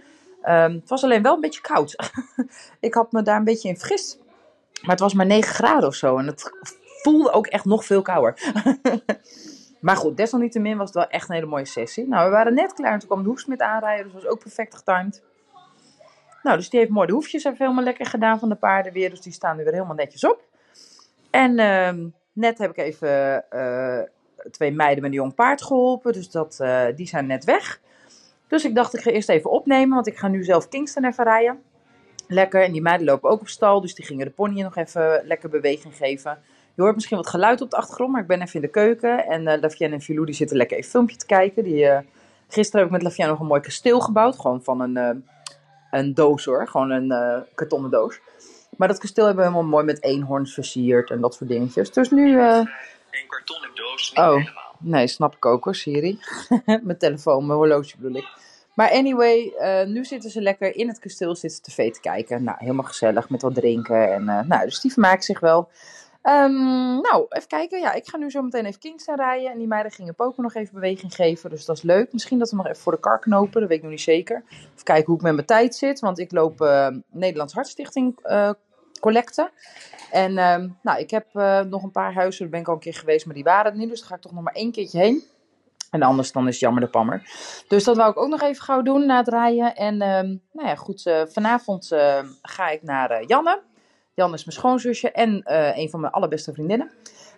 Um, 0.45 0.73
het 0.73 0.89
was 0.89 1.05
alleen 1.05 1.23
wel 1.23 1.35
een 1.35 1.41
beetje 1.41 1.61
koud. 1.61 1.97
ik 2.81 2.95
had 2.95 3.13
me 3.13 3.23
daar 3.23 3.37
een 3.37 3.45
beetje 3.45 3.69
in 3.69 3.79
vergist. 3.79 4.19
Maar 4.81 4.91
het 4.91 5.01
was 5.01 5.15
maar 5.15 5.27
9 5.27 5.55
graden 5.55 5.89
of 5.89 5.95
zo. 5.95 6.19
En 6.19 6.27
het 6.27 6.53
voelde 7.03 7.33
ook 7.33 7.47
echt 7.47 7.65
nog 7.65 7.85
veel 7.85 8.03
kouder. 8.03 8.53
maar 9.81 9.97
goed, 9.97 10.17
desalniettemin 10.17 10.77
was 10.77 10.87
het 10.87 10.97
wel 10.97 11.09
echt 11.09 11.29
een 11.29 11.35
hele 11.35 11.47
mooie 11.47 11.65
sessie. 11.65 12.09
Nou, 12.09 12.25
we 12.25 12.31
waren 12.31 12.55
net 12.55 12.73
klaar 12.73 12.93
en 12.93 12.99
toen 12.99 13.09
kwam 13.09 13.23
de 13.23 13.29
hoefsmid 13.29 13.61
aanrijden, 13.61 14.05
dus 14.05 14.13
dat 14.13 14.23
was 14.23 14.33
ook 14.33 14.41
perfect 14.41 14.75
getimed. 14.75 15.23
Nou, 16.43 16.57
dus 16.57 16.71
die 16.71 16.79
heeft 16.79 16.91
mooi 16.91 17.07
de 17.07 17.13
hoefjes 17.13 17.45
even 17.45 17.59
helemaal 17.59 17.85
lekker 17.85 18.07
gedaan 18.07 18.39
van 18.39 18.49
de 18.49 18.55
paarden 18.55 18.93
weer. 18.93 19.11
Dus 19.11 19.21
die 19.21 19.33
staan 19.33 19.57
nu 19.57 19.65
weer 19.65 19.73
helemaal 19.73 19.95
netjes 19.95 20.25
op. 20.25 20.43
En 21.31 21.59
uh, 21.59 22.07
net 22.33 22.59
heb 22.59 22.71
ik 22.71 22.77
even 22.77 23.45
uh, 23.51 23.99
twee 24.51 24.73
meiden 24.73 25.03
met 25.03 25.11
een 25.11 25.17
jong 25.17 25.35
paard 25.35 25.63
geholpen. 25.63 26.13
Dus 26.13 26.31
dat, 26.31 26.59
uh, 26.63 26.87
die 26.97 27.07
zijn 27.07 27.27
net 27.27 27.45
weg. 27.45 27.81
Dus 28.47 28.65
ik 28.65 28.75
dacht, 28.75 28.95
ik 28.95 29.01
ga 29.01 29.11
eerst 29.11 29.29
even 29.29 29.51
opnemen, 29.51 29.95
want 29.95 30.07
ik 30.07 30.19
ga 30.19 30.29
nu 30.29 30.45
zelf 30.45 30.69
Kingston 30.69 31.05
even 31.05 31.25
rijden. 31.25 31.63
Lekker. 32.29 32.63
En 32.63 32.73
die 32.73 32.83
meiden 32.83 33.07
lopen 33.07 33.31
ook 33.31 33.41
op 33.41 33.49
stal, 33.49 33.81
dus 33.81 33.95
die 33.95 34.05
gingen 34.05 34.27
de 34.27 34.33
pony 34.33 34.63
nog 34.63 34.77
even 34.77 35.23
lekker 35.25 35.49
beweging 35.49 35.97
geven. 35.97 36.39
Je 36.75 36.83
hoort 36.83 36.95
misschien 36.95 37.17
wat 37.17 37.29
geluid 37.29 37.61
op 37.61 37.71
de 37.71 37.77
achtergrond, 37.77 38.13
maar 38.13 38.21
ik 38.21 38.27
ben 38.27 38.43
even 38.43 38.55
in 38.55 38.61
de 38.61 38.69
keuken. 38.69 39.27
En 39.27 39.43
uh, 39.43 39.61
Lavienne 39.61 39.95
en 39.95 40.01
Filou 40.01 40.27
die 40.27 40.35
zitten 40.35 40.57
lekker 40.57 40.77
even 40.77 40.91
filmpje 40.91 41.17
te 41.17 41.27
kijken. 41.27 41.65
Die, 41.65 41.85
uh, 41.85 41.99
gisteren 42.49 42.81
heb 42.81 42.87
ik 42.87 42.93
met 42.93 43.03
Lavienne 43.03 43.33
nog 43.33 43.41
een 43.41 43.47
mooi 43.47 43.61
kasteel 43.61 44.01
gebouwd. 44.01 44.39
Gewoon 44.39 44.63
van 44.63 44.81
een, 44.81 44.97
uh, 44.97 45.11
een 45.91 46.15
doos 46.15 46.45
hoor, 46.45 46.69
gewoon 46.69 46.91
een 46.91 47.45
kartonnen 47.55 47.91
doos. 47.91 48.21
Maar 48.77 48.89
dat 48.89 48.99
kasteel 48.99 49.27
hebben 49.27 49.45
we 49.45 49.51
helemaal 49.51 49.71
mooi 49.71 49.85
met 49.85 50.03
eenhoorns 50.03 50.55
versierd 50.55 51.11
en 51.11 51.21
dat 51.21 51.35
soort 51.35 51.51
dingetjes. 51.51 51.93
Dus 51.93 52.11
nu... 52.11 52.41
Een 52.41 52.69
kartonnen 53.27 53.71
doos, 53.75 54.11
niet 54.11 54.19
oh, 54.19 54.37
helemaal. 54.37 54.75
Nee, 54.79 55.07
snap 55.07 55.37
ik 55.37 55.47
ook 55.47 55.65
hoor, 55.65 55.75
Siri. 55.75 56.19
mijn 56.65 56.99
telefoon, 56.99 57.47
mijn 57.47 57.59
horloge 57.59 57.97
bedoel 57.97 58.17
ik. 58.17 58.29
Maar 58.75 58.91
anyway, 58.91 59.53
uh, 59.59 59.87
nu 59.87 60.05
zitten 60.05 60.31
ze 60.31 60.41
lekker 60.41 60.77
in 60.77 60.89
het 60.89 60.99
kasteel 60.99 61.37
zitten 61.37 61.63
tv 61.63 61.93
te 61.93 62.01
kijken. 62.01 62.45
Nou, 62.45 62.57
helemaal 62.61 62.85
gezellig 62.85 63.29
met 63.29 63.43
wat 63.43 63.55
drinken. 63.55 64.13
En, 64.13 64.23
uh, 64.23 64.41
nou, 64.43 64.65
dus 64.65 64.81
die 64.81 64.93
vermaakt 64.93 65.25
zich 65.25 65.41
wel. 65.41 65.69
Um, 66.23 67.01
nou, 67.01 67.27
even 67.29 67.49
kijken. 67.49 67.81
Ja, 67.81 67.93
ik 67.93 68.09
ga 68.09 68.17
nu 68.17 68.31
zo 68.31 68.43
meteen 68.43 68.65
even 68.65 68.81
Kingston 68.81 69.17
rijden. 69.17 69.51
En 69.51 69.59
die 69.59 69.67
meiden 69.67 69.93
gingen 69.93 70.15
Poker 70.15 70.43
nog 70.43 70.55
even 70.55 70.75
beweging 70.75 71.15
geven. 71.15 71.51
Dus 71.51 71.65
dat 71.65 71.77
is 71.77 71.83
leuk. 71.83 72.13
Misschien 72.13 72.39
dat 72.39 72.51
we 72.51 72.57
nog 72.57 72.67
even 72.67 72.83
voor 72.83 72.93
de 72.93 73.01
kar 73.01 73.19
knopen. 73.19 73.61
Dat 73.61 73.69
weet 73.69 73.79
ik 73.79 73.83
nog 73.83 73.91
niet 73.91 74.01
zeker. 74.01 74.45
Even 74.49 74.85
kijken 74.85 75.07
hoe 75.07 75.17
ik 75.17 75.23
met 75.23 75.35
mijn 75.35 75.47
tijd 75.47 75.75
zit. 75.75 76.01
Want 76.01 76.19
ik 76.19 76.33
loop 76.33 76.61
uh, 76.61 76.89
Nederlands 77.11 77.55
Hartstichting 77.55 78.19
collecten. 79.01 79.51
En 80.11 80.39
um, 80.39 80.79
nou, 80.83 80.99
ik 80.99 81.11
heb 81.11 81.27
nog 81.69 81.83
een 81.83 81.91
paar 81.91 82.15
huizen. 82.15 82.41
Daar 82.41 82.51
ben 82.51 82.61
ik 82.61 82.69
al 82.69 82.75
een 82.75 82.81
keer 82.81 82.95
geweest. 82.95 83.27
Maar 83.27 83.35
die 83.35 83.45
waren 83.45 83.73
er 83.73 83.79
niet. 83.79 83.89
Dus 83.89 84.01
daar 84.01 84.09
ga 84.09 84.15
ik 84.15 84.21
toch 84.21 84.33
nog 84.33 84.43
maar 84.43 84.55
één 84.55 84.73
keertje 84.73 84.99
heen. 84.99 85.23
En 85.91 86.03
anders 86.03 86.33
dan 86.33 86.47
is 86.47 86.53
het 86.53 86.61
jammer 86.61 86.83
de 86.83 86.89
pammer. 86.89 87.23
Dus 87.69 87.85
dat 87.85 87.97
wou 87.97 88.11
ik 88.11 88.19
ook 88.19 88.29
nog 88.29 88.43
even 88.43 88.63
gauw 88.63 88.83
doen 88.83 89.07
na 89.07 89.17
het 89.17 89.29
rijden. 89.29 89.77
En 89.77 89.93
um, 89.93 90.43
nou 90.53 90.69
ja, 90.69 90.75
goed. 90.75 91.11
vanavond 91.29 91.87
ga 92.43 92.69
ik 92.69 92.83
naar 92.83 93.25
Janne. 93.25 93.63
Jan 94.15 94.33
is 94.33 94.45
mijn 94.45 94.57
schoonzusje 94.57 95.11
en 95.11 95.45
uh, 95.47 95.77
een 95.77 95.91
van 95.91 96.01
mijn 96.01 96.13
allerbeste 96.13 96.53
vriendinnen. 96.53 96.91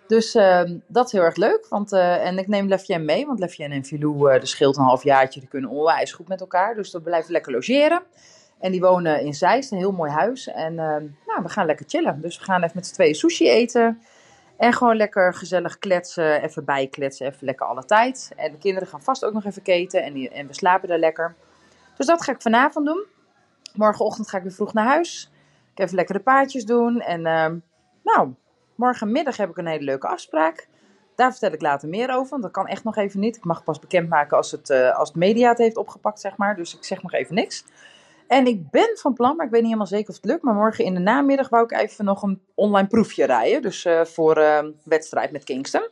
Dus 0.07 0.35
uh, 0.35 0.61
dat 0.87 1.05
is 1.05 1.11
heel 1.11 1.21
erg 1.21 1.35
leuk. 1.35 1.65
Want, 1.69 1.93
uh, 1.93 2.25
en 2.25 2.37
ik 2.37 2.47
neem 2.47 2.67
Lefjen 2.67 3.05
mee, 3.05 3.25
want 3.25 3.39
Lefjen 3.39 3.71
en 3.71 3.85
Filou, 3.85 4.33
uh, 4.33 4.39
de 4.39 4.45
scheelt 4.45 4.77
een 4.77 4.83
halfjaartje, 4.83 5.39
die 5.39 5.49
kunnen 5.49 5.69
onwijs 5.69 6.13
goed 6.13 6.27
met 6.27 6.39
elkaar. 6.39 6.75
Dus 6.75 6.91
we 6.91 7.01
blijven 7.01 7.31
lekker 7.31 7.51
logeren. 7.51 8.03
En 8.59 8.71
die 8.71 8.81
wonen 8.81 9.21
in 9.21 9.33
Zeist, 9.33 9.71
een 9.71 9.77
heel 9.77 9.91
mooi 9.91 10.11
huis. 10.11 10.47
En 10.47 10.75
nou, 10.75 11.41
we 11.43 11.49
gaan 11.49 11.65
lekker 11.65 11.85
chillen. 11.87 12.21
Dus 12.21 12.37
we 12.37 12.43
gaan 12.43 12.63
even 12.63 12.75
met 12.75 12.87
z'n 12.87 12.93
tweeën 12.93 13.15
sushi 13.15 13.49
eten. 13.49 14.01
En 14.57 14.73
gewoon 14.73 14.95
lekker 14.95 15.33
gezellig 15.33 15.79
kletsen, 15.79 16.41
even 16.41 16.65
bijkletsen, 16.65 17.27
even 17.27 17.45
lekker 17.45 17.65
alle 17.65 17.85
tijd. 17.85 18.31
En 18.35 18.51
de 18.51 18.57
kinderen 18.57 18.87
gaan 18.87 19.01
vast 19.01 19.25
ook 19.25 19.33
nog 19.33 19.45
even 19.45 19.61
keten 19.61 20.03
en, 20.03 20.31
en 20.31 20.47
we 20.47 20.53
slapen 20.53 20.87
daar 20.87 20.99
lekker. 20.99 21.35
Dus 21.97 22.05
dat 22.05 22.23
ga 22.23 22.31
ik 22.31 22.41
vanavond 22.41 22.85
doen. 22.85 23.05
Morgenochtend 23.73 24.29
ga 24.29 24.37
ik 24.37 24.43
weer 24.43 24.51
vroeg 24.51 24.73
naar 24.73 24.85
huis. 24.85 25.29
Even 25.75 25.95
lekker 25.95 26.15
de 26.15 26.21
paardjes 26.21 26.65
doen. 26.65 27.01
En 27.01 27.19
uh, 27.19 27.61
nou, 28.03 28.33
morgenmiddag 28.75 29.37
heb 29.37 29.49
ik 29.49 29.57
een 29.57 29.67
hele 29.67 29.83
leuke 29.83 30.07
afspraak. 30.07 30.67
Daar 31.15 31.31
vertel 31.31 31.51
ik 31.51 31.61
later 31.61 31.89
meer 31.89 32.15
over, 32.15 32.29
want 32.29 32.41
dat 32.41 32.51
kan 32.51 32.67
echt 32.67 32.83
nog 32.83 32.97
even 32.97 33.19
niet. 33.19 33.35
Ik 33.35 33.43
mag 33.43 33.63
pas 33.63 33.79
bekendmaken 33.79 34.37
als 34.37 34.51
het, 34.51 34.69
uh, 34.69 34.97
als 34.97 35.07
het 35.07 35.17
media 35.17 35.49
het 35.49 35.57
heeft 35.57 35.77
opgepakt, 35.77 36.19
zeg 36.19 36.37
maar. 36.37 36.55
Dus 36.55 36.75
ik 36.75 36.83
zeg 36.83 37.01
nog 37.01 37.13
even 37.13 37.35
niks. 37.35 37.65
En 38.27 38.47
ik 38.47 38.69
ben 38.69 38.97
van 38.97 39.13
plan, 39.13 39.35
maar 39.35 39.45
ik 39.45 39.51
weet 39.51 39.61
niet 39.61 39.71
helemaal 39.71 39.91
zeker 39.91 40.09
of 40.09 40.15
het 40.15 40.25
lukt. 40.25 40.43
Maar 40.43 40.53
morgen 40.53 40.85
in 40.85 40.93
de 40.93 40.99
namiddag 40.99 41.49
wou 41.49 41.63
ik 41.63 41.71
even 41.71 42.05
nog 42.05 42.21
een 42.21 42.41
online 42.53 42.87
proefje 42.87 43.25
rijden. 43.25 43.61
Dus 43.61 43.85
uh, 43.85 44.05
voor 44.05 44.37
uh, 44.37 44.59
wedstrijd 44.83 45.31
met 45.31 45.43
Kingston. 45.43 45.89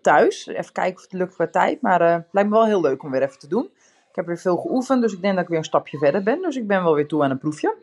Thuis. 0.00 0.46
Even 0.46 0.72
kijken 0.72 0.96
of 0.96 1.02
het 1.02 1.12
lukt 1.12 1.34
qua 1.34 1.46
tijd. 1.46 1.80
Maar 1.80 2.02
het 2.02 2.26
lijkt 2.30 2.48
me 2.50 2.56
wel 2.56 2.66
heel 2.66 2.80
leuk 2.80 3.02
om 3.02 3.10
weer 3.10 3.22
even 3.22 3.38
te 3.38 3.48
doen. 3.48 3.70
Ik 4.08 4.16
heb 4.16 4.26
weer 4.26 4.38
veel 4.38 4.56
geoefend, 4.56 5.02
dus 5.02 5.12
ik 5.12 5.22
denk 5.22 5.34
dat 5.34 5.42
ik 5.42 5.48
weer 5.48 5.58
een 5.58 5.64
stapje 5.64 5.98
verder 5.98 6.22
ben. 6.22 6.42
Dus 6.42 6.56
ik 6.56 6.66
ben 6.66 6.82
wel 6.82 6.94
weer 6.94 7.06
toe 7.06 7.22
aan 7.22 7.30
een 7.30 7.38
proefje. 7.38 7.76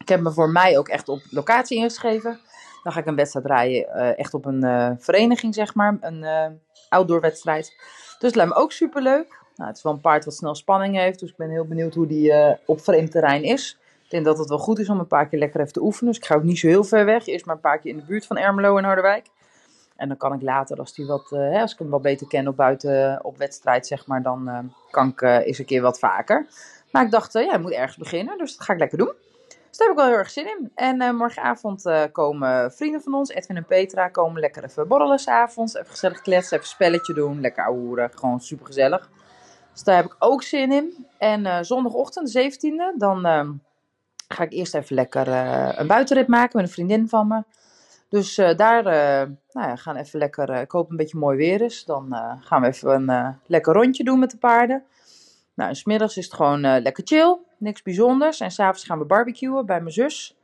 Ik 0.00 0.08
heb 0.08 0.20
me 0.20 0.32
voor 0.32 0.50
mij 0.50 0.78
ook 0.78 0.88
echt 0.88 1.08
op 1.08 1.22
locatie 1.30 1.76
ingeschreven. 1.76 2.40
Dan 2.82 2.92
ga 2.92 3.00
ik 3.00 3.06
een 3.06 3.16
wedstrijd 3.16 3.46
rijden, 3.46 3.96
uh, 3.96 4.18
echt 4.18 4.34
op 4.34 4.44
een 4.44 4.64
uh, 4.64 4.90
vereniging, 4.98 5.54
zeg 5.54 5.74
maar. 5.74 5.96
Een 6.00 6.22
uh, 6.22 6.46
outdoor 6.88 7.20
wedstrijd. 7.20 7.74
Dus 8.18 8.28
het 8.28 8.34
lijkt 8.34 8.52
me 8.52 8.58
ook 8.58 8.72
super 8.72 9.02
leuk. 9.02 9.38
Nou, 9.56 9.68
het 9.68 9.76
is 9.76 9.82
wel 9.82 9.92
een 9.92 10.00
paard 10.00 10.24
wat 10.24 10.34
snel 10.34 10.54
spanning 10.54 10.96
heeft. 10.96 11.20
Dus 11.20 11.30
ik 11.30 11.36
ben 11.36 11.50
heel 11.50 11.66
benieuwd 11.66 11.94
hoe 11.94 12.06
die 12.06 12.32
op 12.66 12.80
vreemd 12.80 13.10
terrein 13.10 13.42
is. 13.42 13.78
Ik 14.04 14.10
denk 14.10 14.24
dat 14.24 14.38
het 14.38 14.48
wel 14.48 14.58
goed 14.58 14.78
is 14.78 14.88
om 14.88 14.98
een 14.98 15.06
paar 15.06 15.28
keer 15.28 15.38
lekker 15.38 15.60
even 15.60 15.72
te 15.72 15.82
oefenen. 15.82 16.12
Dus 16.12 16.22
ik 16.22 16.26
ga 16.26 16.34
ook 16.34 16.42
niet 16.42 16.58
zo 16.58 16.66
heel 16.66 16.84
ver 16.84 17.04
weg. 17.04 17.26
Eerst 17.26 17.46
maar 17.46 17.54
een 17.54 17.60
paar 17.60 17.78
keer 17.78 17.90
in 17.90 17.96
de 17.96 18.04
buurt 18.04 18.26
van 18.26 18.36
Ermelo 18.36 18.76
en 18.76 18.84
Harderwijk. 18.84 19.26
En 19.96 20.08
dan 20.08 20.16
kan 20.16 20.32
ik 20.32 20.42
later, 20.42 20.78
als, 20.78 20.94
die 20.94 21.06
wat, 21.06 21.30
hè, 21.30 21.60
als 21.60 21.72
ik 21.72 21.78
hem 21.78 21.90
wat 21.90 22.02
beter 22.02 22.26
ken 22.26 22.48
op 22.48 22.56
buiten 22.56 23.24
op 23.24 23.38
wedstrijd, 23.38 23.86
zeg 23.86 24.06
maar, 24.06 24.22
dan 24.22 24.72
kan 24.90 25.08
ik 25.08 25.20
eens 25.22 25.58
een 25.58 25.64
keer 25.64 25.82
wat 25.82 25.98
vaker. 25.98 26.46
Maar 26.90 27.04
ik 27.04 27.10
dacht, 27.10 27.32
ja, 27.32 27.54
ik 27.54 27.60
moet 27.60 27.72
ergens 27.72 27.96
beginnen. 27.96 28.38
Dus 28.38 28.56
dat 28.56 28.64
ga 28.64 28.72
ik 28.72 28.78
lekker 28.78 28.98
doen. 28.98 29.12
Dus 29.70 29.78
daar 29.78 29.88
heb 29.88 29.96
ik 29.96 30.02
wel 30.02 30.12
heel 30.12 30.18
erg 30.18 30.30
zin 30.30 30.46
in. 30.46 30.72
En 30.74 31.02
uh, 31.02 31.10
morgenavond 31.10 31.86
uh, 31.86 32.02
komen 32.12 32.72
vrienden 32.72 33.02
van 33.02 33.14
ons, 33.14 33.30
Edwin 33.30 33.56
en 33.56 33.64
Petra, 33.64 34.08
komen 34.08 34.40
lekker 34.40 34.64
even 34.64 34.88
borrelen 34.88 35.18
s'avonds. 35.18 35.74
Even 35.74 35.90
gezellig 35.90 36.20
kletsen, 36.20 36.56
even 36.56 36.68
spelletje 36.68 37.14
doen, 37.14 37.40
lekker 37.40 37.64
ouwehoeren. 37.64 38.10
Gewoon 38.14 38.40
super 38.40 38.66
gezellig. 38.66 39.10
Dus 39.72 39.82
daar 39.82 39.96
heb 39.96 40.04
ik 40.04 40.16
ook 40.18 40.42
zin 40.42 40.72
in. 40.72 41.06
En 41.18 41.40
uh, 41.40 41.58
zondagochtend, 41.60 42.32
de 42.32 42.52
17e, 42.52 42.98
dan 42.98 43.26
ehm, 43.26 43.52
ga 44.28 44.42
ik 44.42 44.52
eerst 44.52 44.74
even 44.74 44.94
lekker 44.94 45.28
een 45.78 45.86
buitenrit 45.86 46.26
maken 46.26 46.56
met 46.56 46.66
een 46.66 46.72
vriendin 46.72 47.08
van 47.08 47.28
me. 47.28 47.42
Dus 48.08 48.34
daar 48.34 48.82
nou 49.52 49.68
ja, 49.68 49.76
gaan 49.76 49.96
even 49.96 50.18
lekker, 50.18 50.50
ik 50.50 50.70
hoop 50.70 50.90
een 50.90 50.96
beetje 50.96 51.18
mooi 51.18 51.36
weer 51.36 51.60
is. 51.60 51.84
Dan 51.84 52.14
gaan 52.40 52.60
we 52.60 52.66
even 52.66 53.08
een 53.08 53.38
lekker 53.46 53.72
rondje 53.72 54.04
doen 54.04 54.18
met 54.18 54.30
de 54.30 54.36
paarden. 54.36 54.84
Nou, 55.60 55.72
en 55.72 55.78
smiddags 55.78 56.16
is 56.16 56.24
het 56.24 56.34
gewoon 56.34 56.60
lekker 56.60 57.02
chill 57.06 57.38
niks 57.58 57.82
bijzonders. 57.82 58.40
En 58.40 58.50
s'avonds 58.50 58.84
gaan 58.84 58.98
we 58.98 59.04
barbecuen 59.04 59.66
bij 59.66 59.80
mijn 59.80 59.92
zus. 59.92 60.36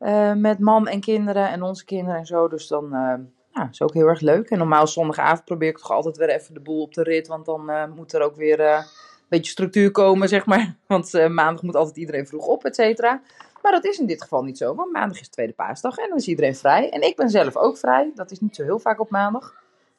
Uh, 0.00 0.32
met 0.32 0.58
man 0.58 0.88
en 0.88 1.00
kinderen 1.00 1.48
en 1.48 1.62
onze 1.62 1.84
kinderen 1.84 2.18
en 2.18 2.26
zo. 2.26 2.48
Dus 2.48 2.66
dan 2.66 2.84
uh, 2.84 3.14
ja, 3.52 3.68
is 3.70 3.82
ook 3.82 3.94
heel 3.94 4.06
erg 4.06 4.20
leuk. 4.20 4.50
En 4.50 4.58
normaal 4.58 4.86
zondagavond 4.86 5.44
probeer 5.44 5.68
ik 5.68 5.78
toch 5.78 5.90
altijd 5.90 6.16
weer 6.16 6.28
even 6.28 6.54
de 6.54 6.60
boel 6.60 6.82
op 6.82 6.94
de 6.94 7.02
rit. 7.02 7.26
Want 7.26 7.46
dan 7.46 7.92
moet 7.94 8.12
er 8.12 8.22
ook 8.22 8.36
weer 8.36 8.60
een 8.60 8.84
beetje 9.28 9.50
structuur 9.50 9.90
komen, 9.90 10.28
zeg 10.28 10.46
maar. 10.46 10.76
Want 10.86 11.12
maandag 11.12 11.62
moet 11.62 11.76
altijd 11.76 11.96
iedereen 11.96 12.26
vroeg 12.26 12.46
op, 12.46 12.64
et 12.64 12.74
cetera. 12.74 13.20
Maar 13.62 13.72
dat 13.72 13.84
is 13.84 13.98
in 13.98 14.06
dit 14.06 14.22
geval 14.22 14.42
niet 14.42 14.58
zo. 14.58 14.74
Want 14.74 14.92
maandag 14.92 15.20
is 15.20 15.28
tweede 15.28 15.52
paasdag 15.52 15.96
en 15.96 16.08
dan 16.08 16.18
is 16.18 16.28
iedereen 16.28 16.56
vrij. 16.56 16.90
En 16.90 17.02
ik 17.02 17.16
ben 17.16 17.30
zelf 17.30 17.56
ook 17.56 17.78
vrij. 17.78 18.10
Dat 18.14 18.30
is 18.30 18.40
niet 18.40 18.56
zo 18.56 18.62
heel 18.62 18.78
vaak 18.78 19.00
op 19.00 19.10
maandag. 19.10 19.54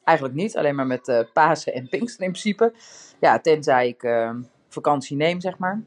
Eigenlijk 0.08 0.36
niet, 0.36 0.56
alleen 0.56 0.74
maar 0.74 0.86
met 0.86 1.26
Pasen 1.32 1.74
en 1.74 1.88
Pinkster 1.88 2.24
in 2.24 2.30
principe. 2.30 2.72
Ja, 3.20 3.40
tenzij 3.40 3.88
ik 3.88 4.02
vakantie 4.68 5.16
neem, 5.16 5.40
zeg 5.40 5.58
maar. 5.58 5.82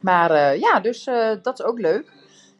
Maar 0.00 0.30
uh, 0.30 0.60
ja, 0.60 0.80
dus 0.80 1.06
uh, 1.06 1.30
dat 1.42 1.58
is 1.58 1.64
ook 1.64 1.78
leuk. 1.78 2.12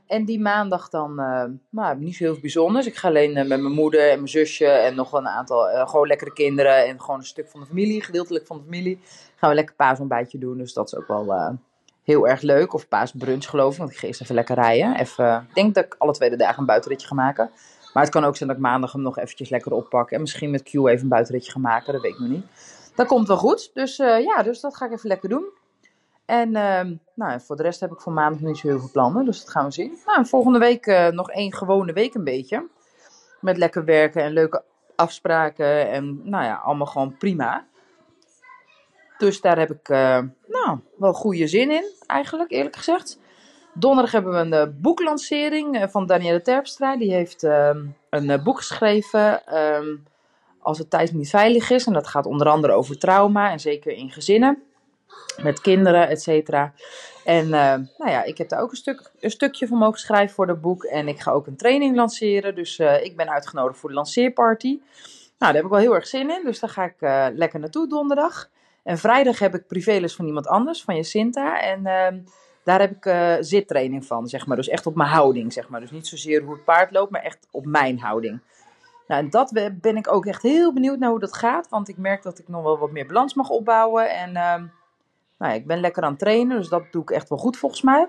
En 0.06 0.24
die 0.24 0.40
maandag 0.40 0.88
dan, 0.88 1.20
uh, 1.20 1.44
nou, 1.70 1.98
niet 1.98 2.16
zo 2.16 2.24
heel 2.24 2.32
veel 2.32 2.40
bijzonders. 2.40 2.86
Ik 2.86 2.96
ga 2.96 3.08
alleen 3.08 3.32
met 3.32 3.48
mijn 3.48 3.72
moeder 3.72 4.10
en 4.10 4.16
mijn 4.16 4.28
zusje 4.28 4.66
en 4.66 4.94
nog 4.94 5.12
een 5.12 5.28
aantal 5.28 5.86
gewoon 5.86 6.06
lekkere 6.06 6.32
kinderen. 6.32 6.86
En 6.86 7.00
gewoon 7.00 7.18
een 7.18 7.26
stuk 7.26 7.48
van 7.48 7.60
de 7.60 7.66
familie, 7.66 8.02
gedeeltelijk 8.02 8.46
van 8.46 8.56
de 8.56 8.62
familie. 8.62 9.00
Gaan 9.36 9.48
we 9.48 9.54
lekker 9.54 9.74
paasontbijtje 9.74 10.38
doen. 10.38 10.58
Dus 10.58 10.72
dat 10.72 10.86
is 10.86 10.98
ook 10.98 11.06
wel 11.06 11.58
heel 12.04 12.28
erg 12.28 12.40
leuk. 12.40 12.74
Of 12.74 12.88
paasbrunch 12.88 13.48
geloof 13.48 13.72
ik, 13.72 13.78
want 13.78 13.90
ik 13.90 13.96
ga 13.96 14.06
eerst 14.06 14.20
even 14.20 14.34
lekker 14.34 14.54
rijden. 14.54 14.96
Even, 14.96 15.46
ik 15.48 15.54
denk 15.54 15.74
dat 15.74 15.84
ik 15.84 15.94
alle 15.98 16.12
tweede 16.12 16.36
dagen 16.36 16.58
een 16.58 16.66
buitenritje 16.66 17.06
ga 17.06 17.14
maken. 17.14 17.50
Maar 17.92 18.03
het 18.03 18.12
kan 18.12 18.24
ook 18.24 18.37
zijn 18.37 18.48
dat 18.48 18.59
ik 18.59 18.64
maandag 18.64 18.92
hem 18.92 19.03
nog 19.03 19.18
eventjes 19.18 19.48
lekker 19.48 19.72
oppak. 19.72 20.11
En 20.11 20.20
misschien 20.20 20.50
met 20.50 20.62
Q 20.62 20.74
even 20.74 21.00
een 21.00 21.09
buitenritje 21.09 21.53
ga 21.53 21.59
maken, 21.59 21.92
dat 21.92 22.03
weet 22.03 22.12
ik 22.12 22.18
nog 22.18 22.29
niet. 22.29 22.46
Dat 22.94 23.07
komt 23.07 23.29
wel 23.29 23.37
goed. 23.37 23.70
Dus 23.74 23.96
ja, 23.96 24.42
dus 24.42 24.61
dat 24.61 24.76
ga 24.76 24.87
ik 24.87 24.92
even 24.92 25.09
lekker 25.09 25.29
doen. 25.29 25.44
En 26.31 26.48
uh, 26.48 26.96
nou, 27.14 27.40
voor 27.40 27.57
de 27.57 27.62
rest 27.62 27.81
heb 27.81 27.92
ik 27.92 28.00
voor 28.00 28.12
maandag 28.12 28.40
niet 28.40 28.59
zo 28.59 28.68
heel 28.68 28.79
veel 28.79 28.90
plannen, 28.92 29.24
dus 29.24 29.40
dat 29.40 29.50
gaan 29.50 29.64
we 29.64 29.70
zien. 29.70 29.98
Nou, 30.07 30.26
volgende 30.26 30.59
week 30.59 30.87
uh, 30.87 31.09
nog 31.09 31.31
één 31.31 31.55
gewone 31.55 31.92
week 31.92 32.14
een 32.14 32.24
beetje. 32.24 32.66
Met 33.40 33.57
lekker 33.57 33.85
werken 33.85 34.22
en 34.22 34.33
leuke 34.33 34.62
afspraken 34.96 35.90
en 35.90 36.20
nou 36.24 36.44
ja, 36.44 36.55
allemaal 36.55 36.87
gewoon 36.87 37.16
prima. 37.16 37.66
Dus 39.18 39.40
daar 39.40 39.59
heb 39.59 39.70
ik 39.70 39.88
uh, 39.88 40.18
nou, 40.46 40.79
wel 40.96 41.12
goede 41.12 41.46
zin 41.46 41.70
in, 41.70 41.85
eigenlijk, 42.07 42.50
eerlijk 42.50 42.76
gezegd. 42.76 43.18
Donderdag 43.74 44.12
hebben 44.12 44.33
we 44.33 44.38
een 44.38 44.68
uh, 44.68 44.74
boeklancering 44.80 45.87
van 45.90 46.06
Danielle 46.06 46.42
Terpstra. 46.42 46.96
Die 46.96 47.12
heeft 47.12 47.42
ehm, 47.42 47.87
een 48.11 48.42
boek 48.42 48.59
geschreven, 48.59 49.56
um, 49.59 50.04
Als 50.59 50.78
het 50.78 50.90
thuis 50.90 51.12
niet 51.12 51.30
veilig 51.30 51.71
is. 51.71 51.87
En 51.87 51.92
dat 51.92 52.06
gaat 52.06 52.27
onder 52.27 52.48
andere 52.48 52.73
over 52.73 52.98
trauma 52.98 53.50
en 53.50 53.60
zeker 53.60 53.92
in 53.92 54.10
gezinnen 54.10 54.62
met 55.42 55.60
kinderen, 55.60 56.08
et 56.08 56.23
cetera. 56.23 56.73
En 57.25 57.48
nou 57.48 57.87
ja, 57.98 58.25
ik 58.25 58.38
heb 58.38 58.48
daar 58.48 58.60
ook 58.60 58.71
een, 58.71 58.77
stuk, 58.77 59.10
een 59.21 59.31
stukje 59.31 59.66
van 59.66 59.79
mogen 59.79 59.98
schrijven 59.98 60.35
voor 60.35 60.46
dat 60.46 60.60
boek. 60.60 60.85
En 60.85 61.08
ik 61.08 61.21
ga 61.21 61.31
ook 61.31 61.46
een 61.46 61.56
training 61.56 61.96
lanceren. 61.96 62.54
Dus 62.54 62.79
ik 62.79 63.16
ben 63.16 63.31
uitgenodigd 63.31 63.79
voor 63.79 63.88
de 63.88 63.94
lanceerparty. 63.94 64.68
Nou, 64.68 64.83
daar 65.38 65.54
heb 65.54 65.64
ik 65.64 65.71
wel 65.71 65.81
heel 65.81 65.94
erg 65.94 66.06
zin 66.06 66.31
in. 66.31 66.42
Dus 66.44 66.60
daar 66.60 66.71
ga 66.71 66.85
ik 66.85 66.96
lekker 67.37 67.60
naartoe 67.60 67.88
donderdag. 67.88 68.48
En 68.83 68.98
vrijdag 68.98 69.38
heb 69.38 69.54
ik 69.54 69.66
privéles 69.66 70.14
van 70.14 70.27
iemand 70.27 70.46
anders, 70.46 70.83
van 70.83 70.96
Jacinta. 70.96 71.60
En 71.60 71.87
ehm, 71.87 72.18
daar 72.65 72.81
heb 72.81 72.90
ik 72.90 73.37
zittraining 73.44 74.06
van, 74.06 74.27
zeg 74.27 74.46
maar. 74.46 74.56
Dus 74.56 74.69
echt 74.69 74.87
op 74.87 74.94
mijn 74.94 75.08
houding, 75.11 75.52
zeg 75.52 75.69
maar. 75.69 75.81
Dus 75.81 75.90
niet 75.90 76.06
zozeer 76.06 76.42
hoe 76.42 76.54
het 76.54 76.65
paard 76.65 76.92
loopt, 76.92 77.11
maar 77.11 77.23
echt 77.23 77.46
op 77.50 77.67
mijn 77.67 77.98
houding. 77.98 78.40
Nou, 79.11 79.23
en 79.23 79.31
dat 79.31 79.71
ben 79.81 79.96
ik 79.96 80.13
ook 80.13 80.27
echt 80.27 80.42
heel 80.42 80.73
benieuwd 80.73 80.98
naar 80.98 81.11
hoe 81.11 81.19
dat 81.21 81.37
gaat. 81.37 81.69
Want 81.69 81.88
ik 81.88 81.96
merk 81.96 82.23
dat 82.23 82.38
ik 82.38 82.48
nog 82.48 82.63
wel 82.63 82.79
wat 82.79 82.90
meer 82.90 83.06
balans 83.06 83.35
mag 83.35 83.48
opbouwen. 83.48 84.11
En 84.11 84.37
ehm, 84.37 84.67
Nou 85.38 85.52
ja, 85.52 85.58
ik 85.58 85.67
ben 85.67 85.81
lekker 85.81 86.02
aan 86.02 86.11
het 86.11 86.19
trainen, 86.19 86.56
dus 86.56 86.69
dat 86.69 86.83
doe 86.90 87.02
ik 87.02 87.11
echt 87.11 87.29
wel 87.29 87.38
goed 87.38 87.56
volgens 87.56 87.83
mij. 87.83 88.08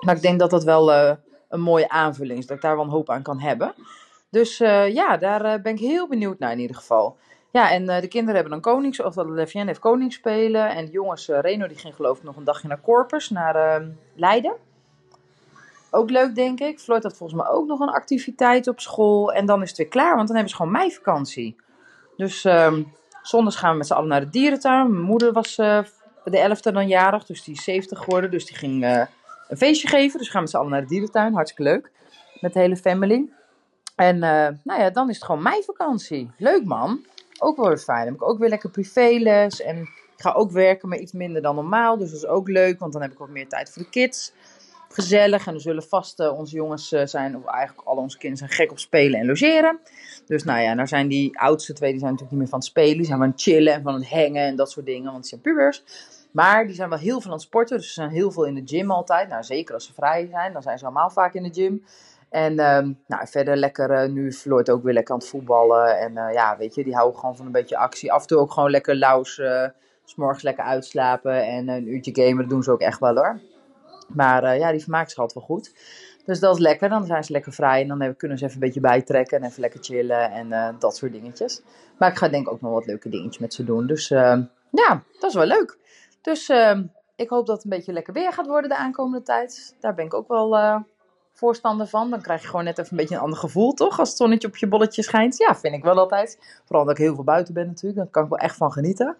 Maar 0.00 0.16
ik 0.16 0.22
denk 0.22 0.38
dat 0.38 0.50
dat 0.50 0.64
wel 0.64 0.92
eh, 0.92 1.16
een 1.48 1.60
mooie 1.60 1.88
aanvulling 1.88 2.38
is, 2.38 2.46
dat 2.46 2.56
ik 2.56 2.62
daar 2.62 2.76
wel 2.76 2.84
een 2.84 2.90
hoop 2.90 3.10
aan 3.10 3.22
kan 3.22 3.40
hebben. 3.40 3.74
Dus 4.30 4.60
eh, 4.60 4.94
ja, 4.94 5.16
daar 5.16 5.60
ben 5.60 5.72
ik 5.72 5.78
heel 5.78 6.08
benieuwd 6.08 6.38
naar 6.38 6.52
in 6.52 6.58
ieder 6.58 6.76
geval. 6.76 7.16
Ja, 7.50 7.70
en 7.70 7.86
de 7.86 8.08
kinderen 8.08 8.34
hebben 8.34 8.52
een 8.52 8.60
konings, 8.60 9.02
of 9.02 9.14
dat 9.14 9.28
Levien 9.28 9.66
heeft 9.66 9.78
koningsspelen. 9.78 10.70
En 10.70 10.84
de 10.84 10.92
jongens, 10.92 11.28
Reno, 11.28 11.66
die 11.66 11.78
ging 11.78 11.94
geloof 11.94 12.16
ik 12.18 12.22
nog 12.22 12.36
een 12.36 12.44
dagje 12.44 12.68
naar 12.68 12.80
Corpus, 12.80 13.30
naar 13.30 13.54
ehm, 13.54 13.88
Leiden. 14.14 14.54
Ook 15.90 16.10
leuk, 16.10 16.34
denk 16.34 16.60
ik. 16.60 16.78
Floyd 16.78 17.02
had 17.02 17.16
volgens 17.16 17.40
mij 17.40 17.50
ook 17.50 17.66
nog 17.66 17.80
een 17.80 17.88
activiteit 17.88 18.68
op 18.68 18.80
school. 18.80 19.32
En 19.32 19.46
dan 19.46 19.62
is 19.62 19.68
het 19.68 19.78
weer 19.78 19.88
klaar, 19.88 20.14
want 20.14 20.26
dan 20.26 20.36
hebben 20.36 20.54
ze 20.54 20.56
gewoon 20.56 20.72
meivakantie. 20.72 21.56
Dus 22.16 22.44
um, 22.44 22.92
zondags 23.22 23.56
gaan 23.56 23.70
we 23.70 23.76
met 23.76 23.86
z'n 23.86 23.92
allen 23.92 24.08
naar 24.08 24.20
de 24.20 24.30
dierentuin. 24.30 24.90
Mijn 24.92 25.04
moeder 25.04 25.32
was 25.32 25.58
uh, 25.58 25.78
de 26.24 26.56
11e 26.56 26.72
dan 26.72 26.88
jarig, 26.88 27.24
dus 27.24 27.44
die 27.44 27.54
is 27.54 27.64
70 27.64 27.98
geworden. 27.98 28.30
Dus 28.30 28.46
die 28.46 28.56
ging 28.56 28.84
een 29.48 29.56
feestje 29.56 29.88
geven. 29.88 30.18
Dus 30.18 30.28
gaan 30.28 30.36
we 30.36 30.40
met 30.40 30.50
z'n 30.50 30.56
allen 30.56 30.70
naar 30.70 30.80
de 30.80 30.86
dierentuin. 30.86 31.34
Hartstikke 31.34 31.70
leuk. 31.70 31.90
Met 32.40 32.52
de 32.52 32.58
hele 32.58 32.76
family. 32.76 33.28
En 33.96 34.18
nou 34.18 34.80
ja, 34.80 34.90
dan 34.90 35.08
is 35.08 35.14
het 35.14 35.24
gewoon 35.24 35.42
meivakantie. 35.42 36.30
Leuk 36.36 36.64
man. 36.64 37.04
Ook 37.38 37.56
wel 37.56 37.68
weer 37.68 37.78
fijn. 37.78 37.98
Dan 37.98 38.12
heb 38.12 38.22
ik 38.22 38.28
ook 38.28 38.38
weer 38.38 38.48
lekker 38.48 38.70
privéles. 38.70 39.60
En 39.60 39.80
ik 39.80 40.24
ga 40.24 40.32
ook 40.32 40.50
werken, 40.50 40.88
maar 40.88 40.98
iets 40.98 41.12
minder 41.12 41.42
dan 41.42 41.54
normaal. 41.54 41.98
Dus 41.98 42.10
dat 42.10 42.18
is 42.18 42.26
ook 42.26 42.48
leuk, 42.48 42.78
want 42.78 42.92
dan 42.92 43.02
heb 43.02 43.12
ik 43.12 43.18
wat 43.18 43.28
meer 43.28 43.48
tijd 43.48 43.70
voor 43.70 43.82
de 43.82 43.88
kids 43.88 44.32
gezellig. 44.88 45.46
En 45.46 45.54
er 45.54 45.60
zullen 45.60 45.82
vast 45.82 46.20
uh, 46.20 46.38
onze 46.38 46.54
jongens 46.54 46.92
uh, 46.92 47.04
zijn, 47.04 47.36
of 47.36 47.44
eigenlijk 47.44 47.88
al 47.88 47.96
onze 47.96 48.18
kinderen 48.18 48.48
zijn 48.48 48.60
gek 48.60 48.70
op 48.70 48.78
spelen 48.78 49.20
en 49.20 49.26
logeren. 49.26 49.78
Dus 50.26 50.44
nou 50.44 50.60
ja, 50.60 50.74
daar 50.74 50.88
zijn 50.88 51.08
die 51.08 51.38
oudste 51.38 51.72
twee, 51.72 51.90
die 51.90 52.00
zijn 52.00 52.12
natuurlijk 52.12 52.38
niet 52.38 52.40
meer 52.40 52.50
van 52.50 52.58
het 52.58 52.68
spelen. 52.68 52.96
Die 52.96 53.06
zijn 53.06 53.18
van 53.18 53.30
het 53.30 53.42
chillen 53.42 53.72
en 53.72 53.82
van 53.82 53.94
het 53.94 54.08
hangen 54.08 54.42
en 54.46 54.56
dat 54.56 54.70
soort 54.70 54.86
dingen, 54.86 55.10
want 55.10 55.20
die 55.20 55.28
zijn 55.28 55.40
pubers. 55.40 55.84
Maar 56.30 56.66
die 56.66 56.74
zijn 56.74 56.88
wel 56.88 56.98
heel 56.98 57.20
veel 57.20 57.30
aan 57.30 57.36
het 57.36 57.46
sporten, 57.46 57.76
dus 57.76 57.86
ze 57.86 57.92
zijn 57.92 58.10
heel 58.10 58.30
veel 58.30 58.44
in 58.44 58.54
de 58.54 58.62
gym 58.64 58.90
altijd. 58.90 59.28
Nou, 59.28 59.42
zeker 59.42 59.74
als 59.74 59.86
ze 59.86 59.92
vrij 59.94 60.28
zijn, 60.30 60.52
dan 60.52 60.62
zijn 60.62 60.78
ze 60.78 60.84
allemaal 60.84 61.10
vaak 61.10 61.34
in 61.34 61.42
de 61.42 61.52
gym. 61.52 61.84
En 62.30 62.76
um, 62.76 62.98
nou, 63.06 63.26
verder 63.26 63.56
lekker, 63.56 64.04
uh, 64.04 64.12
nu 64.12 64.32
Floyd 64.32 64.70
ook 64.70 64.82
weer 64.82 64.92
lekker 64.92 65.14
aan 65.14 65.20
het 65.20 65.28
voetballen. 65.28 65.98
En 65.98 66.12
ja, 66.12 66.56
weet 66.56 66.74
je, 66.74 66.84
die 66.84 66.94
houden 66.94 67.18
gewoon 67.18 67.36
van 67.36 67.46
een 67.46 67.52
beetje 67.52 67.76
actie. 67.76 68.12
Af 68.12 68.20
en 68.20 68.26
toe 68.26 68.38
ook 68.38 68.52
gewoon 68.52 68.70
lekker 68.70 68.96
laus, 68.96 69.40
s 70.04 70.14
morgens 70.14 70.42
lekker 70.42 70.64
uitslapen 70.64 71.46
en 71.46 71.68
een 71.68 71.88
uurtje 71.88 72.14
gamen. 72.14 72.36
Dat 72.36 72.48
doen 72.48 72.62
ze 72.62 72.70
ook 72.70 72.80
echt 72.80 73.00
wel 73.00 73.16
hoor. 73.16 73.40
Maar 74.08 74.56
ja, 74.58 74.70
die 74.70 74.80
vermaakt 74.80 75.10
zich 75.10 75.18
altijd 75.18 75.38
wel 75.38 75.56
goed. 75.56 75.72
Dus 76.24 76.40
dat 76.40 76.54
is 76.54 76.60
lekker. 76.60 76.88
Dan 76.88 77.06
zijn 77.06 77.24
ze 77.24 77.32
lekker 77.32 77.52
vrij. 77.52 77.82
En 77.82 77.88
dan 77.98 78.16
kunnen 78.16 78.38
ze 78.38 78.44
even 78.44 78.56
een 78.56 78.66
beetje 78.66 78.80
bijtrekken. 78.80 79.38
En 79.38 79.48
even 79.48 79.60
lekker 79.60 79.82
chillen. 79.82 80.30
En 80.30 80.76
dat 80.78 80.96
soort 80.96 81.12
dingetjes. 81.12 81.62
Maar 81.98 82.10
ik 82.10 82.16
ga 82.16 82.28
denk 82.28 82.46
ik 82.46 82.52
ook 82.52 82.60
nog 82.60 82.72
wat 82.72 82.86
leuke 82.86 83.08
dingetjes 83.08 83.38
met 83.38 83.54
ze 83.54 83.64
doen. 83.64 83.86
Dus 83.86 84.10
uh, 84.10 84.38
ja, 84.70 85.02
dat 85.20 85.30
is 85.30 85.34
wel 85.34 85.46
leuk. 85.46 85.78
Dus 86.22 86.52
ik 87.16 87.28
hoop 87.28 87.46
dat 87.46 87.56
het 87.56 87.64
een 87.64 87.70
beetje 87.70 87.92
lekker 87.92 88.12
weer 88.12 88.32
gaat 88.32 88.46
worden 88.46 88.70
de 88.70 88.76
aankomende 88.76 89.24
tijd. 89.24 89.76
Daar 89.80 89.94
ben 89.94 90.04
ik 90.04 90.14
ook 90.14 90.28
wel 90.28 90.48
voorstander 91.38 91.86
van. 91.86 92.10
Dan 92.10 92.22
krijg 92.22 92.42
je 92.42 92.48
gewoon 92.48 92.64
net 92.64 92.78
even 92.78 92.90
een 92.90 92.96
beetje 92.96 93.14
een 93.14 93.20
ander 93.20 93.38
gevoel, 93.38 93.72
toch? 93.72 93.98
Als 93.98 94.08
het 94.08 94.18
zonnetje 94.18 94.48
op 94.48 94.56
je 94.56 94.68
bolletje 94.68 95.02
schijnt. 95.02 95.36
Ja, 95.36 95.56
vind 95.56 95.74
ik 95.74 95.82
wel 95.82 95.98
altijd. 95.98 96.60
Vooral 96.64 96.84
dat 96.84 96.98
ik 96.98 97.04
heel 97.04 97.14
veel 97.14 97.24
buiten 97.24 97.54
ben 97.54 97.66
natuurlijk. 97.66 97.96
Daar 97.96 98.06
kan 98.10 98.22
ik 98.22 98.28
wel 98.28 98.38
echt 98.38 98.56
van 98.56 98.72
genieten. 98.72 99.16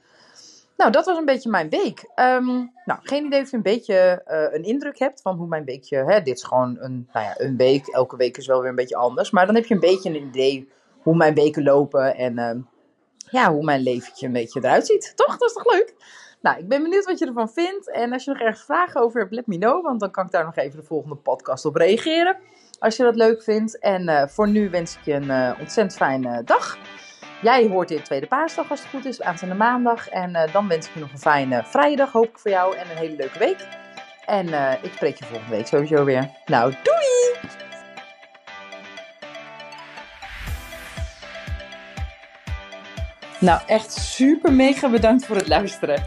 Nou, 0.76 0.90
dat 0.90 1.04
was 1.04 1.16
een 1.16 1.24
beetje 1.24 1.50
mijn 1.50 1.68
week. 1.68 2.10
Um, 2.16 2.72
nou, 2.84 3.00
geen 3.02 3.24
idee 3.24 3.40
of 3.42 3.50
je 3.50 3.56
een 3.56 3.62
beetje 3.62 4.22
uh, 4.28 4.54
een 4.54 4.62
indruk 4.62 4.98
hebt 4.98 5.22
van 5.22 5.36
hoe 5.36 5.46
mijn 5.46 5.64
weekje... 5.64 5.96
Hè, 5.96 6.22
dit 6.22 6.36
is 6.36 6.44
gewoon 6.44 6.76
een, 6.80 7.08
nou 7.12 7.26
ja, 7.26 7.34
een 7.36 7.56
week. 7.56 7.86
Elke 7.86 8.16
week 8.16 8.36
is 8.36 8.46
wel 8.46 8.60
weer 8.60 8.70
een 8.70 8.76
beetje 8.76 8.96
anders. 8.96 9.30
Maar 9.30 9.46
dan 9.46 9.54
heb 9.54 9.64
je 9.64 9.74
een 9.74 9.80
beetje 9.80 10.08
een 10.08 10.26
idee 10.26 10.68
hoe 11.02 11.16
mijn 11.16 11.34
weken 11.34 11.62
lopen. 11.62 12.16
En 12.16 12.38
uh, 12.38 12.50
ja, 13.30 13.52
hoe 13.52 13.64
mijn 13.64 13.80
leventje 13.80 14.26
een 14.26 14.32
beetje 14.32 14.60
eruit 14.60 14.86
ziet. 14.86 15.12
Toch? 15.16 15.38
Dat 15.38 15.48
is 15.48 15.54
toch 15.54 15.72
leuk? 15.72 15.94
Nou, 16.40 16.58
ik 16.58 16.68
ben 16.68 16.82
benieuwd 16.82 17.04
wat 17.04 17.18
je 17.18 17.26
ervan 17.26 17.50
vindt. 17.50 17.90
En 17.90 18.12
als 18.12 18.24
je 18.24 18.30
nog 18.30 18.40
ergens 18.40 18.64
vragen 18.64 19.00
over 19.00 19.20
hebt, 19.20 19.32
let 19.32 19.46
me 19.46 19.58
know. 19.58 19.84
Want 19.84 20.00
dan 20.00 20.10
kan 20.10 20.24
ik 20.24 20.30
daar 20.30 20.44
nog 20.44 20.56
even 20.56 20.78
de 20.80 20.86
volgende 20.86 21.16
podcast 21.16 21.64
op 21.64 21.74
reageren. 21.74 22.36
Als 22.78 22.96
je 22.96 23.02
dat 23.02 23.16
leuk 23.16 23.42
vindt. 23.42 23.78
En 23.78 24.08
uh, 24.08 24.26
voor 24.26 24.48
nu 24.48 24.70
wens 24.70 24.96
ik 24.96 25.04
je 25.04 25.12
een 25.12 25.58
ontzettend 25.60 25.96
fijne 25.96 26.44
dag. 26.44 26.78
Jij 27.42 27.68
hoort 27.68 27.88
dit 27.88 28.04
tweede 28.04 28.26
paasdag 28.26 28.70
als 28.70 28.80
het 28.80 28.88
goed 28.88 29.04
is, 29.04 29.22
aanstaande 29.22 29.54
maandag. 29.54 30.08
En 30.08 30.50
dan 30.52 30.68
wens 30.68 30.88
ik 30.88 30.94
je 30.94 31.00
nog 31.00 31.12
een 31.12 31.18
fijne 31.18 31.62
vrijdag, 31.64 32.12
hoop 32.12 32.28
ik 32.28 32.38
voor 32.38 32.50
jou. 32.50 32.76
En 32.76 32.90
een 32.90 32.96
hele 32.96 33.16
leuke 33.16 33.38
week. 33.38 33.68
En 34.26 34.46
ik 34.82 34.92
spreek 34.92 35.16
je 35.16 35.24
volgende 35.24 35.56
week 35.56 35.66
sowieso 35.66 36.04
weer. 36.04 36.30
Nou, 36.46 36.74
doei! 36.82 37.50
Nou, 43.40 43.60
echt 43.66 43.92
super 43.92 44.52
mega 44.52 44.90
bedankt 44.90 45.26
voor 45.26 45.36
het 45.36 45.48
luisteren. 45.48 46.06